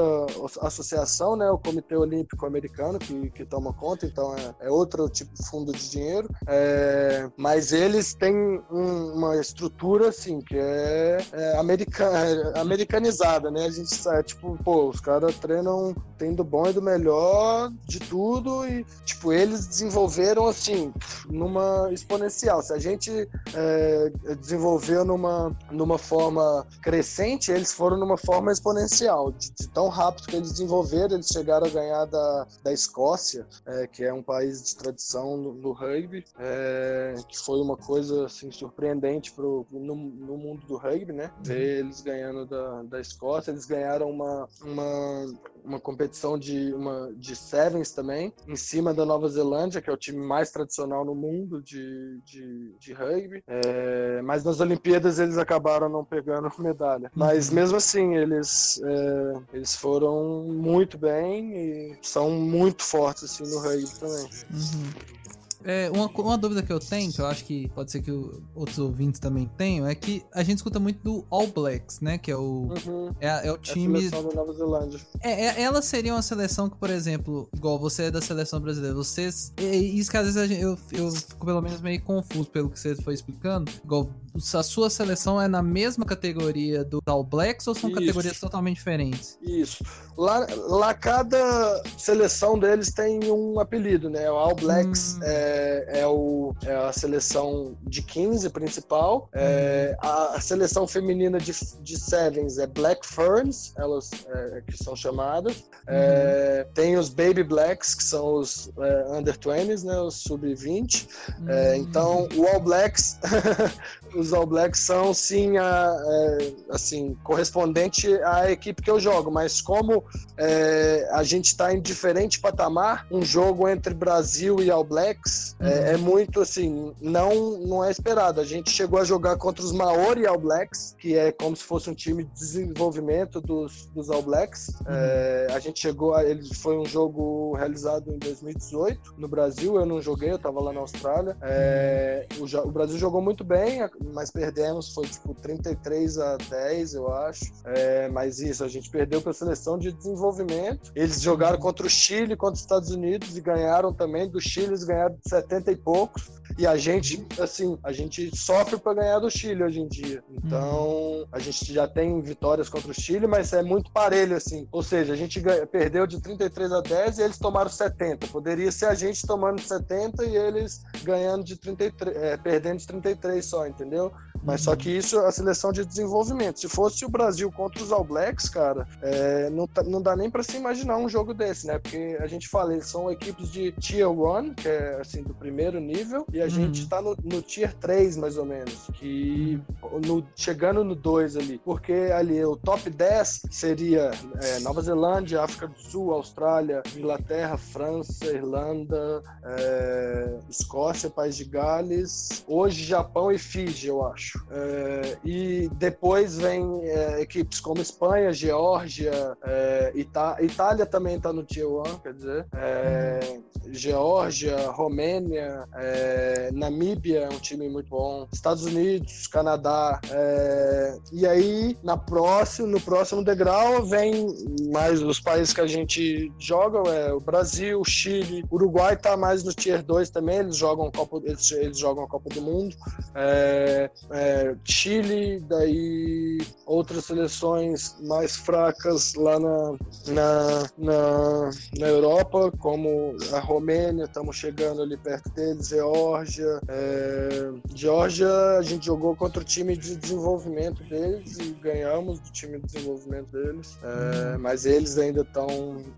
associação, 0.62 1.36
né? 1.36 1.50
O 1.50 1.58
Comitê 1.58 1.96
Olímpico 1.96 2.46
Americano 2.46 3.00
que, 3.00 3.30
que 3.32 3.46
toma 3.46 3.74
conta, 3.74 4.06
então 4.06 4.36
é, 4.36 4.68
é 4.68 4.70
outro 4.70 5.08
tipo 5.10 5.34
de 5.34 5.48
fundo 5.48 5.72
de 5.72 5.90
dinheiro. 5.90 6.30
É, 6.48 7.30
mas 7.38 7.72
eles 7.72 8.14
têm 8.14 8.36
um, 8.72 9.14
uma 9.14 9.36
estrutura, 9.54 10.10
assim, 10.10 10.42
que 10.42 10.58
é, 10.58 11.18
é 11.32 11.58
americana, 11.58 12.54
americanizada, 12.60 13.52
né? 13.52 13.66
A 13.66 13.70
gente 13.70 13.94
sabe, 13.94 14.24
tipo, 14.24 14.58
pô, 14.64 14.90
os 14.90 15.00
caras 15.00 15.36
treinam 15.38 15.96
tendo 16.18 16.44
bom 16.44 16.68
e 16.68 16.74
do 16.74 16.82
melhor 16.82 17.72
de 17.86 18.00
tudo 18.00 18.66
e, 18.68 18.84
tipo, 19.06 19.32
eles 19.32 19.68
desenvolveram, 19.68 20.48
assim, 20.48 20.92
numa 21.30 21.90
exponencial. 21.92 22.62
Se 22.62 22.74
a 22.74 22.80
gente 22.80 23.30
é, 23.54 24.12
desenvolveu 24.40 25.06
numa, 25.06 25.56
numa 25.72 25.98
forma 25.98 26.66
crescente, 26.82 27.52
eles 27.52 27.72
foram 27.72 27.98
numa 27.98 28.18
forma 28.18 28.52
exponencial. 28.52 29.32
De, 29.32 29.52
de 29.52 29.68
tão 29.68 29.88
rápido 29.88 30.28
que 30.28 30.36
eles 30.36 30.52
desenvolveram, 30.52 31.16
eles 31.16 31.28
chegaram 31.28 31.68
a 31.68 31.70
ganhar 31.70 32.06
da, 32.06 32.48
da 32.64 32.74
Escócia, 32.74 33.46
é, 33.66 33.88
que 33.88 34.04
é 34.04 34.14
um 34.14 34.24
país 34.24 34.64
de 34.64 34.76
tradição 34.76 35.38
no, 35.38 35.54
no 35.54 35.72
rugby, 35.72 36.26
é, 36.40 37.16
que 37.28 37.38
foi 37.38 37.60
uma 37.60 37.78
coisa, 37.78 38.26
assim, 38.26 38.52
surpreendente 38.52 39.32
pro, 39.44 39.68
no, 39.72 39.96
no, 39.96 40.38
mundo 40.38 40.66
do 40.66 40.78
rugby, 40.78 41.12
né? 41.12 41.32
Ver 41.42 41.80
eles 41.80 42.02
ganhando 42.02 42.46
da, 42.46 42.84
da 42.84 43.02
Escócia, 43.02 43.52
eles 43.52 43.66
ganharam 43.66 44.10
uma, 44.10 44.48
uma, 44.62 45.34
uma 45.64 45.80
competição 45.80 46.38
de, 46.38 46.74
uma, 46.74 47.12
de 47.16 47.36
Sevens 47.36 47.92
também, 47.92 48.34
em 48.48 48.56
cima 48.56 48.94
da 48.94 49.06
Nova 49.06 49.28
Zelândia, 49.28 49.82
que 49.82 49.90
é 49.90 49.94
o 49.94 49.98
time 49.98 50.26
mais 50.26 50.52
tradicional 50.52 51.04
no 51.04 51.14
mundo 51.14 51.62
de, 51.62 52.22
de, 52.24 52.76
de 52.80 52.94
rugby. 52.94 53.44
É, 53.48 54.22
mas 54.22 54.44
nas 54.44 54.60
Olimpíadas 54.60 55.20
eles 55.20 55.38
acabaram 55.38 55.90
não 55.90 56.06
pegando 56.06 56.50
medalha. 56.60 57.12
Mas 57.14 57.50
uhum. 57.50 57.56
mesmo 57.56 57.78
assim, 57.78 58.16
eles, 58.16 58.82
é, 58.84 59.34
eles 59.54 59.76
foram 59.76 60.44
muito 60.44 60.98
bem 60.98 61.54
e 61.56 61.98
são 62.02 62.32
muito 62.32 62.84
fortes 62.84 63.24
assim, 63.24 63.44
no 63.44 63.60
rugby 63.60 64.00
também. 64.00 64.30
Uhum. 64.52 65.24
É, 65.64 65.90
uma, 65.90 66.08
uma 66.08 66.38
dúvida 66.38 66.62
que 66.62 66.72
eu 66.72 66.80
tenho, 66.80 67.12
que 67.12 67.20
eu 67.20 67.26
acho 67.26 67.46
que 67.46 67.70
pode 67.70 67.92
ser 67.92 68.02
que 68.02 68.12
outros 68.56 68.80
ouvintes 68.80 69.20
também 69.20 69.50
tenham, 69.58 69.88
é 69.88 69.96
que 69.96 70.24
a 70.34 70.44
gente 70.44 70.58
escuta 70.58 70.80
muito 70.80 71.02
do 71.04 71.26
All 71.30 71.48
Blacks, 71.48 72.00
né? 72.02 72.18
Que 72.18 72.32
é 72.32 72.36
o, 72.36 72.74
uhum. 72.86 73.12
é, 73.20 73.48
é, 73.48 73.52
o 73.52 73.58
time. 73.58 73.96
É 73.96 74.08
a 74.08 74.10
seleção 74.10 74.30
da 74.30 74.36
Nova 74.36 74.54
Zelândia. 74.54 75.00
É, 75.22 75.46
é, 75.46 75.62
ela 75.62 75.82
seria 75.82 76.14
uma 76.14 76.22
seleção 76.22 76.70
que, 76.70 76.78
por 76.78 76.90
exemplo, 76.90 77.50
igual 77.56 77.80
você 77.80 78.04
é 78.04 78.12
da 78.12 78.22
seleção 78.22 78.60
brasileira, 78.60 78.96
vocês. 78.96 79.54
E, 79.58 80.00
isso 80.00 80.12
que 80.12 80.18
às 80.18 80.26
vezes 80.26 80.50
gente, 80.50 80.62
eu, 80.62 80.78
eu 80.92 81.12
fico 81.12 81.46
pelo 81.46 81.62
menos 81.62 81.82
meio 81.82 82.02
confuso 82.02 82.50
pelo 82.50 82.70
que 82.70 82.80
você 82.80 82.96
foi 82.96 83.14
explicando. 83.14 83.72
Igual 83.84 84.10
a 84.36 84.64
sua 84.64 84.90
seleção 84.90 85.40
é 85.40 85.48
na 85.48 85.62
mesma 85.62 86.06
categoria 86.06 86.84
do 86.84 87.02
All 87.06 87.24
Blacks 87.24 87.68
ou 87.68 87.76
são 87.76 87.90
Isso. 87.90 88.00
categorias 88.00 88.40
totalmente 88.40 88.78
diferentes? 88.78 89.38
Isso. 89.42 89.84
Lá, 90.18 90.46
lá 90.68 90.94
cada 90.94 91.82
seleção 91.98 92.58
deles 92.58 92.92
tem 92.92 93.32
um 93.32 93.60
apelido, 93.60 94.10
né? 94.10 94.30
O 94.30 94.36
All 94.36 94.56
Blacks 94.56 95.16
hum. 95.16 95.20
é, 95.24 96.00
é, 96.02 96.08
o, 96.08 96.56
é 96.64 96.76
a 96.76 96.92
seleção 96.92 97.76
de 97.84 98.02
15 98.02 98.50
principal. 98.50 99.30
É, 99.34 99.96
hum. 99.96 100.08
a, 100.08 100.36
a, 100.36 100.42
seleção 100.42 100.88
feminina 100.88 101.40
de, 101.40 101.52
de 101.82 101.98
Sevens 102.00 102.58
é 102.58 102.68
Black 102.68 103.06
Ferns, 103.06 103.74
elas 103.78 104.12
é, 104.28 104.62
que 104.68 104.78
são 104.78 104.96
chamadas. 104.96 105.64
É, 105.88 106.66
hum. 106.68 106.72
Tem 106.74 106.98
os 106.98 107.10
Baby 107.10 107.44
Blacks, 107.44 107.96
que 107.96 108.04
são 108.04 108.36
os 108.36 108.72
é, 108.78 109.18
Under 109.18 109.38
20s, 109.38 109.84
né? 109.84 110.00
Os 110.00 110.16
Sub-20. 110.24 111.08
Hum. 111.40 111.74
então, 111.76 112.28
o 112.36 112.48
All 112.48 112.60
Blacks 112.60 113.18
os 114.16 114.34
All 114.34 114.46
Blacks 114.46 114.82
são 114.82 115.14
sim 115.14 115.58
a, 115.58 115.96
é, 116.06 116.54
assim 116.70 117.18
correspondente 117.24 118.08
à 118.24 118.52
equipe 118.52 118.82
que 118.82 118.90
eu 118.90 119.00
jogo, 119.00 119.32
mas 119.32 119.62
como 119.62 120.04
é, 120.38 121.08
a 121.12 121.24
gente 121.24 121.48
está 121.48 121.74
em 121.74 121.82
diferente 121.82 122.40
patamar, 122.40 123.08
um 123.12 123.24
jogo 123.24 123.68
entre 123.68 123.94
Brasil 123.94 124.62
e 124.62 124.70
All 124.70 124.84
Blacks 124.84 125.56
é, 125.60 125.66
uhum. 125.66 125.72
é, 125.72 125.98
muito 125.98 126.42
assim 126.42 126.94
não 127.02 127.58
não 127.60 127.84
é 127.84 127.92
esperado. 127.92 128.42
A 128.42 128.46
gente 128.46 128.70
chegou 128.70 129.00
a 129.00 129.04
jogar 129.04 129.38
contra 129.38 129.64
os 129.64 129.72
Maori 129.72 130.26
All 130.26 130.40
Blacks, 130.40 130.96
que 131.00 131.16
é 131.18 131.32
como 131.32 131.56
se 131.56 131.64
fosse 131.64 131.90
um 131.90 131.94
time 131.94 132.24
de 132.24 132.32
desenvolvimento 132.32 133.40
dos, 133.42 133.88
dos 133.88 134.10
All 134.10 134.22
Blacks. 134.22 134.70
Uhum. 134.70 134.86
É, 134.90 135.48
a 135.52 135.60
gente 135.60 135.80
chegou 135.80 136.14
a 136.14 136.24
ele 136.24 136.54
foi 136.56 136.78
um 136.78 136.86
jogo 136.86 137.54
realizado 137.56 138.14
em 138.14 138.18
2018 138.18 139.16
no 139.18 139.28
Brasil. 139.28 139.76
Eu 139.76 139.86
não 139.86 140.02
joguei, 140.02 140.32
eu 140.32 140.36
estava 140.36 140.60
lá 140.62 140.74
na 140.74 140.80
Austrália. 140.80 141.38
É, 141.42 142.28
o, 142.40 142.68
o 142.68 142.72
Brasil 142.72 142.98
jogou 142.98 143.22
muito 143.22 143.44
bem, 143.44 143.82
mas 144.14 144.32
perdemos, 144.32 144.94
foi 144.94 145.08
tipo 145.08 145.34
33 145.34 146.18
a 146.18 146.38
10, 146.38 146.94
eu 146.96 147.14
acho. 147.14 147.46
É, 147.66 148.10
mas 148.10 148.40
isso, 148.40 148.64
a 148.64 148.68
gente 148.68 148.90
perdeu 148.90 149.22
para 149.22 149.32
a 149.32 149.34
seleção 149.34 149.78
de 149.78 149.92
desenvolvimento. 149.92 150.92
Eles 150.96 151.22
jogaram 151.22 151.58
contra 151.58 151.86
o 151.86 151.90
Chile, 151.90 152.36
contra 152.36 152.56
os 152.56 152.62
Estados 152.62 152.90
Unidos 152.90 153.38
e 153.38 153.42
ganharam 153.42 153.94
também. 153.94 154.30
Do 154.30 154.42
Chile 154.42 154.68
eles 154.68 154.84
ganharam 154.84 155.16
de 155.16 155.30
70 155.30 155.72
e 155.72 155.76
poucos. 155.76 156.32
E 156.58 156.68
a 156.68 156.78
gente, 156.78 157.26
assim, 157.40 157.78
a 157.84 157.92
gente 157.92 158.36
sofre 158.38 158.78
para 158.78 158.94
ganhar 158.94 159.20
do 159.20 159.30
Chile 159.30 159.64
hoje 159.64 159.80
em 159.80 159.88
dia. 159.88 160.24
Então, 160.30 161.26
a 161.32 161.40
gente 161.40 161.74
já 161.74 161.88
tem 161.88 162.22
vitórias 162.22 162.70
contra 162.70 162.92
o 162.92 162.94
Chile, 162.94 163.26
mas 163.26 163.54
é 163.54 163.64
muito 163.64 163.92
parelho, 163.92 164.36
assim. 164.36 164.68
Ou 164.72 164.84
seja, 164.84 165.14
a 165.14 165.16
gente 165.16 165.40
ganha, 165.40 165.66
perdeu 165.66 166.06
de 166.06 166.22
33 166.22 166.72
a 166.72 166.82
10 166.82 167.18
e 167.18 167.22
eles 167.24 167.38
tomaram 167.38 167.70
70. 167.70 168.28
Poderia 168.28 168.72
ser 168.72 168.86
a 168.86 168.94
gente 168.94 169.26
tomando 169.26 169.62
70 169.62 170.26
e 170.26 170.36
eles 170.36 170.84
ganhando 171.04 171.44
de 171.44 171.58
33, 171.58 172.16
é, 172.16 172.38
perdendo 172.38 172.78
de 172.80 172.88
33 172.88 173.46
só, 173.46 173.66
entendeu? 173.66 173.93
entendeu? 173.94 174.12
Mas 174.44 174.62
só 174.62 174.76
que 174.76 174.90
isso 174.90 175.20
é 175.20 175.28
a 175.28 175.32
seleção 175.32 175.72
de 175.72 175.86
desenvolvimento. 175.86 176.60
Se 176.60 176.68
fosse 176.68 177.06
o 177.06 177.10
Brasil 177.10 177.52
contra 177.52 177.82
os 177.82 177.92
All 177.92 178.04
Blacks, 178.04 178.50
cara, 178.50 178.88
é, 179.02 179.50
não, 179.50 179.68
tá, 179.68 179.84
não 179.84 180.02
dá 180.02 180.16
nem 180.16 180.30
para 180.30 180.44
se 180.44 180.58
imaginar 180.58 180.98
um 180.98 181.08
jogo 181.08 181.34
desse, 181.34 181.66
né? 181.68 181.80
Porque 181.80 182.18
a 182.20 182.28
gente 182.28 182.48
fala, 182.48 182.74
eles 182.74 182.88
são 182.88 183.10
equipes 183.10 183.50
de 183.50 183.72
Tier 183.74 184.10
1, 184.10 184.54
que 184.56 184.68
é 184.68 184.98
assim, 185.00 185.24
do 185.24 185.34
primeiro 185.34 185.80
nível, 185.80 186.26
e 186.32 186.42
a 186.42 186.44
uhum. 186.44 186.50
gente 186.50 186.88
tá 186.88 187.02
no, 187.02 187.16
no, 187.24 187.42
Tier 187.42 187.74
3, 187.76 188.18
mais 188.18 188.38
ou 188.38 188.46
menos. 188.46 188.90
Que 188.94 189.62
no, 190.06 190.26
chegando 190.36 190.84
no 190.84 190.96
2 190.96 191.38
ali. 191.38 191.62
Porque 191.64 191.94
ali 191.94 192.44
o 192.44 192.58
top 192.58 192.90
10 192.90 193.44
seria 193.50 194.12
é, 194.42 194.60
Nova 194.60 194.82
Zelândia, 194.82 195.42
África 195.42 195.68
do 195.68 195.80
Sul, 195.80 196.14
Austrália, 196.14 196.84
Inglaterra, 196.98 197.58
França, 197.58 198.26
Irlanda, 198.26 199.24
é, 199.44 200.40
Escócia, 200.50 201.10
País 201.10 201.36
de 201.36 201.46
Gales, 201.46 202.44
hoje 202.48 202.84
Japão 202.84 203.32
e 203.32 203.38
Fiji, 203.38 203.88
eu 203.88 204.06
acho 204.06 204.33
É, 204.50 205.18
e 205.24 205.70
depois 205.74 206.38
vem 206.38 206.82
é, 206.84 207.22
equipes 207.22 207.60
como 207.60 207.82
Espanha, 207.82 208.32
Geórgia, 208.34 209.38
é, 209.44 209.94
Itália 209.96 210.86
também 210.86 211.18
está 211.18 211.32
no 211.34 211.44
Tier 211.44 211.68
1, 211.68 211.84
quer 212.00 212.14
dizer, 212.14 212.46
é, 212.54 213.40
Geórgia, 213.72 214.70
Romênia, 214.72 215.68
é, 215.76 216.50
Namíbia 216.54 217.22
é 217.22 217.30
um 217.30 217.40
time 217.40 217.70
muito 217.70 217.90
bom, 217.90 218.28
Estados 218.32 218.66
Unidos, 218.66 219.28
Canadá. 219.28 220.00
É, 220.12 220.98
e 221.12 221.26
aí, 221.26 221.78
na 221.84 221.98
próximo, 221.98 222.68
no 222.68 222.82
próximo 222.82 223.24
degrau, 223.24 223.84
vem 223.86 224.28
mais 224.72 225.02
os 225.02 225.20
países 225.20 225.54
que 225.54 225.62
a 225.62 225.68
gente 225.68 226.32
joga, 226.38 226.90
é 226.90 227.14
o 227.14 227.20
Brasil, 227.20 227.84
Chile, 227.86 228.46
Uruguai 228.52 228.94
está 228.94 229.16
mais 229.16 229.44
no 229.44 229.54
Tier 229.54 229.84
2 229.84 230.10
também, 230.10 230.40
eles 230.40 230.58
jogam 230.58 230.92
Copa, 230.92 231.22
eles, 231.24 231.52
eles 231.52 231.78
jogam 231.78 232.04
a 232.04 232.08
Copa 232.08 232.30
do 232.30 232.42
Mundo. 232.42 232.76
É, 233.16 233.90
é, 234.12 234.23
Chile, 234.64 235.40
daí 235.42 236.38
outras 236.66 237.06
seleções 237.06 237.96
mais 238.02 238.36
fracas 238.36 239.14
lá 239.16 239.40
na, 239.40 239.72
na, 240.08 240.70
na, 240.78 241.50
na 241.78 241.88
Europa, 241.88 242.52
como 242.60 243.16
a 243.34 243.40
Romênia, 243.40 244.06
estamos 244.06 244.36
chegando 244.36 244.82
ali 244.82 244.98
perto 244.98 245.30
deles, 245.32 245.68
Geórgia. 245.68 246.62
É, 246.68 247.52
Geórgia, 247.76 248.30
a 248.58 248.62
gente 248.62 248.86
jogou 248.86 249.16
contra 249.16 249.42
o 249.42 249.46
time 249.46 249.76
de 249.76 249.96
desenvolvimento 249.96 250.84
deles 250.84 251.38
e 251.40 251.52
ganhamos 251.62 252.20
do 252.20 252.32
time 252.32 252.60
de 252.60 252.66
desenvolvimento 252.66 253.28
deles, 253.32 253.78
é, 253.84 254.38
mas 254.38 254.66
eles 254.66 254.98
ainda 254.98 255.22
estão 255.22 255.48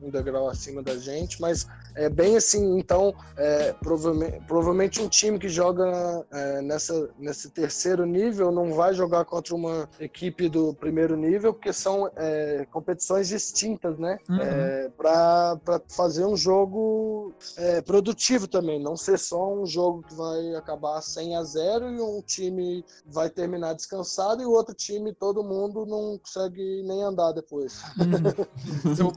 um 0.01 0.09
degrau 0.09 0.49
acima 0.49 0.82
da 0.82 0.97
gente, 0.97 1.39
mas 1.39 1.67
é 1.95 2.09
bem 2.09 2.36
assim, 2.36 2.78
então, 2.78 3.13
é, 3.38 3.73
provavelmente, 3.73 4.41
provavelmente 4.47 5.01
um 5.01 5.07
time 5.07 5.39
que 5.39 5.47
joga 5.47 6.26
é, 6.32 6.61
nessa, 6.61 7.09
nesse 7.17 7.49
terceiro 7.49 8.05
nível 8.05 8.14
não 8.51 8.74
vai 8.74 8.93
jogar 8.93 9.26
contra 9.26 9.55
uma 9.55 9.89
equipe 9.99 10.49
do 10.49 10.74
primeiro 10.74 11.16
nível, 11.16 11.53
porque 11.53 11.74
são 11.74 12.09
é, 12.16 12.66
competições 12.72 13.28
distintas, 13.28 13.97
né? 13.97 14.18
Uhum. 14.30 14.39
É, 14.39 14.89
para 14.97 15.82
fazer 15.89 16.26
um 16.26 16.36
jogo 16.36 17.34
é, 17.57 17.82
produtivo 17.82 18.47
também, 18.47 18.82
não 18.82 18.95
ser 18.95 19.18
só 19.18 19.53
um 19.53 19.66
jogo 19.66 20.03
que 20.03 20.13
vai 20.13 20.55
acabar 20.55 21.01
100 21.01 21.36
a 21.38 21.43
0 21.43 21.91
e 21.91 22.01
um 22.01 22.22
time 22.22 22.84
vai 23.05 23.30
terminar 23.30 23.74
descansado 23.74 24.41
e 24.41 24.45
o 24.45 24.51
outro 24.51 24.74
time, 24.74 25.13
todo 25.13 25.43
mundo, 25.43 25.86
não 25.86 26.18
consegue 26.18 26.84
nem 26.84 27.03
andar 27.03 27.32
depois. 27.32 27.82
Uhum. 27.97 28.45
então, 28.91 29.11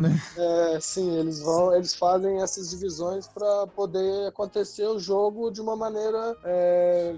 né? 0.00 0.20
É, 0.36 0.80
sim, 0.80 1.18
eles 1.18 1.40
vão, 1.40 1.74
eles 1.74 1.94
fazem 1.94 2.42
essas 2.42 2.70
divisões 2.70 3.28
para 3.28 3.66
poder 3.68 4.28
acontecer 4.28 4.86
o 4.86 4.98
jogo 4.98 5.50
de 5.50 5.60
uma 5.60 5.76
maneira 5.76 6.36
é, 6.44 7.14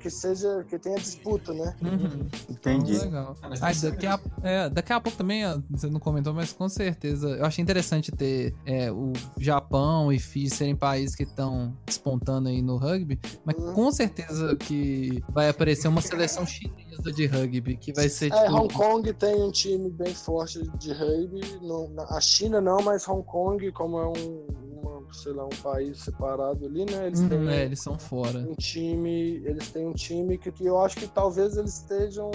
que 0.00 0.10
seja 0.10 0.64
que 0.68 0.78
tenha 0.78 0.96
disputa, 0.96 1.52
né? 1.52 1.74
Uhum. 1.82 2.26
Entendi. 2.50 2.98
legal. 2.98 3.36
Ah, 3.42 3.72
daqui, 3.82 4.06
a, 4.06 4.20
é, 4.42 4.68
daqui 4.68 4.92
a 4.92 5.00
pouco 5.00 5.18
também, 5.18 5.42
você 5.70 5.88
não 5.88 6.00
comentou, 6.00 6.32
mas 6.32 6.52
com 6.52 6.68
certeza. 6.68 7.28
Eu 7.28 7.44
achei 7.44 7.62
interessante 7.62 8.10
ter 8.12 8.54
é, 8.64 8.90
o 8.90 9.12
Japão 9.38 10.12
e 10.12 10.18
Fiji 10.18 10.50
serem 10.50 10.76
países 10.76 11.14
que 11.14 11.24
estão 11.24 11.76
despontando 11.84 12.48
aí 12.48 12.62
no 12.62 12.76
rugby, 12.76 13.18
mas 13.44 13.56
uhum. 13.56 13.74
com 13.74 13.92
certeza 13.92 14.56
que 14.56 15.22
vai 15.28 15.48
aparecer 15.48 15.88
uma 15.88 16.00
seleção 16.00 16.46
chinesa 16.46 17.12
de 17.12 17.26
rugby, 17.26 17.76
que 17.76 17.92
vai 17.92 18.08
ser. 18.08 18.32
É, 18.32 18.44
tipo... 18.44 18.56
Hong 18.56 18.72
Kong 18.72 19.12
tem 19.12 19.42
um 19.42 19.50
time 19.50 19.90
bem 19.90 20.14
forte 20.14 20.62
de 20.78 20.92
rugby. 20.92 21.40
No, 21.60 21.90
a 22.08 22.20
China 22.20 22.60
não, 22.60 22.78
mas 22.82 23.06
Hong 23.08 23.22
Kong, 23.22 23.70
como 23.72 23.98
é 23.98 24.06
um 24.06 24.65
sei 25.14 25.32
lá, 25.32 25.44
um 25.44 25.62
país 25.62 25.98
separado 26.00 26.66
ali, 26.66 26.84
né? 26.84 27.06
Eles, 27.06 27.20
uhum, 27.20 27.28
têm 27.28 27.48
é, 27.48 27.64
eles 27.64 27.82
são 27.82 27.98
fora. 27.98 28.38
Um 28.38 28.54
time, 28.54 29.42
eles 29.44 29.70
têm 29.70 29.86
um 29.86 29.92
time 29.92 30.38
que, 30.38 30.50
que 30.50 30.64
eu 30.64 30.80
acho 30.80 30.96
que 30.96 31.06
talvez 31.06 31.56
eles 31.56 31.78
estejam, 31.78 32.30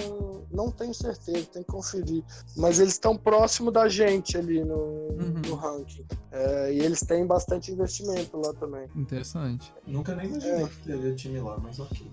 não 0.52 0.72
tenho 0.72 0.94
certeza, 0.94 1.48
tem 1.48 1.64
que 1.64 1.72
conferir, 1.72 2.24
mas 2.56 2.80
eles 2.80 2.94
estão 2.94 3.18
próximo 3.18 3.72
da 3.72 3.88
gente 3.88 4.38
ali 4.38 4.64
no, 4.64 4.76
uhum. 4.76 5.42
no 5.48 5.56
ranking. 5.56 6.06
É, 6.32 6.74
e 6.74 6.80
eles 6.80 7.02
têm 7.02 7.26
bastante 7.26 7.72
investimento 7.72 8.38
lá 8.38 8.54
também. 8.54 8.88
Interessante. 8.96 9.74
Nunca 9.86 10.16
nem 10.16 10.28
imaginei 10.28 10.64
é. 10.64 10.68
que 10.68 10.78
teria 10.84 11.16
time 11.16 11.40
lá, 11.42 11.58
mas 11.58 11.80
ok. 11.80 12.10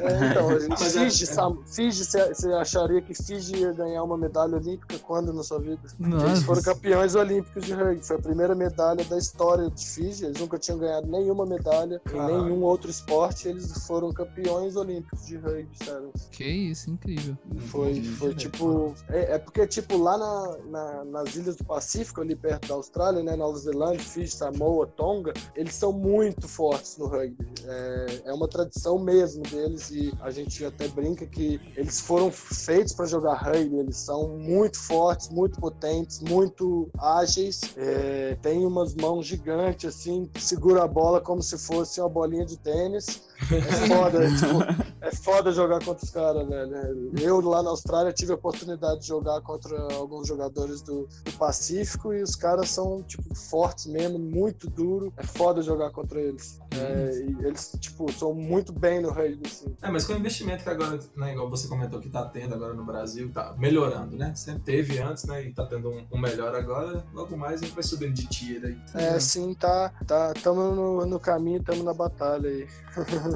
É, 0.00 0.30
então, 0.30 0.76
Fiji, 0.76 1.24
é, 1.30 1.74
Fiji, 1.74 2.04
você 2.04 2.52
acharia 2.52 3.00
que 3.02 3.14
Fiji 3.14 3.56
ia 3.56 3.72
ganhar 3.72 4.04
uma 4.04 4.16
medalha 4.16 4.56
olímpica 4.56 4.98
quando 5.00 5.32
na 5.32 5.42
sua 5.42 5.58
vida? 5.58 5.80
Nossa. 5.98 6.26
Eles 6.26 6.42
foram 6.42 6.62
campeões 6.62 7.14
olímpicos 7.14 7.64
de 7.64 7.72
rugby, 7.72 8.06
foi 8.06 8.16
a 8.16 8.22
primeira 8.22 8.54
medalha 8.54 9.04
da 9.04 9.18
história 9.18 9.70
de 9.80 9.86
Fiji, 9.86 10.24
eles 10.26 10.40
nunca 10.40 10.58
tinham 10.58 10.78
ganhado 10.78 11.06
nenhuma 11.06 11.44
medalha 11.46 12.00
Caralho. 12.04 12.38
em 12.38 12.44
nenhum 12.44 12.62
outro 12.62 12.90
esporte, 12.90 13.48
eles 13.48 13.86
foram 13.86 14.12
campeões 14.12 14.76
olímpicos 14.76 15.26
de 15.26 15.36
rugby 15.36 15.68
sevens. 15.82 16.28
Que 16.30 16.44
isso, 16.44 16.90
incrível. 16.90 17.36
Foi, 17.68 18.02
foi 18.02 18.34
tipo. 18.34 18.94
É, 19.08 19.34
é, 19.34 19.38
porque, 19.38 19.66
tipo, 19.66 19.96
lá 19.96 20.16
na, 20.16 20.56
na, 20.66 21.04
nas 21.04 21.34
ilhas 21.36 21.56
do 21.56 21.64
Pacífico, 21.64 22.20
ali 22.20 22.36
perto 22.36 22.68
da 22.68 22.74
Austrália, 22.74 23.22
né? 23.22 23.36
Nova 23.36 23.58
Zelândia, 23.58 24.00
Fiji, 24.00 24.32
Samoa, 24.32 24.86
Tonga, 24.86 25.32
eles 25.54 25.74
são 25.74 25.92
muito 25.92 26.46
fortes 26.46 26.96
no 26.98 27.06
rugby. 27.06 27.46
É, 27.64 28.22
é 28.26 28.32
uma 28.32 28.48
tradição 28.48 28.98
mesmo 28.98 29.42
deles 29.42 29.90
e 29.90 30.12
a 30.20 30.30
gente 30.30 30.64
até 30.64 30.88
brinca 30.88 31.26
que 31.26 31.60
eles 31.76 32.00
foram 32.00 32.30
feitos 32.30 32.92
para 32.92 33.06
jogar 33.06 33.34
rugby, 33.34 33.76
eles 33.76 33.96
são 33.96 34.28
muito 34.28 34.78
fortes, 34.78 35.28
muito 35.28 35.60
potentes, 35.60 36.20
muito 36.20 36.88
ágeis, 36.98 37.60
é, 37.76 38.36
tem 38.42 38.66
umas 38.66 38.94
mãos 38.94 39.26
gigantes, 39.26 39.69
assim, 39.86 40.28
segura 40.38 40.84
a 40.84 40.88
bola 40.88 41.20
como 41.20 41.42
se 41.42 41.58
fosse 41.58 42.00
uma 42.00 42.08
bolinha 42.08 42.44
de 42.44 42.56
tênis. 42.56 43.29
É 43.50 43.88
foda, 43.88 44.24
é, 44.24 44.28
tipo, 44.28 44.84
é 45.00 45.14
foda 45.14 45.52
jogar 45.52 45.84
contra 45.84 46.04
os 46.04 46.10
caras, 46.10 46.48
velho. 46.48 47.12
Eu 47.18 47.40
lá 47.40 47.62
na 47.62 47.70
Austrália 47.70 48.12
tive 48.12 48.32
a 48.32 48.34
oportunidade 48.34 49.00
de 49.00 49.08
jogar 49.08 49.40
contra 49.40 49.76
alguns 49.94 50.28
jogadores 50.28 50.82
do, 50.82 51.08
do 51.24 51.32
Pacífico 51.38 52.12
e 52.12 52.22
os 52.22 52.36
caras 52.36 52.70
são, 52.70 53.02
tipo, 53.02 53.34
fortes 53.34 53.86
mesmo, 53.86 54.18
muito 54.18 54.68
duro. 54.68 55.12
É 55.16 55.24
foda 55.24 55.62
jogar 55.62 55.90
contra 55.90 56.20
eles. 56.20 56.60
É, 56.72 57.46
eles, 57.46 57.72
tipo, 57.80 58.12
são 58.12 58.34
muito 58.34 58.72
bem 58.72 59.00
no 59.00 59.10
rugby, 59.10 59.46
assim. 59.46 59.74
É, 59.82 59.90
mas 59.90 60.04
com 60.04 60.12
o 60.12 60.16
investimento 60.16 60.62
que 60.62 60.70
agora, 60.70 60.98
né, 61.16 61.32
igual 61.32 61.48
você 61.48 61.66
comentou 61.66 62.00
que 62.00 62.08
tá 62.08 62.24
tendo 62.26 62.54
agora 62.54 62.74
no 62.74 62.84
Brasil, 62.84 63.30
tá 63.32 63.54
melhorando, 63.58 64.16
né? 64.16 64.34
Sempre 64.34 64.62
teve 64.62 64.98
antes, 64.98 65.24
né? 65.24 65.44
E 65.44 65.52
tá 65.52 65.64
tendo 65.64 65.90
um, 65.90 66.06
um 66.12 66.20
melhor 66.20 66.54
agora, 66.54 67.04
logo 67.12 67.36
mais 67.36 67.60
a 67.62 67.64
gente 67.64 67.74
vai 67.74 67.82
subindo 67.82 68.12
de 68.12 68.26
tiro 68.26 68.66
aí. 68.66 68.78
É, 68.94 69.18
sim, 69.18 69.54
tá. 69.54 69.92
tá 70.06 70.32
tamo 70.42 70.74
no, 70.74 71.06
no 71.06 71.18
caminho, 71.18 71.62
tamo 71.62 71.82
na 71.82 71.94
batalha 71.94 72.48
aí. 72.48 72.68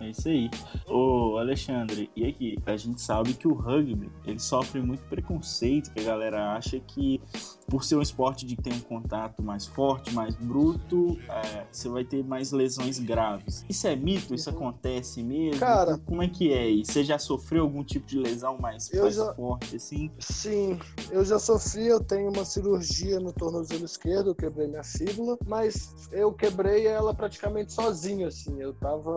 É 0.00 0.10
isso 0.10 0.28
aí. 0.28 0.50
Ô, 0.86 1.36
Alexandre, 1.38 2.10
e 2.14 2.26
aqui, 2.26 2.56
a 2.66 2.76
gente 2.76 3.00
sabe 3.00 3.34
que 3.34 3.48
o 3.48 3.54
rugby, 3.54 4.10
ele 4.24 4.38
sofre 4.38 4.80
muito 4.80 5.02
preconceito, 5.08 5.92
que 5.92 6.00
a 6.00 6.04
galera 6.04 6.52
acha 6.54 6.78
que 6.80 7.20
por 7.68 7.84
ser 7.84 7.96
um 7.96 8.02
esporte 8.02 8.46
de 8.46 8.56
ter 8.56 8.72
um 8.72 8.80
contato 8.80 9.42
mais 9.42 9.66
forte, 9.66 10.12
mais 10.12 10.34
bruto, 10.34 11.18
é, 11.28 11.66
você 11.70 11.88
vai 11.88 12.04
ter 12.04 12.24
mais 12.24 12.50
lesões 12.50 12.98
graves. 12.98 13.64
Isso 13.68 13.86
é 13.86 13.94
mito? 13.94 14.34
Isso 14.34 14.48
acontece 14.48 15.22
mesmo? 15.22 15.60
Cara, 15.60 15.98
como 15.98 16.22
é 16.22 16.28
que 16.28 16.52
é? 16.52 16.70
E 16.70 16.84
você 16.84 17.04
já 17.04 17.18
sofreu 17.18 17.62
algum 17.62 17.84
tipo 17.84 18.06
de 18.06 18.18
lesão 18.18 18.58
mais, 18.58 18.90
mais 18.90 19.14
já... 19.14 19.34
forte, 19.34 19.76
assim? 19.76 20.10
Sim, 20.18 20.78
eu 21.10 21.24
já 21.24 21.38
sofri, 21.38 21.86
eu 21.86 22.02
tenho 22.02 22.30
uma 22.30 22.44
cirurgia 22.44 23.20
no 23.20 23.32
tornozelo 23.32 23.84
esquerdo, 23.84 24.30
eu 24.30 24.34
quebrei 24.34 24.66
minha 24.66 24.84
fíbula, 24.84 25.36
mas 25.46 26.08
eu 26.10 26.32
quebrei 26.32 26.86
ela 26.86 27.12
praticamente 27.12 27.72
sozinho, 27.72 28.26
assim. 28.26 28.60
Eu 28.60 28.72
tava 28.72 29.12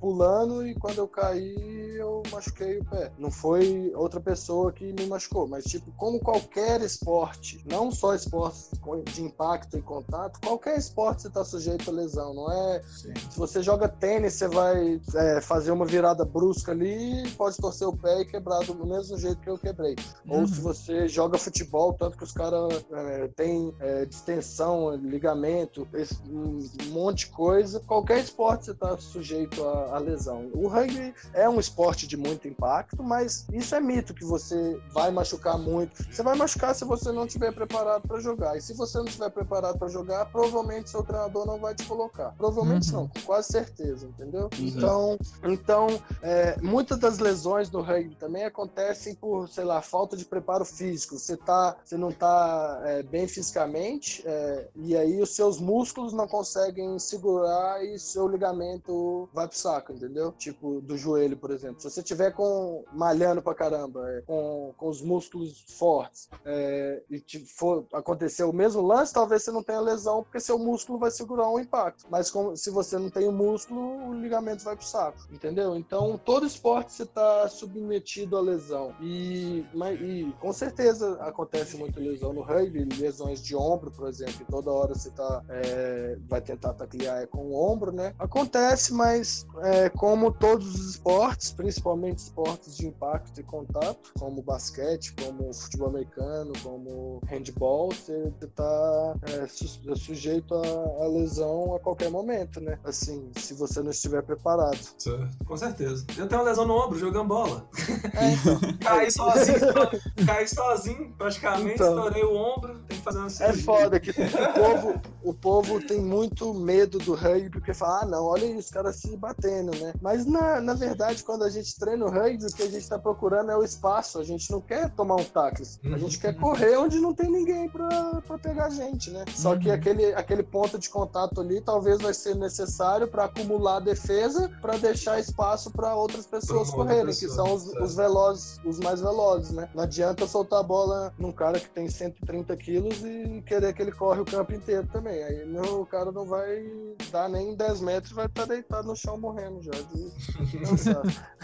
pulando 0.00 0.66
e 0.66 0.74
quando 0.74 0.98
eu 0.98 1.08
caí, 1.08 1.93
eu 1.96 2.22
machuquei 2.30 2.78
o 2.78 2.84
pé. 2.84 3.12
Não 3.18 3.30
foi 3.30 3.92
outra 3.94 4.20
pessoa 4.20 4.72
que 4.72 4.92
me 4.92 5.06
machucou, 5.06 5.46
mas 5.46 5.64
tipo, 5.64 5.90
como 5.96 6.18
qualquer 6.20 6.80
esporte, 6.80 7.64
não 7.66 7.90
só 7.90 8.14
esportes 8.14 8.70
de 9.14 9.22
impacto 9.22 9.78
e 9.78 9.82
contato, 9.82 10.40
qualquer 10.40 10.76
esporte 10.78 11.22
você 11.22 11.28
está 11.28 11.44
sujeito 11.44 11.90
a 11.90 11.92
lesão, 11.92 12.34
não 12.34 12.50
é? 12.50 12.82
Sim. 12.82 13.12
Se 13.30 13.38
você 13.38 13.62
joga 13.62 13.88
tênis, 13.88 14.34
você 14.34 14.48
vai 14.48 15.00
é, 15.14 15.40
fazer 15.40 15.70
uma 15.70 15.86
virada 15.86 16.24
brusca 16.24 16.72
ali, 16.72 17.28
pode 17.36 17.56
torcer 17.56 17.86
o 17.86 17.96
pé 17.96 18.20
e 18.20 18.24
quebrar 18.24 18.64
do 18.64 18.86
mesmo 18.86 19.16
jeito 19.16 19.40
que 19.40 19.50
eu 19.50 19.58
quebrei. 19.58 19.94
Uhum. 20.26 20.40
Ou 20.40 20.46
se 20.46 20.60
você 20.60 21.08
joga 21.08 21.38
futebol, 21.38 21.92
tanto 21.92 22.16
que 22.16 22.24
os 22.24 22.32
caras 22.32 22.84
é, 22.90 23.28
têm 23.28 23.74
é, 23.80 24.04
distensão, 24.04 24.94
ligamento, 24.96 25.86
esse, 25.94 26.16
um 26.28 26.58
monte 26.90 27.26
de 27.26 27.32
coisa, 27.32 27.80
qualquer 27.80 28.20
esporte 28.20 28.66
você 28.66 28.70
está 28.72 28.96
sujeito 28.98 29.64
a, 29.64 29.96
a 29.96 29.98
lesão. 29.98 30.50
O 30.52 30.68
rugby 30.68 31.14
é 31.32 31.48
um 31.48 31.60
esporte 31.60 31.83
de 31.92 32.16
muito 32.16 32.48
impacto, 32.48 33.02
mas 33.02 33.46
isso 33.52 33.74
é 33.74 33.80
mito 33.80 34.14
que 34.14 34.24
você 34.24 34.80
vai 34.92 35.10
machucar 35.10 35.58
muito. 35.58 36.04
Você 36.10 36.22
vai 36.22 36.34
machucar 36.36 36.74
se 36.74 36.84
você 36.84 37.12
não 37.12 37.26
estiver 37.26 37.52
preparado 37.52 38.08
para 38.08 38.20
jogar. 38.20 38.56
E 38.56 38.60
se 38.60 38.74
você 38.74 38.98
não 38.98 39.04
estiver 39.04 39.30
preparado 39.30 39.78
para 39.78 39.88
jogar, 39.88 40.26
provavelmente 40.26 40.90
seu 40.90 41.02
treinador 41.02 41.46
não 41.46 41.58
vai 41.58 41.74
te 41.74 41.84
colocar. 41.84 42.34
Provavelmente 42.36 42.92
uhum. 42.92 43.02
não, 43.02 43.08
com 43.08 43.20
quase 43.20 43.48
certeza, 43.48 44.06
entendeu? 44.06 44.48
Uhum. 44.58 44.66
Então, 44.66 45.18
então 45.44 45.86
é, 46.22 46.56
muitas 46.60 46.98
das 46.98 47.18
lesões 47.18 47.70
no 47.70 47.82
rugby 47.82 48.14
também 48.16 48.44
acontecem 48.44 49.14
por, 49.14 49.48
sei 49.48 49.64
lá, 49.64 49.82
falta 49.82 50.16
de 50.16 50.24
preparo 50.24 50.64
físico. 50.64 51.18
Você, 51.18 51.36
tá, 51.36 51.76
você 51.84 51.96
não 51.96 52.08
está 52.10 52.80
é, 52.84 53.02
bem 53.02 53.28
fisicamente 53.28 54.22
é, 54.26 54.68
e 54.76 54.96
aí 54.96 55.20
os 55.20 55.30
seus 55.30 55.60
músculos 55.60 56.12
não 56.12 56.26
conseguem 56.26 56.98
segurar 56.98 57.84
e 57.84 57.98
seu 57.98 58.26
ligamento 58.26 59.28
vai 59.32 59.46
pro 59.46 59.56
saco, 59.56 59.92
entendeu? 59.92 60.32
Tipo, 60.32 60.80
do 60.80 60.96
joelho, 60.96 61.36
por 61.36 61.50
exemplo. 61.50 61.73
Se 61.78 61.90
você 61.90 62.02
tiver 62.02 62.32
com 62.32 62.84
malhando 62.92 63.42
pra 63.42 63.54
caramba, 63.54 64.08
é, 64.10 64.20
com, 64.22 64.72
com 64.76 64.88
os 64.88 65.02
músculos 65.02 65.64
fortes 65.76 66.28
é, 66.44 67.02
e 67.10 67.22
for 67.46 67.74
for 67.74 67.86
acontecer 67.92 68.44
o 68.44 68.52
mesmo 68.52 68.82
lance, 68.82 69.12
talvez 69.12 69.42
você 69.42 69.50
não 69.50 69.62
tenha 69.62 69.80
lesão, 69.80 70.22
porque 70.22 70.38
seu 70.38 70.58
músculo 70.58 70.98
vai 70.98 71.10
segurar 71.10 71.48
um 71.48 71.58
impacto. 71.58 72.06
Mas 72.08 72.30
como, 72.30 72.56
se 72.56 72.70
você 72.70 72.98
não 72.98 73.10
tem 73.10 73.26
o 73.26 73.32
músculo, 73.32 74.08
o 74.08 74.14
ligamento 74.14 74.62
vai 74.62 74.76
pro 74.76 74.86
saco, 74.86 75.18
entendeu? 75.32 75.74
Então, 75.74 76.20
todo 76.22 76.46
esporte 76.46 76.92
você 76.92 77.06
tá 77.06 77.48
submetido 77.48 78.36
à 78.36 78.40
lesão. 78.40 78.94
E, 79.00 79.64
mas, 79.74 80.00
e 80.00 80.32
com 80.40 80.52
certeza 80.52 81.14
acontece 81.22 81.76
muita 81.76 81.98
lesão 81.98 82.32
no 82.32 82.42
rugby, 82.42 82.84
lesões 82.84 83.42
de 83.42 83.56
ombro, 83.56 83.90
por 83.90 84.08
exemplo, 84.08 84.46
toda 84.48 84.70
hora 84.70 84.94
você 84.94 85.10
tá, 85.10 85.42
é, 85.48 86.18
vai 86.28 86.40
tentar 86.40 86.74
taclear 86.74 87.26
com 87.28 87.46
o 87.46 87.54
ombro, 87.54 87.90
né? 87.90 88.14
Acontece, 88.18 88.92
mas 88.92 89.46
é, 89.62 89.88
como 89.88 90.30
todos 90.32 90.74
os 90.74 90.90
esportes, 90.90 91.50
principalmente 91.64 92.18
esportes 92.18 92.76
de 92.76 92.86
impacto 92.86 93.40
e 93.40 93.42
contato, 93.42 94.12
como 94.18 94.42
basquete, 94.42 95.14
como 95.14 95.50
futebol 95.54 95.88
americano, 95.88 96.52
como 96.62 97.22
handball, 97.26 97.90
você 97.90 98.30
está 98.42 99.16
é, 99.22 99.46
su 99.46 99.80
é 99.90 99.96
sujeito 99.96 100.54
a, 100.54 101.04
a, 101.04 101.08
lesão 101.08 101.74
a 101.74 101.80
qualquer 101.80 102.10
momento, 102.10 102.60
né? 102.60 102.78
Assim, 102.84 103.30
se 103.36 103.54
você 103.54 103.80
não 103.80 103.90
estiver 103.90 104.22
preparado. 104.22 104.78
Certo, 104.98 105.42
com 105.46 105.56
certeza. 105.56 106.04
Eu 106.18 106.28
tenho 106.28 106.42
uma 106.42 106.50
lesão 106.50 106.66
no 106.66 106.74
ombro 106.74 106.98
jogando 106.98 107.28
bola. 107.28 107.66
É, 108.14 108.32
então. 108.32 108.60
caí 108.80 109.10
sozinho, 109.10 109.58
caí 110.26 110.46
sozinho, 110.46 111.14
praticamente, 111.16 111.74
então, 111.74 111.88
estourei 111.88 112.22
o 112.22 112.34
ombro, 112.34 112.78
tem 112.86 112.98
que 112.98 113.02
fazer 113.02 113.18
uma 113.18 113.30
cirurgia. 113.30 113.60
É 113.60 113.64
foda 113.64 114.00
que 114.00 114.10
o 114.10 114.52
povo, 114.54 115.02
o 115.22 115.34
povo 115.34 115.80
tem 115.80 116.00
muito 116.00 116.52
medo 116.54 116.98
do 116.98 117.14
rugby, 117.14 117.50
porque 117.50 117.72
fala, 117.72 118.02
ah, 118.02 118.06
não, 118.06 118.24
olha 118.24 118.44
isso, 118.44 118.58
os 118.58 118.70
caras 118.70 118.96
se 118.96 119.16
batendo, 119.16 119.76
né? 119.78 119.94
Mas 120.00 120.26
na, 120.26 120.60
na 120.60 120.74
verdade, 120.74 121.24
quando 121.24 121.44
a 121.44 121.50
gente 121.54 121.78
treina 121.78 122.04
o 122.04 122.10
rugby, 122.10 122.44
o 122.44 122.54
que 122.54 122.62
a 122.62 122.66
gente 122.66 122.82
está 122.82 122.98
procurando 122.98 123.50
é 123.50 123.56
o 123.56 123.64
espaço. 123.64 124.18
A 124.18 124.24
gente 124.24 124.50
não 124.50 124.60
quer 124.60 124.90
tomar 124.90 125.16
um 125.16 125.24
tackle. 125.24 125.66
A 125.84 125.98
gente 125.98 126.18
quer 126.18 126.34
correr 126.36 126.76
onde 126.76 126.98
não 126.98 127.14
tem 127.14 127.30
ninguém 127.30 127.68
pra 127.68 128.38
pegar 128.42 128.66
a 128.66 128.70
gente, 128.70 129.10
né? 129.10 129.24
Só 129.34 129.52
uhum. 129.52 129.58
que 129.58 129.70
aquele, 129.70 130.06
aquele 130.14 130.42
ponto 130.42 130.78
de 130.78 130.88
contato 130.90 131.40
ali 131.40 131.60
talvez 131.60 132.00
vai 132.00 132.12
ser 132.12 132.34
necessário 132.34 133.08
para 133.08 133.24
acumular 133.24 133.80
defesa 133.80 134.50
para 134.60 134.76
deixar 134.76 135.18
espaço 135.18 135.70
para 135.70 135.94
outras 135.94 136.26
pessoas 136.26 136.70
correrem, 136.70 137.06
pessoa, 137.06 137.30
que 137.30 137.34
são 137.34 137.54
os, 137.54 137.66
os, 137.80 137.94
velozes, 137.94 138.58
os 138.64 138.78
mais 138.80 139.00
velozes, 139.00 139.50
né? 139.50 139.68
Não 139.74 139.82
adianta 139.84 140.26
soltar 140.26 140.60
a 140.60 140.62
bola 140.62 141.12
num 141.18 141.32
cara 141.32 141.60
que 141.60 141.68
tem 141.68 141.88
130 141.88 142.56
quilos 142.56 143.02
e 143.02 143.42
querer 143.46 143.72
que 143.72 143.82
ele 143.82 143.92
corre 143.92 144.20
o 144.20 144.24
campo 144.24 144.52
inteiro 144.52 144.88
também. 144.92 145.22
Aí 145.22 145.44
não, 145.46 145.80
o 145.80 145.86
cara 145.86 146.10
não 146.10 146.26
vai 146.26 146.64
dar 147.10 147.28
nem 147.28 147.54
10 147.54 147.80
metros 147.80 148.12
vai 148.12 148.26
estar 148.26 148.42
tá 148.42 148.48
deitado 148.48 148.88
no 148.88 148.96
chão 148.96 149.18
morrendo 149.18 149.62
já. 149.62 149.72
De 149.72 150.12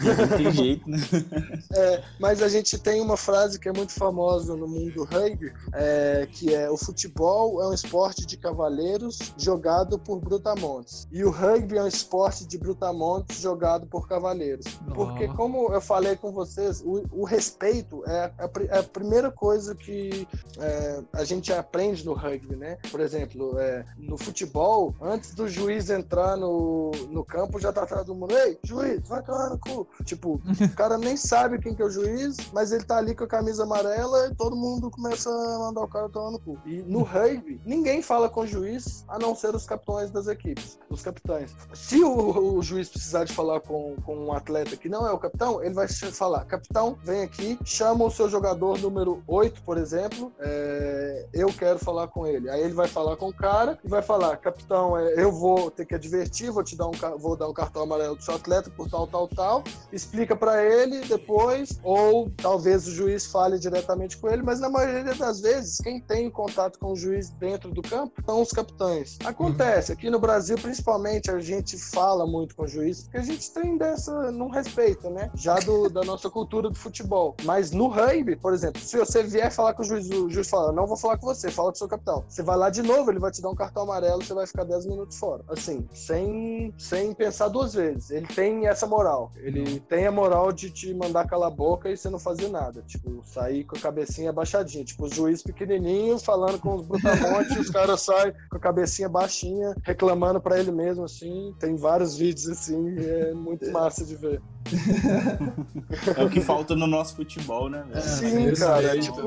não 0.03 0.37
tem 0.37 0.51
jeito, 0.51 0.89
né? 0.89 0.97
É, 1.73 2.03
mas 2.19 2.41
a 2.41 2.49
gente 2.49 2.77
tem 2.77 3.01
uma 3.01 3.15
frase 3.15 3.59
que 3.59 3.69
é 3.69 3.71
muito 3.71 3.93
famosa 3.93 4.55
no 4.55 4.67
mundo 4.67 4.93
do 4.93 5.03
rugby, 5.03 5.53
é, 5.73 5.91
é, 6.01 6.25
que 6.25 6.53
é 6.53 6.69
o 6.69 6.77
futebol 6.77 7.61
é 7.61 7.67
um 7.67 7.73
esporte 7.73 8.25
de 8.25 8.37
cavaleiros 8.37 9.19
jogado 9.37 9.97
por 9.99 10.19
brutamontes 10.19 11.07
e 11.11 11.23
o 11.23 11.29
rugby 11.29 11.77
é 11.77 11.83
um 11.83 11.87
esporte 11.87 12.45
de 12.45 12.57
brutamontes 12.57 13.41
jogado 13.41 13.87
por 13.87 14.07
cavaleiros. 14.07 14.65
Porque 14.93 15.27
como 15.29 15.73
eu 15.73 15.81
falei 15.81 16.15
com 16.15 16.31
vocês, 16.31 16.81
o, 16.81 17.03
o 17.11 17.23
respeito 17.23 18.03
é 18.05 18.31
a, 18.37 18.49
é 18.69 18.79
a, 18.79 18.83
primeira 18.83 19.31
coisa 19.31 19.75
que 19.75 20.27
é, 20.59 21.01
a 21.13 21.23
gente 21.23 21.51
aprende 21.53 22.05
no 22.05 22.13
rugby, 22.13 22.55
né? 22.55 22.77
Por 22.89 22.99
exemplo, 22.99 23.57
é, 23.59 23.85
no 23.97 24.17
futebol, 24.17 24.95
antes 25.01 25.33
do 25.33 25.47
juiz 25.47 25.89
entrar 25.89 26.37
no, 26.37 26.91
no 27.09 27.23
campo, 27.23 27.59
já 27.59 27.71
tá 27.71 27.83
atrás 27.83 28.05
do 28.05 28.15
mundo, 28.15 28.37
ei, 28.37 28.57
juiz, 28.63 29.07
vai 29.07 29.21
cá 29.21 29.49
no 29.49 29.59
cu. 29.59 29.87
Tipo, 30.03 30.41
o 30.61 30.75
cara 30.75 30.97
nem 30.97 31.15
sabe 31.15 31.59
quem 31.59 31.73
que 31.73 31.81
é 31.81 31.85
o 31.85 31.89
juiz, 31.89 32.37
mas 32.53 32.71
ele 32.71 32.83
tá 32.83 32.97
ali 32.97 33.15
com 33.15 33.23
a 33.23 33.27
camisa 33.27 33.63
amarela 33.63 34.27
e 34.27 34.35
todo 34.35 34.55
mundo 34.55 34.89
começa 34.89 35.29
a 35.29 35.59
mandar 35.59 35.81
o 35.81 35.87
cara 35.87 36.09
tomar 36.09 36.31
no 36.31 36.39
cu. 36.39 36.57
E 36.65 36.81
no 36.83 37.03
rugby, 37.03 37.61
ninguém 37.65 38.01
fala 38.01 38.29
com 38.29 38.41
o 38.41 38.47
juiz, 38.47 39.05
a 39.07 39.19
não 39.19 39.35
ser 39.35 39.55
os 39.55 39.65
capitães 39.65 40.11
das 40.11 40.27
equipes, 40.27 40.79
os 40.89 41.01
capitães. 41.01 41.55
Se 41.73 42.01
o, 42.03 42.57
o 42.57 42.61
juiz 42.61 42.89
precisar 42.89 43.23
de 43.23 43.33
falar 43.33 43.59
com, 43.61 43.95
com 44.05 44.15
um 44.17 44.33
atleta 44.33 44.75
que 44.75 44.89
não 44.89 45.07
é 45.07 45.11
o 45.11 45.17
capitão, 45.17 45.63
ele 45.63 45.73
vai 45.73 45.87
falar, 45.87 46.45
capitão, 46.45 46.97
vem 47.03 47.23
aqui, 47.23 47.57
chama 47.63 48.05
o 48.05 48.11
seu 48.11 48.29
jogador 48.29 48.79
número 48.79 49.23
8, 49.27 49.61
por 49.63 49.77
exemplo, 49.77 50.31
é, 50.39 51.27
eu 51.33 51.47
quero 51.53 51.79
falar 51.79 52.07
com 52.07 52.25
ele. 52.25 52.49
Aí 52.49 52.61
ele 52.61 52.73
vai 52.73 52.87
falar 52.87 53.15
com 53.17 53.29
o 53.29 53.33
cara 53.33 53.77
e 53.83 53.87
vai 53.87 54.01
falar, 54.01 54.37
capitão, 54.37 54.97
é, 54.97 55.21
eu 55.21 55.31
vou 55.31 55.71
ter 55.71 55.85
que 55.85 55.95
advertir, 55.95 56.51
vou 56.51 56.63
te 56.63 56.75
dar 56.75 56.87
um, 56.87 56.91
vou 57.17 57.35
dar 57.35 57.47
um 57.47 57.53
cartão 57.53 57.83
amarelo 57.83 58.15
do 58.15 58.23
seu 58.23 58.35
atleta 58.35 58.69
por 58.69 58.89
tal, 58.89 59.07
tal, 59.07 59.27
tal, 59.27 59.63
explica 59.91 60.35
para 60.35 60.63
ele 60.63 61.01
depois, 61.01 61.79
ou 61.83 62.29
talvez 62.37 62.87
o 62.87 62.91
juiz 62.91 63.25
fale 63.25 63.59
diretamente 63.59 64.17
com 64.17 64.29
ele, 64.29 64.41
mas 64.41 64.59
na 64.59 64.69
maioria 64.69 65.13
das 65.13 65.41
vezes, 65.41 65.77
quem 65.77 65.99
tem 65.99 66.29
contato 66.29 66.79
com 66.79 66.91
o 66.91 66.95
juiz 66.95 67.29
dentro 67.29 67.71
do 67.71 67.81
campo 67.81 68.21
são 68.25 68.41
os 68.41 68.51
capitães. 68.51 69.17
Acontece, 69.23 69.91
aqui 69.91 70.09
no 70.09 70.19
Brasil, 70.19 70.57
principalmente, 70.57 71.31
a 71.31 71.39
gente 71.39 71.77
fala 71.77 72.25
muito 72.25 72.55
com 72.55 72.63
o 72.63 72.67
juiz, 72.67 73.03
porque 73.03 73.17
a 73.17 73.23
gente 73.23 73.51
tem 73.51 73.77
dessa, 73.77 74.31
não 74.31 74.49
respeita, 74.49 75.09
né? 75.09 75.29
Já 75.35 75.55
do, 75.55 75.89
da 75.89 76.03
nossa 76.03 76.29
cultura 76.29 76.69
do 76.69 76.75
futebol. 76.75 77.35
Mas 77.43 77.71
no 77.71 77.87
rugby, 77.87 78.35
por 78.35 78.53
exemplo, 78.53 78.81
se 78.81 78.97
você 78.97 79.23
vier 79.23 79.51
falar 79.51 79.73
com 79.73 79.81
o 79.81 79.85
juiz, 79.85 80.09
o 80.09 80.29
juiz 80.29 80.49
fala, 80.49 80.71
não 80.71 80.87
vou 80.87 80.97
falar 80.97 81.17
com 81.17 81.25
você, 81.25 81.49
fala 81.49 81.69
com 81.69 81.75
o 81.75 81.77
seu 81.77 81.87
capitão. 81.87 82.23
Você 82.27 82.43
vai 82.43 82.57
lá 82.57 82.69
de 82.69 82.81
novo, 82.81 83.11
ele 83.11 83.19
vai 83.19 83.31
te 83.31 83.41
dar 83.41 83.49
um 83.49 83.55
cartão 83.55 83.83
amarelo, 83.83 84.23
você 84.23 84.33
vai 84.33 84.45
ficar 84.47 84.63
10 84.63 84.85
minutos 84.85 85.17
fora. 85.17 85.43
Assim, 85.47 85.87
sem, 85.93 86.73
sem 86.77 87.13
pensar 87.13 87.47
duas 87.47 87.73
vezes. 87.73 88.11
Ele 88.11 88.27
tem 88.27 88.67
essa 88.67 88.85
moral. 88.85 89.31
Ele 89.37 89.70
tem 89.79 90.07
a 90.07 90.11
moral 90.11 90.51
de 90.51 90.69
te 90.69 90.93
mandar 90.93 91.27
calar 91.27 91.47
a 91.47 91.55
boca 91.55 91.89
e 91.89 91.97
você 91.97 92.09
não 92.09 92.19
fazer 92.19 92.49
nada. 92.49 92.81
Tipo, 92.81 93.21
sair 93.23 93.63
com 93.63 93.75
a 93.75 93.79
cabecinha 93.79 94.31
baixadinha. 94.31 94.83
Tipo, 94.83 95.05
o 95.05 95.13
juiz 95.13 95.41
pequenininho 95.41 96.19
falando 96.19 96.59
com 96.59 96.75
os 96.75 96.85
brutamontes, 96.85 97.57
os 97.57 97.69
caras 97.69 98.01
saem 98.01 98.33
com 98.49 98.57
a 98.57 98.59
cabecinha 98.59 99.09
baixinha, 99.09 99.75
reclamando 99.83 100.41
para 100.41 100.59
ele 100.59 100.71
mesmo, 100.71 101.03
assim. 101.03 101.55
Tem 101.59 101.75
vários 101.75 102.17
vídeos 102.17 102.49
assim, 102.49 102.97
é 102.99 103.33
muito 103.33 103.69
massa 103.71 104.05
de 104.05 104.15
ver. 104.15 104.41
é 106.17 106.23
o 106.23 106.29
que 106.29 106.39
falta 106.39 106.75
no 106.75 106.87
nosso 106.87 107.15
futebol, 107.15 107.69
né? 107.69 107.83
Velho? 107.89 108.01
Sim, 108.01 108.53
cara. 108.53 108.99
tipo, 108.99 109.21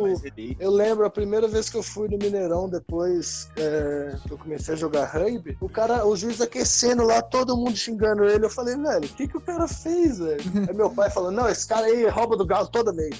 eu 0.59 0.71
lembro 0.71 1.05
a 1.05 1.11
primeira 1.11 1.49
vez 1.49 1.69
que 1.69 1.77
eu 1.77 1.83
fui 1.83 2.09
no 2.09 2.17
Mineirão, 2.19 2.69
depois 2.69 3.51
é, 3.57 4.17
que 4.27 4.33
eu 4.33 4.39
comecei 4.39 4.75
a 4.75 4.77
jogar 4.77 5.07
rugby, 5.07 5.57
o 5.61 5.69
cara, 5.69 6.07
o 6.07 6.17
juiz 6.17 6.41
aquecendo 6.41 7.05
lá, 7.05 7.21
todo 7.21 7.57
mundo 7.57 7.77
xingando 7.77 8.25
ele. 8.25 8.45
Eu 8.45 8.51
falei, 8.51 8.77
velho, 8.77 9.05
o 9.05 9.09
que, 9.09 9.29
que 9.29 9.37
o 9.37 9.41
cara 9.41 9.67
fez, 9.67 10.19
velho? 10.19 10.43
Aí 10.69 10.75
meu 10.75 10.91
pai 10.91 11.11
falou, 11.11 11.31
não, 11.31 11.49
esse 11.49 11.67
cara 11.67 11.87
aí 11.87 12.07
rouba 12.09 12.37
do 12.37 12.47
galo 12.47 12.69
toda 12.69 12.93
vez. 12.93 13.15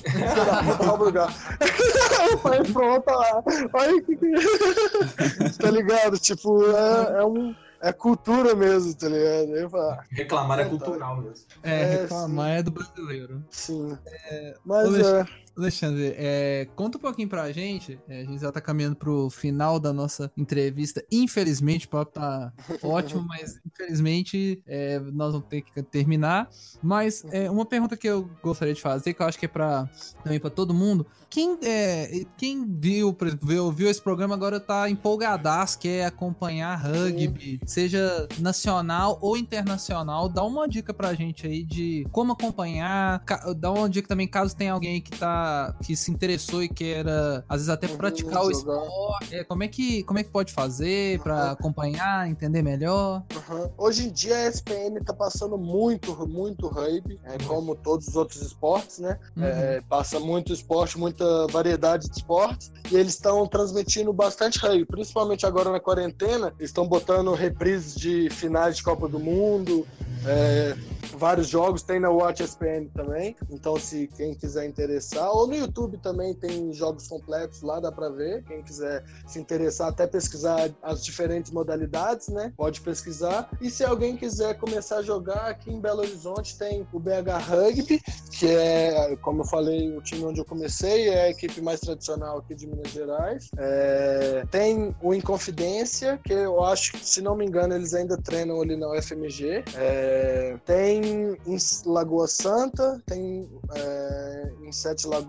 rouba 0.79 1.05
do 1.07 1.13
galo. 1.13 1.33
eu 2.31 2.39
falei, 2.39 2.63
pronto, 2.73 3.11
lá. 3.11 3.43
Aí, 3.75 4.03
que 4.03 4.17
que... 4.17 5.59
tá 5.59 5.71
ligado? 5.71 6.19
Tipo, 6.19 6.65
é, 6.71 7.21
é 7.21 7.25
um 7.25 7.55
é 7.85 7.93
cultura 7.93 8.55
mesmo, 8.55 8.95
tá 8.95 9.09
ligado? 9.09 9.57
Eu 9.57 9.69
falo, 9.69 9.91
ah, 9.91 10.05
reclamar 10.11 10.59
é, 10.59 10.63
é 10.63 10.65
cultural 10.65 11.17
mesmo. 11.19 11.47
É, 11.63 11.83
é 11.83 12.03
reclamar 12.03 12.51
é, 12.51 12.59
é 12.59 12.63
do 12.63 12.71
brasileiro. 12.71 13.45
Sim. 13.51 13.99
É, 14.07 14.55
Mas 14.65 14.99
é. 14.99 15.27
Alexandre, 15.57 16.15
é, 16.17 16.69
conta 16.75 16.99
um 16.99 17.01
pouquinho 17.01 17.29
pra 17.29 17.51
gente. 17.53 17.99
É, 18.09 18.23
a 18.23 18.25
gente 18.25 18.41
já 18.41 18.51
tá 18.51 18.61
caminhando 18.61 18.97
pro 18.97 19.31
final 19.31 19.79
da 19.79 19.93
nossa 19.93 20.31
entrevista. 20.37 21.05
Infelizmente, 21.11 21.87
o 21.87 21.89
papo 21.89 22.13
tá 22.13 22.53
ótimo, 22.83 23.23
mas 23.23 23.61
infelizmente 23.65 24.63
é, 24.67 24.99
nós 24.99 25.33
vamos 25.33 25.49
ter 25.49 25.63
que 25.63 25.83
terminar. 25.83 26.49
Mas 26.83 27.25
é, 27.31 27.51
uma 27.51 27.65
pergunta 27.65 27.97
que 27.97 28.09
eu 28.09 28.29
gostaria 28.43 28.75
de 28.75 28.81
fazer, 28.81 29.15
que 29.15 29.23
eu 29.23 29.27
acho 29.27 29.39
que 29.39 29.47
é 29.47 29.49
pra, 29.49 29.89
também 30.23 30.41
pra 30.41 30.51
todo 30.51 30.75
mundo. 30.75 31.07
Quem, 31.31 31.59
é, 31.63 32.25
quem 32.37 32.65
viu, 32.79 33.17
viu, 33.43 33.73
viu 33.73 33.91
esse 33.91 34.01
programa 34.01 34.35
agora 34.35 34.61
tá 34.61 34.89
empolgadaço, 34.89 35.79
quer 35.79 36.07
acompanhar 36.07 36.77
rugby, 36.77 37.61
seja 37.67 38.29
nacional 38.39 39.19
ou 39.21 39.37
internacional. 39.37 40.29
Dá 40.29 40.45
uma 40.45 40.69
dica 40.69 40.95
pra 40.95 41.15
gente 41.15 41.47
aí 41.47 41.65
de 41.65 42.07
como 42.13 42.33
acompanhar. 42.33 43.23
Dá 43.57 43.73
uma 43.73 43.89
dica 43.89 44.09
também 44.09 44.29
caso 44.29 44.57
tenha 44.57 44.73
alguém 44.73 45.01
que 45.01 45.11
tá 45.19 45.44
que 45.83 45.97
se 45.97 46.11
interessou 46.11 46.63
e 46.63 46.69
queira, 46.69 47.45
às 47.49 47.57
vezes, 47.57 47.69
até 47.69 47.89
praticar 47.89 48.45
o 48.45 48.51
esporte, 48.51 49.35
é, 49.35 49.45
como, 49.45 49.63
é 49.63 49.69
que, 49.69 50.03
como 50.05 50.19
é 50.19 50.23
que 50.23 50.31
pode 50.31 50.53
fazer 50.53 51.21
para 51.21 51.53
acompanhar, 51.53 52.29
entender 52.29 52.63
melhor? 52.63 53.23
Uhum. 53.35 53.71
Hoje 53.77 54.07
em 54.07 54.11
dia 54.11 54.37
a 54.37 54.49
ESPN 54.49 55.03
tá 55.05 55.13
passando 55.13 55.57
muito, 55.57 56.27
muito 56.27 56.69
hype, 56.69 57.19
é, 57.25 57.39
como 57.45 57.75
todos 57.75 58.09
os 58.09 58.17
outros 58.17 58.43
esportes, 58.43 58.99
né? 58.99 59.19
Uhum. 59.37 59.45
É, 59.45 59.81
passa 59.89 60.19
muito 60.21 60.53
esporte, 60.53 60.99
muita 60.99 61.47
variedade 61.49 62.09
de 62.09 62.17
esportes, 62.17 62.73
e 62.91 62.97
eles 62.97 63.15
estão 63.15 63.47
transmitindo 63.47 64.13
bastante 64.13 64.59
hype, 64.59 64.87
principalmente 64.87 65.47
agora 65.47 65.71
na 65.71 65.81
quarentena, 65.81 66.53
eles 66.59 66.71
estão 66.71 66.87
botando 66.87 67.33
reprises 67.33 67.95
de 67.95 68.31
finais 68.31 68.77
de 68.77 68.83
Copa 68.83 69.09
do 69.09 69.19
Mundo, 69.19 69.87
é, 70.27 70.77
vários 71.17 71.49
jogos, 71.49 71.83
tem 71.83 72.01
na 72.01 72.11
Watch 72.11 72.43
ESPN 72.43 72.89
também. 72.95 73.37
Então, 73.51 73.79
se 73.79 74.09
quem 74.17 74.35
quiser 74.35 74.67
interessar, 74.67 75.31
ou 75.35 75.49
no 75.49 75.57
YouTube 75.57 75.99
também 75.99 76.33
tem 76.33 76.73
jogos 76.73 77.09
completos 77.09 77.61
lá, 77.63 77.81
dá 77.81 77.91
para 77.91 78.09
ver. 78.09 78.45
Quem 78.45 78.63
quiser 78.63 79.05
se 79.27 79.41
interessar, 79.41 79.89
até 79.89 80.07
pesquisar 80.07 80.71
as 80.81 81.05
diferentes 81.05 81.51
modalidades, 81.51 82.29
né? 82.29 82.53
Pode 82.57 82.81
pesquisar. 82.81 83.51
E 83.61 83.69
se 83.69 83.83
alguém 83.83 84.17
quiser 84.17 84.57
começar 84.59 84.99
a 84.99 85.03
jogar, 85.03 85.51
aqui 85.51 85.73
em 85.73 85.81
Belo 85.81 86.01
Horizonte 86.01 86.57
tem 86.57 86.87
o 86.93 87.01
BH 87.01 87.49
Rugby, 87.49 88.01
que 88.31 88.47
é, 88.47 89.17
como 89.17 89.41
eu 89.41 89.45
falei, 89.47 89.97
o 89.97 90.01
time 90.01 90.25
onde 90.25 90.41
eu 90.41 90.45
comecei, 90.45 91.09
é 91.09 91.25
a 91.25 91.31
equipe 91.31 91.61
mais 91.61 91.81
tradicional 91.81 92.39
aqui 92.39 92.55
de 92.55 92.69
Minas 92.69 92.93
Gerais. 92.93 93.51
É, 93.59 94.45
tem 94.53 94.95
o 95.03 95.13
Inconfidência, 95.13 96.21
que 96.23 96.33
eu 96.33 96.63
acho 96.63 96.93
que, 96.93 97.05
se 97.05 97.21
não 97.21 97.35
me 97.35 97.45
engano, 97.45 97.75
eles 97.75 97.93
ainda 97.93 98.17
treinam 98.17 98.61
ali 98.61 98.77
na 98.77 98.89
UFMG. 98.93 99.65
É, 99.75 100.57
tem 100.65 101.37
em 101.45 101.57
Lagoa 101.87 102.29
Santa, 102.29 103.03
tem 103.05 103.49
é, 103.75 104.53
em 104.63 104.71
Sete 104.71 105.09
Lagoas 105.09 105.24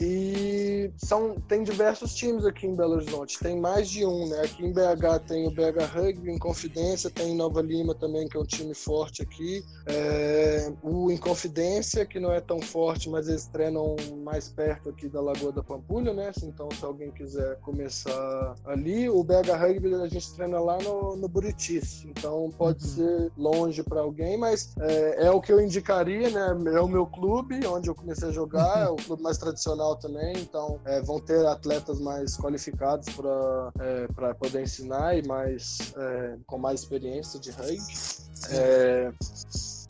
e 0.00 0.90
são, 0.96 1.36
tem 1.48 1.62
diversos 1.62 2.14
times 2.14 2.44
aqui 2.44 2.66
em 2.66 2.74
Belo 2.74 2.94
Horizonte. 2.94 3.38
Tem 3.38 3.58
mais 3.58 3.88
de 3.88 4.04
um, 4.04 4.28
né? 4.28 4.42
Aqui 4.42 4.64
em 4.64 4.72
BH 4.72 5.26
tem 5.26 5.46
o 5.46 5.50
BH 5.50 5.94
Rugby, 5.94 6.30
em 6.30 6.38
Confidência, 6.38 7.10
tem 7.10 7.32
em 7.32 7.36
Nova 7.36 7.60
Lima 7.60 7.94
também, 7.94 8.28
que 8.28 8.36
é 8.36 8.40
um 8.40 8.44
time 8.44 8.74
forte 8.74 9.22
aqui. 9.22 9.62
É, 9.86 10.72
o 10.82 11.10
Inconfidência, 11.10 12.06
que 12.06 12.18
não 12.18 12.32
é 12.32 12.40
tão 12.40 12.60
forte, 12.60 13.08
mas 13.08 13.28
eles 13.28 13.46
treinam 13.46 13.96
mais 14.24 14.48
perto 14.48 14.90
aqui 14.90 15.08
da 15.08 15.20
Lagoa 15.20 15.52
da 15.52 15.62
Pampulha, 15.62 16.12
né? 16.12 16.30
Então, 16.42 16.68
se 16.70 16.84
alguém 16.84 17.10
quiser 17.10 17.58
começar 17.60 18.54
ali, 18.64 19.08
o 19.08 19.22
BH 19.22 19.50
Rugby 19.58 19.94
a 19.94 20.08
gente 20.08 20.34
treina 20.34 20.60
lá 20.60 20.78
no, 20.78 21.16
no 21.16 21.28
Buritis. 21.28 22.04
Então, 22.04 22.50
pode 22.56 22.84
uhum. 22.84 22.90
ser 22.90 23.32
longe 23.36 23.82
para 23.82 24.00
alguém, 24.00 24.36
mas 24.36 24.74
é, 24.78 25.26
é, 25.26 25.30
o 25.30 25.40
que 25.40 25.52
eu 25.52 25.60
indicaria, 25.60 26.30
né? 26.30 26.74
É 26.74 26.80
o 26.80 26.88
meu 26.88 27.06
clube, 27.06 27.66
onde 27.66 27.88
eu 27.88 27.94
comecei 27.94 28.28
a 28.28 28.32
jogar, 28.32 28.86
é 28.86 28.88
o 28.88 28.96
clube 29.00 29.22
mais 29.22 29.38
tradicional 29.38 29.96
também, 29.96 30.34
então 30.38 30.80
é, 30.84 31.00
vão 31.00 31.20
ter 31.20 31.44
atletas 31.46 32.00
mais 32.00 32.36
qualificados 32.36 33.08
para 33.14 33.72
é, 33.80 34.34
poder 34.34 34.62
ensinar 34.62 35.16
e 35.16 35.26
mais 35.26 35.78
é, 35.96 36.36
com 36.46 36.58
mais 36.58 36.80
experiência 36.80 37.38
de 37.40 37.50
rugby. 37.50 37.80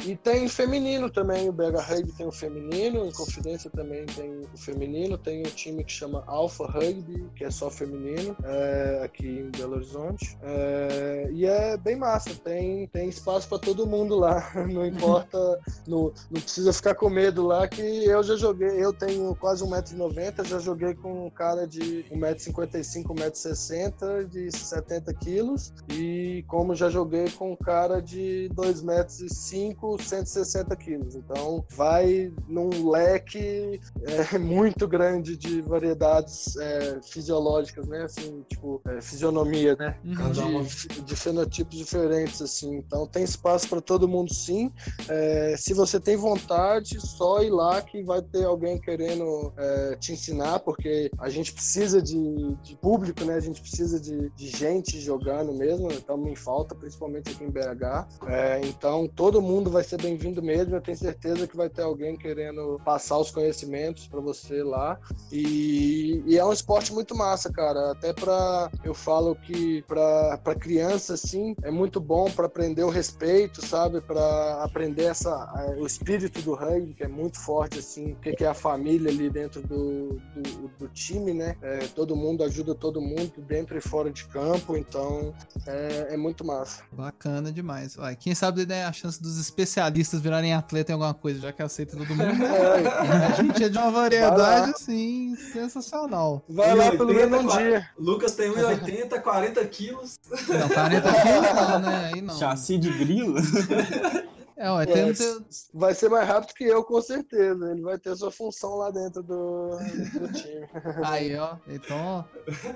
E 0.07 0.16
tem 0.16 0.48
feminino 0.48 1.11
também, 1.11 1.48
o 1.48 1.53
BH 1.53 1.78
Rugby 1.86 2.12
tem 2.12 2.26
o 2.26 2.32
feminino, 2.32 3.05
em 3.05 3.12
Confidência 3.12 3.70
também 3.70 4.07
tem 4.07 4.40
o 4.53 4.57
feminino, 4.57 5.18
tem 5.18 5.40
um 5.40 5.51
time 5.51 5.84
que 5.84 5.92
chama 5.92 6.24
Alpha 6.26 6.66
Rugby, 6.66 7.28
que 7.36 7.44
é 7.44 7.51
só 7.51 7.70
feminino, 7.70 8.36
é, 8.44 9.03
aqui 9.05 9.26
em 9.26 9.51
Belo 9.51 9.74
Horizonte. 9.76 10.38
É, 10.42 11.28
e 11.32 11.44
é 11.44 11.76
bem 11.76 11.96
massa, 11.96 12.30
tem, 12.34 12.86
tem 12.88 13.09
espaço 13.09 13.48
para 13.48 13.59
todo 13.59 13.86
mundo 13.86 14.16
lá, 14.16 14.53
não 14.70 14.86
importa, 14.86 15.61
não, 15.86 16.12
não 16.30 16.40
precisa 16.40 16.72
ficar 16.72 16.94
com 16.94 17.11
medo 17.11 17.46
lá, 17.46 17.68
que 17.68 17.80
eu 17.80 18.22
já 18.22 18.36
joguei, 18.36 18.82
eu 18.82 18.92
tenho 18.92 19.34
quase 19.36 19.64
1,90m, 19.64 20.44
já 20.44 20.59
joguei 20.59 20.94
com 20.94 21.26
um 21.26 21.30
cara 21.30 21.66
de 21.66 22.05
1,55m, 22.11 23.05
1,60m, 23.05 24.24
de 24.28 24.51
70 24.57 25.12
quilos, 25.14 25.72
e 25.90 26.44
como 26.48 26.74
já 26.74 26.88
joguei 26.88 27.30
com 27.30 27.53
um 27.53 27.57
cara 27.57 28.01
de 28.01 28.51
2,05m, 28.55 29.89
160 29.99 30.74
quilos. 30.76 31.14
Então, 31.14 31.64
vai 31.70 32.32
num 32.49 32.91
leque 32.91 33.80
é, 34.03 34.38
muito 34.38 34.86
grande 34.86 35.36
de 35.36 35.61
variedades 35.62 36.57
é, 36.57 37.01
fisiológicas, 37.03 37.86
né? 37.86 38.03
Assim, 38.03 38.45
tipo, 38.49 38.80
é, 38.86 39.01
fisionomia, 39.01 39.76
né? 39.76 39.97
Uhum. 40.05 40.14
Cada 40.14 40.47
uma 40.47 40.62
de 40.62 41.16
fenotipos 41.16 41.76
diferentes, 41.76 42.41
assim. 42.43 42.76
Então, 42.76 43.07
tem 43.07 43.22
espaço 43.24 43.68
para 43.68 43.80
todo 43.80 44.09
mundo, 44.09 44.32
sim. 44.32 44.72
É, 45.09 45.55
se 45.57 45.74
você 45.74 46.01
tem 46.01 46.16
vontade, 46.16 47.01
só 47.01 47.43
ir 47.43 47.51
lá 47.51 47.80
que 47.82 48.03
vai 48.03 48.22
ter 48.22 48.45
alguém 48.45 48.80
querendo 48.80 49.53
é, 49.57 49.97
te 49.97 50.12
ensinar, 50.12 50.61
porque 50.61 51.11
a 51.18 51.28
gente 51.28 51.53
precisa 51.53 52.01
de, 52.01 52.55
de 52.62 52.76
público, 52.76 53.24
né? 53.24 53.34
A 53.34 53.41
gente 53.41 53.61
precisa 53.61 54.01
de, 54.01 54.30
de 54.30 54.49
gente 54.49 55.01
jogando 55.01 55.53
mesmo. 55.53 55.91
Então, 55.93 56.16
me 56.16 56.36
falta, 56.36 56.74
principalmente 56.74 57.30
aqui 57.30 57.45
em 57.45 57.51
BH. 57.51 58.09
É, 58.26 58.61
então, 58.64 59.07
todo 59.09 59.41
mundo 59.41 59.70
vai 59.70 59.80
vai 59.81 59.85
ser 59.85 59.97
bem-vindo 59.97 60.43
mesmo. 60.43 60.74
Eu 60.74 60.81
tenho 60.81 60.97
certeza 60.97 61.47
que 61.47 61.57
vai 61.57 61.70
ter 61.70 61.83
alguém 61.83 62.14
querendo 62.14 62.78
passar 62.85 63.16
os 63.16 63.31
conhecimentos 63.31 64.07
para 64.07 64.20
você 64.20 64.62
lá. 64.62 65.01
E, 65.33 66.22
e, 66.26 66.37
é 66.37 66.45
um 66.45 66.53
esporte 66.53 66.93
muito 66.93 67.14
massa, 67.16 67.51
cara. 67.51 67.93
Até 67.93 68.12
para 68.12 68.70
eu 68.85 68.93
falo 68.93 69.35
que 69.35 69.83
para 69.83 70.55
criança 70.55 71.14
assim 71.14 71.55
é 71.62 71.70
muito 71.70 71.99
bom 71.99 72.31
para 72.31 72.45
aprender 72.45 72.85
o 72.85 72.91
respeito, 72.91 73.66
sabe? 73.66 74.03
Para 74.03 74.62
aprender 74.62 75.05
essa 75.05 75.51
o 75.78 75.87
espírito 75.87 76.43
do 76.43 76.55
rugby 76.55 76.93
que 76.93 77.05
é 77.05 77.09
muito 77.09 77.41
forte 77.41 77.78
assim, 77.78 78.12
o 78.12 78.16
que 78.16 78.45
é 78.45 78.49
a 78.49 78.55
família 78.55 79.11
ali 79.11 79.31
dentro 79.31 79.62
do, 79.62 80.20
do, 80.35 80.68
do 80.78 80.89
time, 80.89 81.33
né? 81.33 81.57
É, 81.62 81.78
todo 81.95 82.14
mundo 82.14 82.45
ajuda 82.45 82.74
todo 82.74 83.01
mundo 83.01 83.33
dentro 83.49 83.78
e 83.78 83.81
fora 83.81 84.11
de 84.11 84.26
campo, 84.26 84.76
então 84.76 85.35
é, 85.66 86.14
é 86.14 86.16
muito 86.18 86.45
massa. 86.45 86.83
Bacana 86.93 87.51
demais. 87.51 87.97
Uai, 87.97 88.14
quem 88.14 88.35
sabe 88.35 88.66
né, 88.66 88.85
a 88.85 88.93
chance 88.93 89.22
dos 89.22 89.39
especialistas 89.39 89.70
virarem 90.21 90.55
atleta 90.55 90.93
em 90.93 90.95
alguma 90.95 91.14
coisa, 91.14 91.41
já 91.41 91.53
que 91.53 91.62
aceita 91.62 91.97
todo 91.97 92.09
mundo. 92.09 92.45
É. 92.45 93.31
a 93.33 93.43
gente 93.43 93.64
é 93.64 93.68
de 93.68 93.79
uma 93.79 93.91
variedade 93.91 94.71
assim 94.71 95.37
sensacional. 95.53 96.43
Vai 96.49 96.75
lá 96.75 96.91
pelo 96.91 97.12
menos 97.14 97.45
um 97.45 97.47
dia. 97.47 97.89
Lucas 97.99 98.35
tem 98.35 98.51
1,80, 98.51 99.21
40 99.21 99.64
quilos. 99.66 100.18
Não, 100.49 100.68
40 100.68 101.12
quilos 101.12 101.55
não, 101.55 101.79
né? 101.81 102.11
Aí 102.14 102.21
não. 102.21 102.39
Chassi 102.39 102.79
de 102.79 102.91
grilo. 102.91 103.35
É, 104.61 104.71
ué, 104.71 104.85
tem, 104.85 105.15
tem... 105.15 105.45
Vai 105.73 105.95
ser 105.95 106.11
mais 106.11 106.29
rápido 106.29 106.55
que 106.55 106.65
eu, 106.65 106.85
com 106.85 107.01
certeza. 107.01 107.71
Ele 107.71 107.81
vai 107.81 107.99
ter 107.99 108.15
sua 108.15 108.31
função 108.31 108.77
lá 108.77 108.91
dentro 108.91 109.23
do, 109.23 109.71
do 109.79 110.33
time. 110.35 110.69
Aí, 111.03 111.35
ó. 111.35 111.57
Então, 111.67 112.23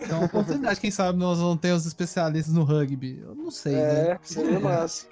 então 0.01 0.17
uma 0.17 0.25
oportunidade. 0.25 0.81
Quem 0.81 0.91
sabe 0.91 1.19
nós 1.19 1.39
vamos 1.39 1.61
ter 1.61 1.73
os 1.73 1.85
especialistas 1.85 2.55
no 2.55 2.65
rugby. 2.65 3.21
Eu 3.21 3.35
não 3.35 3.51
sei, 3.51 3.75
é, 3.75 4.09
né? 4.13 4.19
seria 4.23 4.59
massa. 4.59 5.07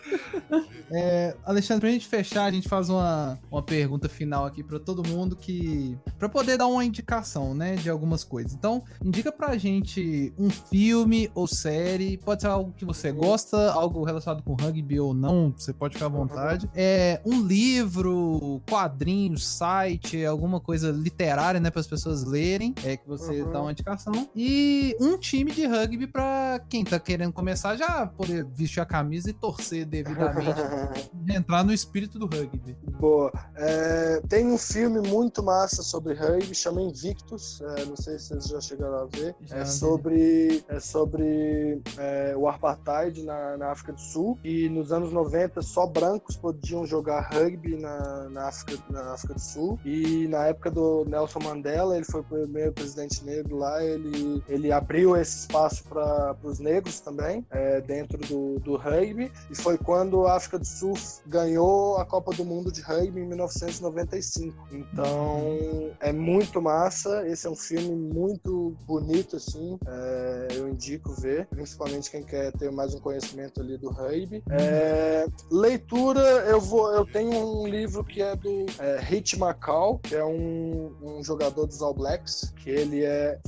É, 0.94 1.34
Alexandre, 1.46 1.80
pra 1.80 1.90
gente 1.90 2.06
fechar, 2.06 2.44
a 2.44 2.50
gente 2.50 2.68
faz 2.68 2.90
uma, 2.90 3.38
uma 3.50 3.62
pergunta 3.62 4.10
final 4.10 4.44
aqui 4.44 4.62
pra 4.62 4.78
todo 4.78 5.06
mundo 5.08 5.34
que... 5.34 5.98
Pra 6.18 6.28
poder 6.28 6.58
dar 6.58 6.66
uma 6.66 6.84
indicação, 6.84 7.54
né, 7.54 7.76
de 7.76 7.88
algumas 7.88 8.24
coisas. 8.24 8.52
Então, 8.52 8.84
indica 9.02 9.32
pra 9.32 9.56
gente 9.56 10.34
um 10.38 10.50
filme 10.50 11.30
ou 11.34 11.46
série. 11.46 12.18
Pode 12.18 12.42
ser 12.42 12.48
algo 12.48 12.74
que 12.76 12.84
você 12.84 13.10
gosta, 13.10 13.72
algo 13.72 14.04
relacionado 14.04 14.42
com 14.42 14.52
rugby 14.52 15.00
ou 15.00 15.14
não. 15.14 15.54
Você 15.56 15.72
pode 15.72 15.94
ficar 15.94 16.06
à 16.06 16.10
vontade 16.10 16.61
é, 16.74 17.20
um 17.24 17.42
livro, 17.42 18.60
quadrinho, 18.68 19.38
site, 19.38 20.24
alguma 20.24 20.60
coisa 20.60 20.90
literária, 20.90 21.60
né, 21.60 21.70
para 21.70 21.80
as 21.80 21.86
pessoas 21.86 22.24
lerem, 22.24 22.74
é 22.84 22.96
que 22.96 23.06
você 23.06 23.42
uhum. 23.42 23.50
dá 23.50 23.60
uma 23.60 23.72
indicação. 23.72 24.28
E 24.34 24.96
um 25.00 25.18
time 25.18 25.52
de 25.52 25.66
rugby 25.66 26.06
para 26.06 26.60
quem 26.68 26.84
tá 26.84 26.98
querendo 26.98 27.32
começar 27.32 27.76
já 27.76 28.06
poder 28.06 28.44
vestir 28.44 28.80
a 28.80 28.86
camisa 28.86 29.30
e 29.30 29.32
torcer 29.32 29.84
devidamente, 29.84 31.10
entrar 31.28 31.64
no 31.64 31.72
espírito 31.72 32.18
do 32.18 32.26
rugby. 32.26 32.76
Boa. 32.98 33.32
É, 33.56 34.20
tem 34.28 34.46
um 34.46 34.58
filme 34.58 35.00
muito 35.08 35.42
massa 35.42 35.82
sobre 35.82 36.14
rugby, 36.14 36.54
chama 36.54 36.82
Invictus. 36.82 37.60
É, 37.60 37.84
não 37.84 37.96
sei 37.96 38.18
se 38.18 38.28
vocês 38.28 38.44
já 38.44 38.60
chegaram 38.60 38.98
a 38.98 39.04
ver. 39.06 39.34
Já 39.42 39.58
é, 39.58 39.64
sobre, 39.64 40.64
é 40.68 40.80
sobre 40.80 41.80
é, 41.98 42.34
o 42.36 42.48
apartheid 42.48 43.22
na, 43.22 43.56
na 43.56 43.70
África 43.70 43.92
do 43.92 44.00
Sul. 44.00 44.38
E 44.44 44.68
nos 44.68 44.92
anos 44.92 45.12
90 45.12 45.62
só 45.62 45.86
brancos 45.86 46.36
podiam 46.52 46.86
jogar 46.86 47.30
rugby 47.32 47.76
na, 47.76 48.28
na, 48.28 48.48
África, 48.48 48.82
na 48.90 49.12
África 49.12 49.34
do 49.34 49.40
Sul. 49.40 49.78
E 49.84 50.26
na 50.28 50.46
época 50.46 50.70
do 50.70 51.04
Nelson 51.06 51.40
Mandela, 51.40 51.96
ele 51.96 52.04
foi 52.04 52.20
o 52.20 52.24
primeiro 52.24 52.72
presidente 52.72 53.24
negro 53.24 53.56
lá, 53.56 53.82
ele, 53.84 54.42
ele 54.48 54.72
abriu 54.72 55.16
esse 55.16 55.40
espaço 55.40 55.84
para 55.84 56.36
os 56.42 56.58
negros 56.58 57.00
também, 57.00 57.44
é, 57.50 57.80
dentro 57.80 58.18
do, 58.18 58.58
do 58.60 58.76
rugby. 58.76 59.30
E 59.50 59.54
foi 59.54 59.78
quando 59.78 60.26
a 60.26 60.36
África 60.36 60.58
do 60.58 60.66
Sul 60.66 60.94
ganhou 61.26 61.96
a 61.96 62.04
Copa 62.04 62.32
do 62.32 62.44
Mundo 62.44 62.70
de 62.70 62.80
Rugby 62.80 63.20
em 63.20 63.26
1995. 63.26 64.68
Então 64.72 65.90
é 66.00 66.12
muito 66.12 66.60
massa. 66.60 67.26
Esse 67.26 67.46
é 67.46 67.50
um 67.50 67.56
filme 67.56 67.94
muito 67.94 68.74
bonito, 68.86 69.36
assim. 69.36 69.78
É, 69.86 70.48
eu 70.52 70.68
indico 70.68 71.12
ver, 71.12 71.46
principalmente 71.46 72.10
quem 72.10 72.22
quer 72.22 72.52
ter 72.52 72.70
mais 72.70 72.94
um 72.94 73.00
conhecimento 73.00 73.60
ali 73.60 73.76
do 73.78 73.90
rugby. 73.90 74.42
É, 74.50 75.26
leitura 75.50 76.20
eu 76.46 76.60
vou, 76.60 76.92
eu 76.92 77.04
tenho 77.04 77.32
um 77.32 77.66
livro 77.66 78.04
que 78.04 78.22
é 78.22 78.34
do 78.36 78.66
é, 78.78 78.98
Hit 79.00 79.38
Macau, 79.38 79.98
que 79.98 80.14
é 80.14 80.24
um, 80.24 80.94
um, 81.02 81.22
jogador 81.22 81.66
dos 81.66 81.82
All 81.82 81.94
Blacks, 81.94 82.52
que 82.56 82.70
ele 82.70 83.04
é 83.04 83.40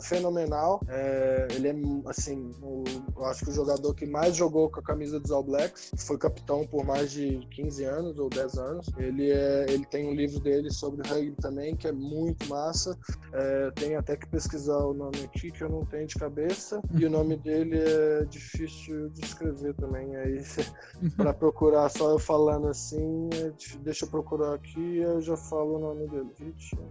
fenomenal. 0.00 0.80
É, 0.88 1.48
ele 1.52 1.68
é, 1.68 1.74
assim, 2.06 2.54
o, 2.62 2.84
eu 3.16 3.24
acho 3.26 3.44
que 3.44 3.50
o 3.50 3.54
jogador 3.54 3.94
que 3.94 4.06
mais 4.06 4.36
jogou 4.36 4.70
com 4.70 4.80
a 4.80 4.82
camisa 4.82 5.18
dos 5.20 5.30
All 5.30 5.42
Blacks, 5.42 5.90
foi 5.96 6.18
capitão 6.18 6.66
por 6.66 6.84
mais 6.84 7.12
de 7.12 7.46
15 7.50 7.84
anos 7.84 8.18
ou 8.18 8.28
10 8.28 8.58
anos. 8.58 8.86
Ele, 8.96 9.30
é, 9.30 9.66
ele 9.68 9.84
tem 9.86 10.08
um 10.08 10.14
livro 10.14 10.40
dele 10.40 10.70
sobre 10.70 11.06
rugby 11.08 11.36
também, 11.40 11.76
que 11.76 11.88
é 11.88 11.92
muito 11.92 12.48
massa. 12.48 12.96
É, 13.32 13.70
tem 13.72 13.96
até 13.96 14.16
que 14.16 14.26
pesquisar 14.28 14.78
o 14.78 14.94
nome 14.94 15.24
aqui, 15.24 15.50
que 15.50 15.62
eu 15.62 15.68
não 15.68 15.84
tenho 15.84 16.06
de 16.06 16.14
cabeça. 16.14 16.80
E 16.94 17.04
o 17.04 17.10
nome 17.10 17.36
dele 17.36 17.78
é 17.78 18.24
difícil 18.24 19.08
de 19.10 19.24
escrever 19.24 19.74
também. 19.74 20.16
Aí, 20.16 20.42
para 21.16 21.32
procurar 21.32 21.88
só 21.88 22.10
eu 22.10 22.18
falando 22.22 22.68
assim, 22.68 23.28
é 23.34 23.52
deixa 23.80 24.04
eu 24.04 24.08
procurar 24.08 24.54
aqui 24.54 24.98
eu 24.98 25.20
já 25.20 25.36
falo 25.36 25.76
o 25.76 25.78
nome 25.78 26.08
dele. 26.08 26.30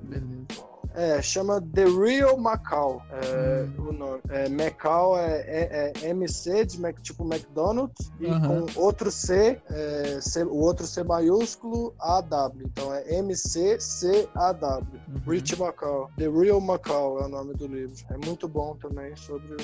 Beleza. 0.04 0.71
É, 0.94 1.22
chama 1.22 1.62
The 1.74 1.86
Real 1.86 2.38
Macau. 2.38 3.02
É, 3.12 3.64
hum. 3.80 3.90
o 3.90 3.94
nome. 3.94 4.22
É, 4.30 4.50
Macau 4.50 5.18
é, 5.18 5.42
é, 5.48 5.94
é, 6.02 6.10
MC 6.10 6.66
de 6.66 6.80
Mac, 6.80 7.00
tipo 7.02 7.24
McDonald's 7.24 8.12
e 8.20 8.28
com 8.28 8.80
outro 8.80 9.12
C, 9.12 9.62
é, 9.70 10.20
C, 10.22 10.44
o 10.44 10.58
outro 10.58 10.86
C 10.86 11.04
maiúsculo 11.04 11.94
AW. 12.00 12.54
Então 12.64 12.94
é 12.94 13.22
MCCAW. 13.22 14.82
Uhum. 14.82 15.22
Rich 15.28 15.58
Macau. 15.58 16.10
The 16.18 16.30
Real 16.30 16.60
Macau 16.60 17.20
é 17.20 17.26
o 17.26 17.28
nome 17.28 17.54
do 17.54 17.68
livro. 17.68 17.96
É 18.10 18.18
muito 18.26 18.48
bom 18.48 18.76
também 18.76 19.16
sobre 19.16 19.56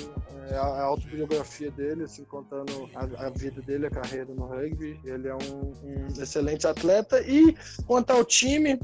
é, 0.50 0.56
a, 0.56 0.62
a, 0.62 0.84
autobiografia 0.84 1.72
dele, 1.72 2.04
assim, 2.04 2.24
contando 2.26 2.90
a, 2.96 3.28
a, 3.28 3.30
vida 3.30 3.62
dele, 3.62 3.88
a 3.88 3.90
carreira 3.90 4.34
no 4.34 4.46
rugby. 4.46 5.00
Ele 5.04 5.28
é 5.28 5.36
um, 5.36 5.74
um 5.84 6.08
excelente 6.22 6.68
atleta. 6.68 7.22
E 7.22 7.56
quanto 7.86 8.12
ao 8.12 8.24
time, 8.24 8.80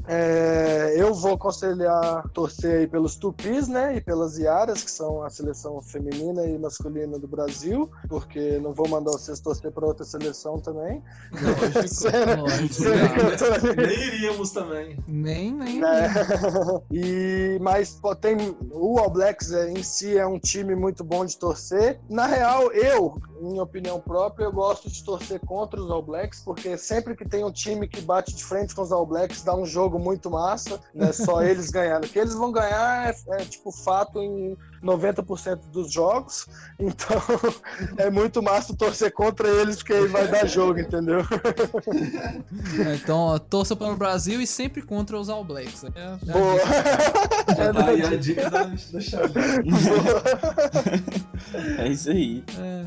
eu 0.96 1.14
vou 1.14 1.34
aconselhar 1.34 2.28
torcer 2.34 2.80
aí 2.80 2.86
pelos 2.86 3.14
Tupis, 3.14 3.68
né? 3.68 3.96
E 3.96 4.00
pelas 4.00 4.36
Iaras, 4.36 4.82
que 4.82 4.90
são 4.90 5.22
a 5.22 5.30
seleção 5.30 5.80
feminina 5.80 6.44
e 6.44 6.58
masculina 6.58 7.18
do 7.18 7.28
Brasil, 7.28 7.88
porque 8.08 8.58
não 8.58 8.72
vou 8.72 8.88
mandar 8.88 9.12
vocês 9.12 9.38
torcer 9.38 9.70
para 9.70 9.86
outra 9.86 10.04
seleção 10.04 10.58
também. 10.58 11.02
nem 13.76 14.06
iríamos 14.08 14.50
também. 14.50 14.98
Nem, 15.06 15.54
nem. 15.54 15.84
É. 15.84 16.10
E, 16.90 17.58
mas 17.60 17.94
pô, 17.94 18.14
tem 18.14 18.36
o 18.70 18.98
All 18.98 19.10
Blacks 19.10 19.52
é, 19.52 19.70
em 19.70 19.82
si 19.82 20.16
é 20.16 20.26
um 20.26 20.38
time 20.38 20.74
muito 20.74 21.04
bom 21.04 21.24
de 21.24 21.36
torcer. 21.36 22.00
Na 22.08 22.26
real, 22.26 22.72
eu, 22.72 23.20
minha 23.40 23.62
opinião 23.62 24.00
própria, 24.00 24.44
eu 24.44 24.52
gosto 24.52 24.90
de 24.90 25.04
torcer 25.04 25.40
contra 25.40 25.80
os 25.80 25.90
All 25.90 26.02
Blacks, 26.02 26.42
porque 26.44 26.76
sempre 26.76 27.14
que 27.14 27.28
tem 27.28 27.44
um 27.44 27.52
time 27.52 27.86
que 27.86 28.00
bate 28.00 28.34
de 28.34 28.44
frente 28.44 28.74
com 28.74 28.82
os 28.82 28.92
All 28.92 29.06
Blacks, 29.06 29.42
dá 29.42 29.54
um 29.54 29.66
jogo 29.66 29.98
muito 29.98 30.30
massa, 30.30 30.80
né? 30.94 31.12
Só 31.12 31.42
eles 31.42 31.70
ganhando 31.70 32.08
eles 32.24 32.34
vão 32.34 32.50
ganhar 32.50 33.08
é, 33.08 33.14
é 33.28 33.44
tipo 33.44 33.70
fato 33.70 34.20
em 34.20 34.56
90% 34.84 35.70
dos 35.70 35.90
jogos. 35.90 36.46
Então 36.78 37.20
é 37.96 38.10
muito 38.10 38.42
massa 38.42 38.76
torcer 38.76 39.12
contra 39.12 39.48
eles, 39.48 39.76
porque 39.76 39.92
aí 39.92 40.06
vai 40.06 40.28
dar 40.28 40.46
jogo, 40.46 40.78
entendeu? 40.78 41.20
É, 42.86 42.94
então, 42.94 43.38
torça 43.38 43.74
para 43.74 43.92
o 43.92 43.96
Brasil 43.96 44.40
e 44.40 44.46
sempre 44.46 44.82
contra 44.82 45.18
os 45.18 45.28
All 45.28 45.44
Blacks. 45.44 45.84
É, 45.84 45.88
é 45.88 46.32
Boa! 46.32 46.60
É 47.56 47.72
tá 47.72 47.86
aí 47.86 48.02
a 48.02 48.16
dica 48.16 48.50
da, 48.50 48.64
da 48.64 49.00
chave. 49.00 49.34
É 51.78 51.88
isso 51.88 52.10
aí. 52.10 52.44
É. 52.58 52.84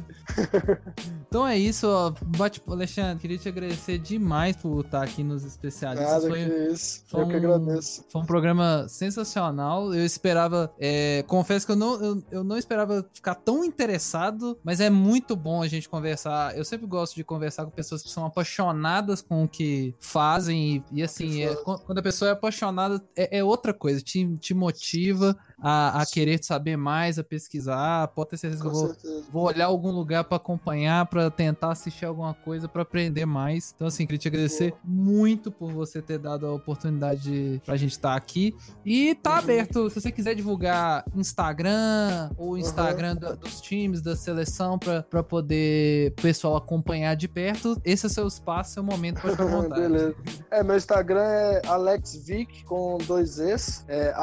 Então 1.28 1.48
é 1.48 1.58
isso, 1.58 1.88
ó. 1.88 2.14
Bate, 2.38 2.62
Alexandre, 2.68 3.20
queria 3.20 3.38
te 3.38 3.50
agradecer 3.50 3.98
demais 3.98 4.56
por 4.56 4.84
estar 4.84 5.04
aqui 5.04 5.24
nos 5.24 5.44
especialistas. 5.44 6.10
Nada 6.10 6.28
foi, 6.28 6.46
que 6.46 6.54
isso. 6.72 7.04
Foi 7.08 7.22
Eu 7.22 7.26
um, 7.26 7.30
que 7.30 7.36
agradeço. 7.36 8.06
Foi 8.10 8.22
um 8.22 8.26
programa 8.26 8.86
sensacional. 8.88 9.94
Eu 9.94 10.06
esperava. 10.06 10.72
É, 10.80 11.24
confesso 11.28 11.66
que 11.66 11.72
eu 11.72 11.76
não, 11.76 11.87
eu, 11.96 12.24
eu, 12.32 12.44
não 12.44 12.58
esperava 12.58 13.08
ficar 13.14 13.36
tão 13.36 13.64
interessado, 13.64 14.58
mas 14.64 14.80
é 14.80 14.90
muito 14.90 15.36
bom 15.36 15.62
a 15.62 15.68
gente 15.68 15.88
conversar. 15.88 16.58
Eu 16.58 16.66
sempre 16.66 16.86
gosto 16.88 17.16
de 17.16 17.24
conversar 17.24 17.66
com 17.66 17.72
pessoas 17.72 18.04
que 18.04 18.10
são 18.10 18.26
apaixonadas 18.26 19.22
com 19.22 19.44
o 19.44 19.48
que 19.48 19.94
fazem. 20.00 20.84
E, 20.92 21.00
e 21.00 21.04
assim, 21.04 21.44
é, 21.44 21.56
quando 21.56 22.00
a 22.00 22.04
pessoa 22.04 22.30
é 22.30 22.32
apaixonada, 22.34 23.02
é, 23.16 23.40
é 23.40 23.44
outra 23.44 23.74
coisa, 23.74 24.02
te, 24.02 24.38
te 24.38 24.54
motiva 24.54 25.38
a, 25.60 26.02
a 26.02 26.06
querer 26.06 26.44
saber 26.44 26.78
mais, 26.78 27.18
a 27.18 27.24
pesquisar. 27.24 28.08
Pode 28.10 28.32
ter 28.32 28.38
certeza 28.38 28.64
Com 28.64 28.70
que 28.70 28.76
eu 28.76 28.82
vou, 28.82 29.24
vou 29.32 29.44
olhar 29.46 29.66
algum 29.66 29.92
lugar 29.92 30.24
para 30.24 30.38
acompanhar, 30.38 31.06
para 31.08 31.30
tentar 31.32 31.72
assistir 31.72 32.06
alguma 32.06 32.34
coisa, 32.34 32.68
para 32.68 32.84
aprender 32.84 33.26
mais. 33.26 33.74
Então, 33.76 33.88
assim, 33.88 34.06
queria 34.06 34.20
te 34.20 34.28
agradecer 34.28 34.74
muito 34.84 35.52
por 35.52 35.72
você 35.72 36.02
ter 36.02 36.20
dado 36.20 36.46
a 36.46 36.54
oportunidade 36.54 37.62
pra 37.66 37.76
gente 37.76 37.92
estar 37.92 38.12
tá 38.12 38.16
aqui. 38.16 38.56
E 38.86 39.16
tá 39.16 39.38
aberto, 39.38 39.90
se 39.90 40.00
você 40.00 40.12
quiser 40.12 40.36
divulgar 40.36 41.04
Instagram 41.16 42.30
ou 42.38 42.58
Instagram 42.58 43.18
uhum. 43.22 43.36
dos 43.36 43.62
times, 43.62 44.02
da 44.02 44.16
seleção, 44.16 44.78
pra, 44.78 45.04
pra 45.04 45.24
poder 45.24 46.14
o 46.18 46.22
pessoal 46.22 46.56
acompanhar 46.56 47.16
de 47.16 47.28
perto, 47.28 47.80
esse 47.84 48.06
é 48.06 48.08
o 48.08 48.12
seu 48.12 48.28
espaço, 48.28 48.74
seu 48.74 48.84
momento 48.84 49.22
pra 49.22 49.32
ficar 49.32 49.46
vontade. 49.48 49.82
Beleza. 49.82 50.16
É, 50.52 50.64
meu 50.64 50.78
Instagram 50.78 51.24
é 51.24 51.62
AlexVic 51.68 52.64
com 52.66 52.98
dois 53.00 53.40
Es, 53.40 53.84
é 53.88 54.14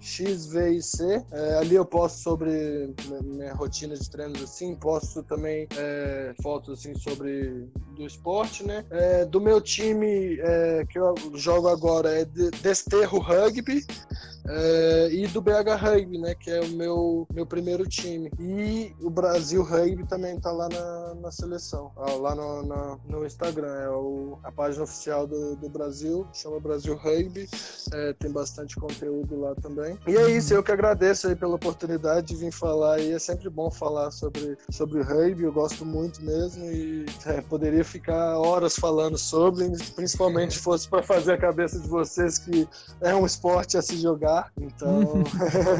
A-L-E-E-X-V-I-C. 0.00 1.24
É, 1.30 1.54
ali 1.58 1.74
eu 1.74 1.84
posto 1.84 2.18
sobre 2.18 2.94
minha 3.22 3.52
rotina 3.54 3.94
de 3.94 4.10
treinos 4.10 4.42
assim, 4.42 4.74
posto 4.74 5.22
também 5.22 5.68
é, 5.76 6.34
fotos 6.42 6.80
assim 6.80 6.94
sobre 6.94 7.68
do 8.00 8.06
esporte, 8.06 8.66
né? 8.66 8.84
É, 8.90 9.24
do 9.26 9.40
meu 9.40 9.60
time 9.60 10.38
é, 10.40 10.86
que 10.88 10.98
eu 10.98 11.14
jogo 11.34 11.68
agora 11.68 12.10
é 12.10 12.24
Desterro 12.24 13.18
Rugby 13.18 13.84
é, 14.48 15.08
e 15.12 15.26
do 15.28 15.40
BH 15.40 15.76
Rugby, 15.78 16.18
né? 16.18 16.34
Que 16.34 16.50
é 16.50 16.60
o 16.60 16.68
meu, 16.70 17.26
meu 17.32 17.46
primeiro 17.46 17.86
time. 17.86 18.30
E 18.38 18.94
o 19.00 19.10
Brasil 19.10 19.62
Rugby 19.62 20.06
também 20.06 20.38
tá 20.40 20.50
lá 20.50 20.68
na, 20.68 21.14
na 21.14 21.30
seleção, 21.30 21.92
lá 21.96 22.34
no, 22.34 22.98
no 23.06 23.26
Instagram. 23.26 23.74
É 23.74 23.90
o, 23.90 24.38
a 24.42 24.50
página 24.50 24.84
oficial 24.84 25.26
do, 25.26 25.56
do 25.56 25.68
Brasil, 25.68 26.26
chama 26.32 26.58
Brasil 26.58 26.96
Rugby. 26.96 27.48
É, 27.92 28.12
tem 28.14 28.30
bastante 28.30 28.76
conteúdo 28.76 29.38
lá 29.38 29.54
também. 29.56 29.98
E 30.06 30.16
é 30.16 30.30
isso, 30.30 30.54
eu 30.54 30.62
que 30.62 30.72
agradeço 30.72 31.28
aí 31.28 31.36
pela 31.36 31.54
oportunidade 31.54 32.28
de 32.28 32.36
vir 32.36 32.52
falar 32.52 32.96
aí. 32.96 33.12
É 33.12 33.18
sempre 33.18 33.48
bom 33.50 33.70
falar 33.70 34.10
sobre, 34.10 34.56
sobre 34.70 35.02
rugby, 35.02 35.44
eu 35.44 35.52
gosto 35.52 35.84
muito 35.84 36.22
mesmo 36.22 36.64
e 36.64 37.06
é, 37.26 37.40
poderia 37.42 37.84
ficar 37.90 38.38
horas 38.38 38.76
falando 38.76 39.18
sobre, 39.18 39.68
principalmente 39.94 40.54
se 40.54 40.60
fosse 40.60 40.88
para 40.88 41.02
fazer 41.02 41.32
a 41.32 41.38
cabeça 41.38 41.78
de 41.78 41.88
vocês 41.88 42.38
que 42.38 42.68
é 43.00 43.14
um 43.14 43.26
esporte 43.26 43.76
a 43.76 43.82
se 43.82 44.00
jogar. 44.00 44.52
Então, 44.60 45.24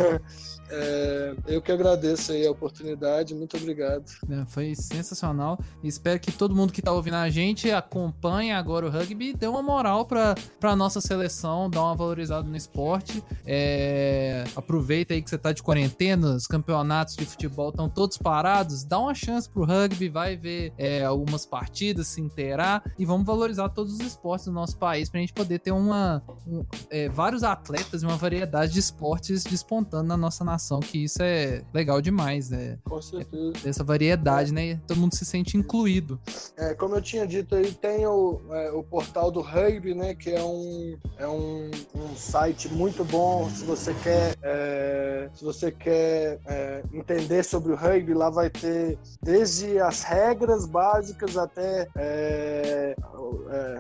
É, 0.73 1.35
eu 1.49 1.61
que 1.61 1.73
agradeço 1.73 2.33
aí 2.33 2.47
a 2.47 2.51
oportunidade, 2.51 3.35
muito 3.35 3.57
obrigado. 3.57 4.05
É, 4.31 4.45
foi 4.47 4.75
sensacional. 4.75 5.59
Espero 5.83 6.21
que 6.21 6.31
todo 6.31 6.55
mundo 6.55 6.73
que 6.73 6.81
tá 6.81 6.93
ouvindo 6.93 7.16
a 7.16 7.29
gente 7.29 7.71
acompanhe 7.71 8.53
agora 8.53 8.87
o 8.87 8.91
rugby 8.91 9.31
e 9.31 9.35
dê 9.35 9.47
uma 9.47 9.62
moral 9.62 10.07
pra, 10.07 10.35
pra 10.61 10.77
nossa 10.77 11.01
seleção, 11.01 11.68
dá 11.68 11.83
uma 11.83 11.95
valorizada 11.95 12.49
no 12.49 12.57
esporte. 12.57 13.23
É, 13.45 14.45
aproveita 14.55 15.14
aí 15.14 15.23
que 15.23 15.29
você 15.29 15.39
tá 15.39 15.53
de 15.53 15.62
quarentena, 15.62 16.37
os 16.37 16.47
campeonatos 16.47 17.16
de 17.16 17.25
futebol 17.25 17.71
estão 17.71 17.89
todos 17.89 18.16
parados, 18.16 18.85
dá 18.85 18.99
uma 18.99 19.14
chance 19.14 19.49
pro 19.49 19.64
rugby, 19.64 20.09
vai 20.09 20.37
ver 20.37 20.73
é, 20.79 21.05
algumas 21.05 21.45
partidas, 21.45 22.07
se 22.09 22.21
inteirar 22.21 22.83
e 22.99 23.05
vamos 23.05 23.27
valorizar 23.27 23.68
todos 23.71 23.95
os 23.95 24.01
esportes 24.01 24.47
do 24.47 24.53
nosso 24.53 24.79
país 24.79 25.11
pra 25.11 25.21
gente 25.21 25.33
poder 25.33 25.59
ter 25.59 25.73
uma, 25.73 26.23
um, 26.47 26.64
é, 26.91 27.09
vários 27.09 27.43
atletas 27.43 28.03
e 28.03 28.07
uma 28.07 28.16
variedade 28.16 28.73
de 28.73 28.79
esportes 28.79 29.43
despontando 29.43 30.05
na 30.05 30.16
nossa 30.16 30.45
nação 30.45 30.59
que 30.80 31.04
isso 31.04 31.22
é 31.22 31.62
legal 31.72 32.00
demais, 32.00 32.50
né? 32.50 32.78
Com 32.84 33.00
certeza. 33.00 33.52
É, 33.64 33.68
essa 33.68 33.84
variedade, 33.84 34.52
né? 34.52 34.80
Todo 34.86 34.98
mundo 34.98 35.14
se 35.14 35.24
sente 35.24 35.56
incluído. 35.56 36.20
É, 36.56 36.74
como 36.74 36.96
eu 36.96 37.02
tinha 37.02 37.26
dito 37.26 37.54
aí, 37.54 37.72
tem 37.72 38.06
o, 38.06 38.40
é, 38.50 38.70
o 38.72 38.82
portal 38.82 39.30
do 39.30 39.40
Rugby, 39.40 39.94
né? 39.94 40.14
Que 40.14 40.30
é 40.30 40.42
um, 40.42 40.96
é 41.18 41.26
um, 41.26 41.70
um 41.94 42.16
site 42.16 42.68
muito 42.68 43.04
bom 43.04 43.48
se 43.50 43.64
você 43.64 43.94
quer, 43.94 44.36
é, 44.42 45.28
se 45.34 45.44
você 45.44 45.70
quer 45.70 46.38
é, 46.46 46.82
entender 46.92 47.42
sobre 47.42 47.72
o 47.72 47.76
rugby, 47.76 48.14
lá 48.14 48.30
vai 48.30 48.50
ter 48.50 48.98
desde 49.22 49.78
as 49.78 50.02
regras 50.02 50.66
básicas 50.66 51.36
até 51.36 51.88
é, 51.96 52.96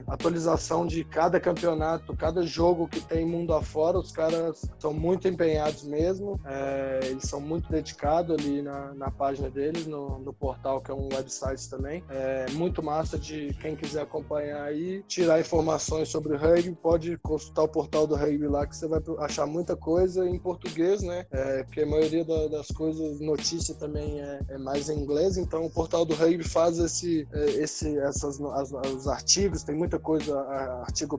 atualização 0.06 0.86
de 0.86 1.04
cada 1.04 1.40
campeonato, 1.40 2.16
cada 2.16 2.42
jogo 2.42 2.88
que 2.88 3.00
tem 3.00 3.24
mundo 3.24 3.54
afora. 3.54 3.98
Os 3.98 4.12
caras 4.12 4.68
são 4.78 4.92
muito 4.92 5.28
empenhados 5.28 5.84
mesmo. 5.84 6.40
É, 6.44 6.69
é, 6.70 7.00
eles 7.06 7.24
são 7.24 7.40
muito 7.40 7.70
dedicados 7.70 8.36
ali 8.38 8.62
na, 8.62 8.94
na 8.94 9.10
página 9.10 9.50
deles, 9.50 9.86
no, 9.86 10.18
no, 10.20 10.32
portal, 10.32 10.80
que 10.80 10.90
é 10.90 10.94
um 10.94 11.08
website 11.12 11.68
também. 11.68 12.04
É 12.08 12.46
muito 12.52 12.82
massa 12.82 13.18
de 13.18 13.52
quem 13.60 13.74
quiser 13.74 14.02
acompanhar 14.02 14.62
aí, 14.62 15.02
tirar 15.08 15.40
informações 15.40 16.08
sobre 16.08 16.34
o 16.34 16.38
rugby, 16.38 16.76
pode 16.80 17.16
consultar 17.18 17.62
o 17.62 17.68
portal 17.68 18.06
do 18.06 18.14
rugby 18.14 18.46
lá, 18.46 18.66
que 18.66 18.76
você 18.76 18.86
vai 18.86 19.00
achar 19.18 19.46
muita 19.46 19.74
coisa 19.74 20.28
em 20.28 20.38
português, 20.38 21.02
né? 21.02 21.26
É, 21.30 21.64
porque 21.64 21.80
a 21.80 21.86
maioria 21.86 22.24
da, 22.24 22.48
das 22.48 22.68
coisas, 22.68 23.20
notícia 23.20 23.74
também 23.74 24.20
é, 24.20 24.40
é, 24.50 24.58
mais 24.58 24.88
em 24.88 24.98
inglês, 24.98 25.36
então 25.36 25.64
o 25.64 25.70
portal 25.70 26.04
do 26.04 26.14
rugby 26.14 26.44
faz 26.44 26.78
esse, 26.78 27.26
é, 27.32 27.44
esse 27.50 27.98
essas, 27.98 28.40
as, 28.40 28.72
os 28.72 29.08
artigos, 29.08 29.62
tem 29.62 29.74
muita 29.74 29.98
coisa, 29.98 30.40
artigo 30.82 31.18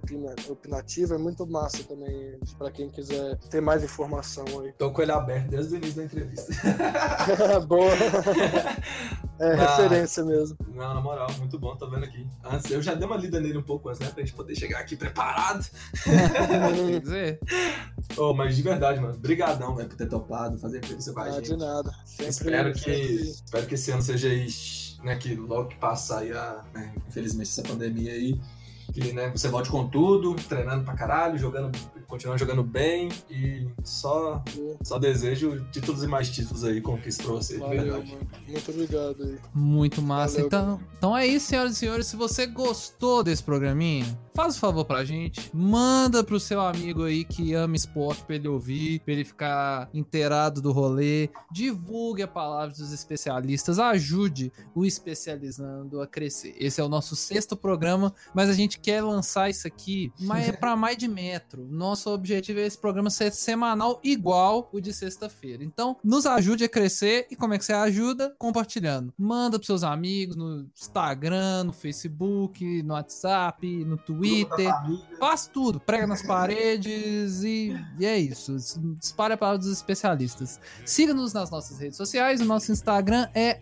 opinativo, 0.49 1.13
é 1.13 1.17
muito 1.17 1.45
massa 1.45 1.83
também 1.83 2.39
para 2.57 2.71
quem 2.71 2.89
quiser 2.89 3.37
ter 3.49 3.61
mais 3.61 3.83
informação 3.83 4.45
aí. 4.61 4.71
Tô 4.73 4.91
com 4.91 5.01
ele 5.01 5.11
aberto 5.11 5.40
desde 5.49 5.75
o 5.75 5.77
início 5.77 5.95
da 5.97 6.03
entrevista. 6.03 6.53
Boa. 7.67 7.91
É 9.41 9.53
ah, 9.53 9.75
referência 9.75 10.23
mesmo. 10.23 10.55
Não, 10.75 10.93
na 10.93 11.01
moral, 11.01 11.27
muito 11.39 11.57
bom, 11.57 11.75
tô 11.75 11.89
vendo 11.89 12.05
aqui. 12.05 12.27
Antes, 12.43 12.69
eu 12.69 12.81
já 12.81 12.93
dei 12.93 13.07
uma 13.07 13.17
lida 13.17 13.39
nele 13.39 13.57
um 13.57 13.63
pouco 13.63 13.89
antes, 13.89 13.99
né? 13.99 14.07
Pra 14.13 14.23
gente 14.23 14.35
poder 14.35 14.55
chegar 14.55 14.79
aqui 14.79 14.95
preparado. 14.95 15.65
Quer 16.03 16.99
dizer. 16.99 17.39
Oh, 18.17 18.33
mas 18.33 18.57
de 18.57 18.61
verdade, 18.61 18.99
mano. 18.99 19.17
Brigadão, 19.17 19.73
velho, 19.73 19.87
por 19.87 19.95
ter 19.95 20.07
topado, 20.07 20.57
fazer 20.57 20.79
entrevista 20.79 21.13
com 21.13 21.21
a 21.21 21.23
ah, 21.23 21.31
gente. 21.31 21.49
de 21.51 21.55
nada. 21.55 21.93
Sempre, 22.05 22.29
espero, 22.29 22.73
que, 22.73 22.79
sempre... 22.79 23.21
espero 23.29 23.67
que 23.67 23.75
esse 23.75 23.91
ano 23.91 24.01
seja, 24.01 24.27
né, 25.01 25.15
que 25.15 25.33
logo 25.33 25.69
que 25.69 25.77
passar 25.77 26.19
aí 26.19 26.33
a, 26.33 26.61
né, 26.73 26.93
infelizmente, 27.07 27.49
essa 27.49 27.63
pandemia 27.63 28.11
aí, 28.11 28.37
que 28.93 29.13
né, 29.13 29.29
você 29.29 29.47
volte 29.47 29.69
com 29.69 29.87
tudo, 29.87 30.35
treinando 30.35 30.83
pra 30.83 30.93
caralho, 30.93 31.37
jogando, 31.37 31.71
continuando 32.11 32.39
jogando 32.39 32.61
bem 32.61 33.07
e 33.29 33.65
só, 33.85 34.43
só 34.83 34.99
desejo 34.99 35.65
títulos 35.71 36.03
e 36.03 36.07
mais 36.07 36.29
títulos 36.29 36.65
aí, 36.65 36.81
conquista 36.81 37.23
pra 37.23 37.31
você, 37.31 37.57
Valeu, 37.57 37.79
de 37.79 37.85
verdade. 37.85 38.11
Mano. 38.11 38.27
Muito 38.47 38.71
obrigado 38.71 39.23
aí. 39.23 39.37
Muito 39.53 40.01
massa. 40.01 40.33
Valeu, 40.33 40.47
então, 40.47 40.79
então 40.97 41.17
é 41.17 41.25
isso, 41.25 41.47
senhoras 41.47 41.71
e 41.71 41.75
senhores. 41.75 42.07
Se 42.07 42.17
você 42.17 42.45
gostou 42.45 43.23
desse 43.23 43.41
programinha, 43.41 44.05
faz 44.33 44.55
o 44.55 44.59
favor 44.59 44.85
pra 44.85 45.03
gente, 45.03 45.49
manda 45.53 46.23
pro 46.23 46.39
seu 46.39 46.61
amigo 46.61 47.03
aí 47.03 47.23
que 47.23 47.53
ama 47.53 47.75
esporte 47.75 48.23
pra 48.23 48.35
ele 48.35 48.47
ouvir, 48.47 48.99
pra 49.01 49.13
ele 49.13 49.25
ficar 49.25 49.89
inteirado 49.93 50.61
do 50.61 50.71
rolê, 50.71 51.29
divulgue 51.51 52.23
a 52.23 52.27
palavra 52.27 52.73
dos 52.73 52.91
especialistas, 52.91 53.79
ajude 53.79 54.51
o 54.73 54.85
especializando 54.85 56.01
a 56.01 56.07
crescer. 56.07 56.55
Esse 56.57 56.79
é 56.79 56.83
o 56.83 56.89
nosso 56.89 57.15
sexto 57.15 57.55
programa, 57.55 58.13
mas 58.33 58.49
a 58.49 58.53
gente 58.53 58.79
quer 58.79 59.01
lançar 59.01 59.49
isso 59.49 59.67
aqui, 59.67 60.11
mas 60.19 60.49
é 60.49 60.51
para 60.51 60.75
mais 60.75 60.97
de 60.97 61.07
metro. 61.07 61.67
Nosso 61.69 62.09
objetivo 62.09 62.59
é 62.59 62.65
esse 62.65 62.77
programa 62.77 63.09
ser 63.09 63.31
semanal 63.31 63.99
igual 64.03 64.69
o 64.71 64.79
de 64.79 64.93
sexta-feira. 64.93 65.63
Então, 65.63 65.97
nos 66.03 66.25
ajude 66.25 66.63
a 66.63 66.69
crescer 66.69 67.27
e 67.29 67.35
como 67.35 67.53
é 67.53 67.57
que 67.57 67.65
você 67.65 67.73
ajuda? 67.73 68.33
Compartilhando. 68.37 69.13
Manda 69.17 69.57
pros 69.57 69.67
seus 69.67 69.83
amigos 69.83 70.35
no 70.35 70.67
Instagram, 70.75 71.65
no 71.65 71.73
Facebook, 71.73 72.83
no 72.83 72.93
WhatsApp, 72.93 73.85
no 73.85 73.97
Twitter. 73.97 74.20
Faz 75.19 75.45
tudo, 75.45 75.79
prega 75.79 76.07
nas 76.07 76.23
paredes 76.23 77.43
e, 77.43 77.79
e 77.99 78.05
é 78.05 78.17
isso. 78.17 78.55
Espalha 78.99 79.35
a 79.35 79.37
palavra 79.37 79.59
dos 79.59 79.71
especialistas. 79.71 80.59
Siga-nos 80.83 81.31
nas 81.31 81.51
nossas 81.51 81.77
redes 81.79 81.95
sociais. 81.95 82.41
O 82.41 82.45
nosso 82.45 82.71
Instagram 82.71 83.27
é 83.35 83.59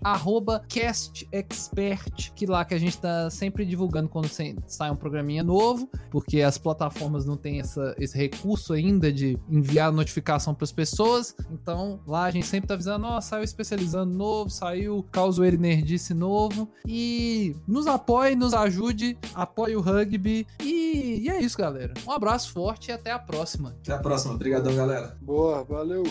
castexpert, 0.69 2.31
que 2.33 2.45
lá 2.45 2.63
que 2.63 2.73
a 2.73 2.77
gente 2.77 2.97
tá 2.97 3.29
sempre 3.29 3.65
divulgando 3.65 4.07
quando 4.07 4.29
sai 4.67 4.89
um 4.89 4.95
programinha 4.95 5.43
novo, 5.43 5.89
porque 6.09 6.41
as 6.41 6.57
plataformas 6.57 7.25
não 7.25 7.35
têm 7.35 7.59
essa, 7.59 7.93
esse 7.99 8.17
recurso 8.17 8.73
ainda 8.73 9.11
de 9.11 9.37
enviar 9.49 9.91
notificação 9.91 10.55
para 10.55 10.63
as 10.63 10.71
pessoas. 10.71 11.35
Então 11.51 11.99
lá 12.07 12.23
a 12.23 12.31
gente 12.31 12.47
sempre 12.47 12.67
tá 12.67 12.73
avisando: 12.73 13.05
ó, 13.05 13.17
oh, 13.17 13.21
saiu 13.21 13.43
especializando 13.43 14.17
novo, 14.17 14.49
saiu 14.49 15.05
Causoeiro 15.11 15.57
Nerdice 15.57 16.13
novo. 16.13 16.69
E 16.87 17.55
nos 17.67 17.85
apoie, 17.85 18.35
nos 18.35 18.53
ajude, 18.53 19.17
apoie 19.33 19.75
o 19.75 19.81
rugby. 19.81 20.47
E, 20.61 21.21
e 21.23 21.29
é 21.29 21.39
isso, 21.39 21.57
galera. 21.57 21.93
Um 22.07 22.11
abraço 22.11 22.51
forte 22.51 22.89
e 22.89 22.91
até 22.91 23.11
a 23.11 23.19
próxima. 23.19 23.75
Até 23.81 23.93
a 23.93 23.99
próxima. 23.99 24.33
Obrigadão, 24.33 24.75
galera. 24.75 25.17
Boa, 25.21 25.63
valeu. 25.63 26.03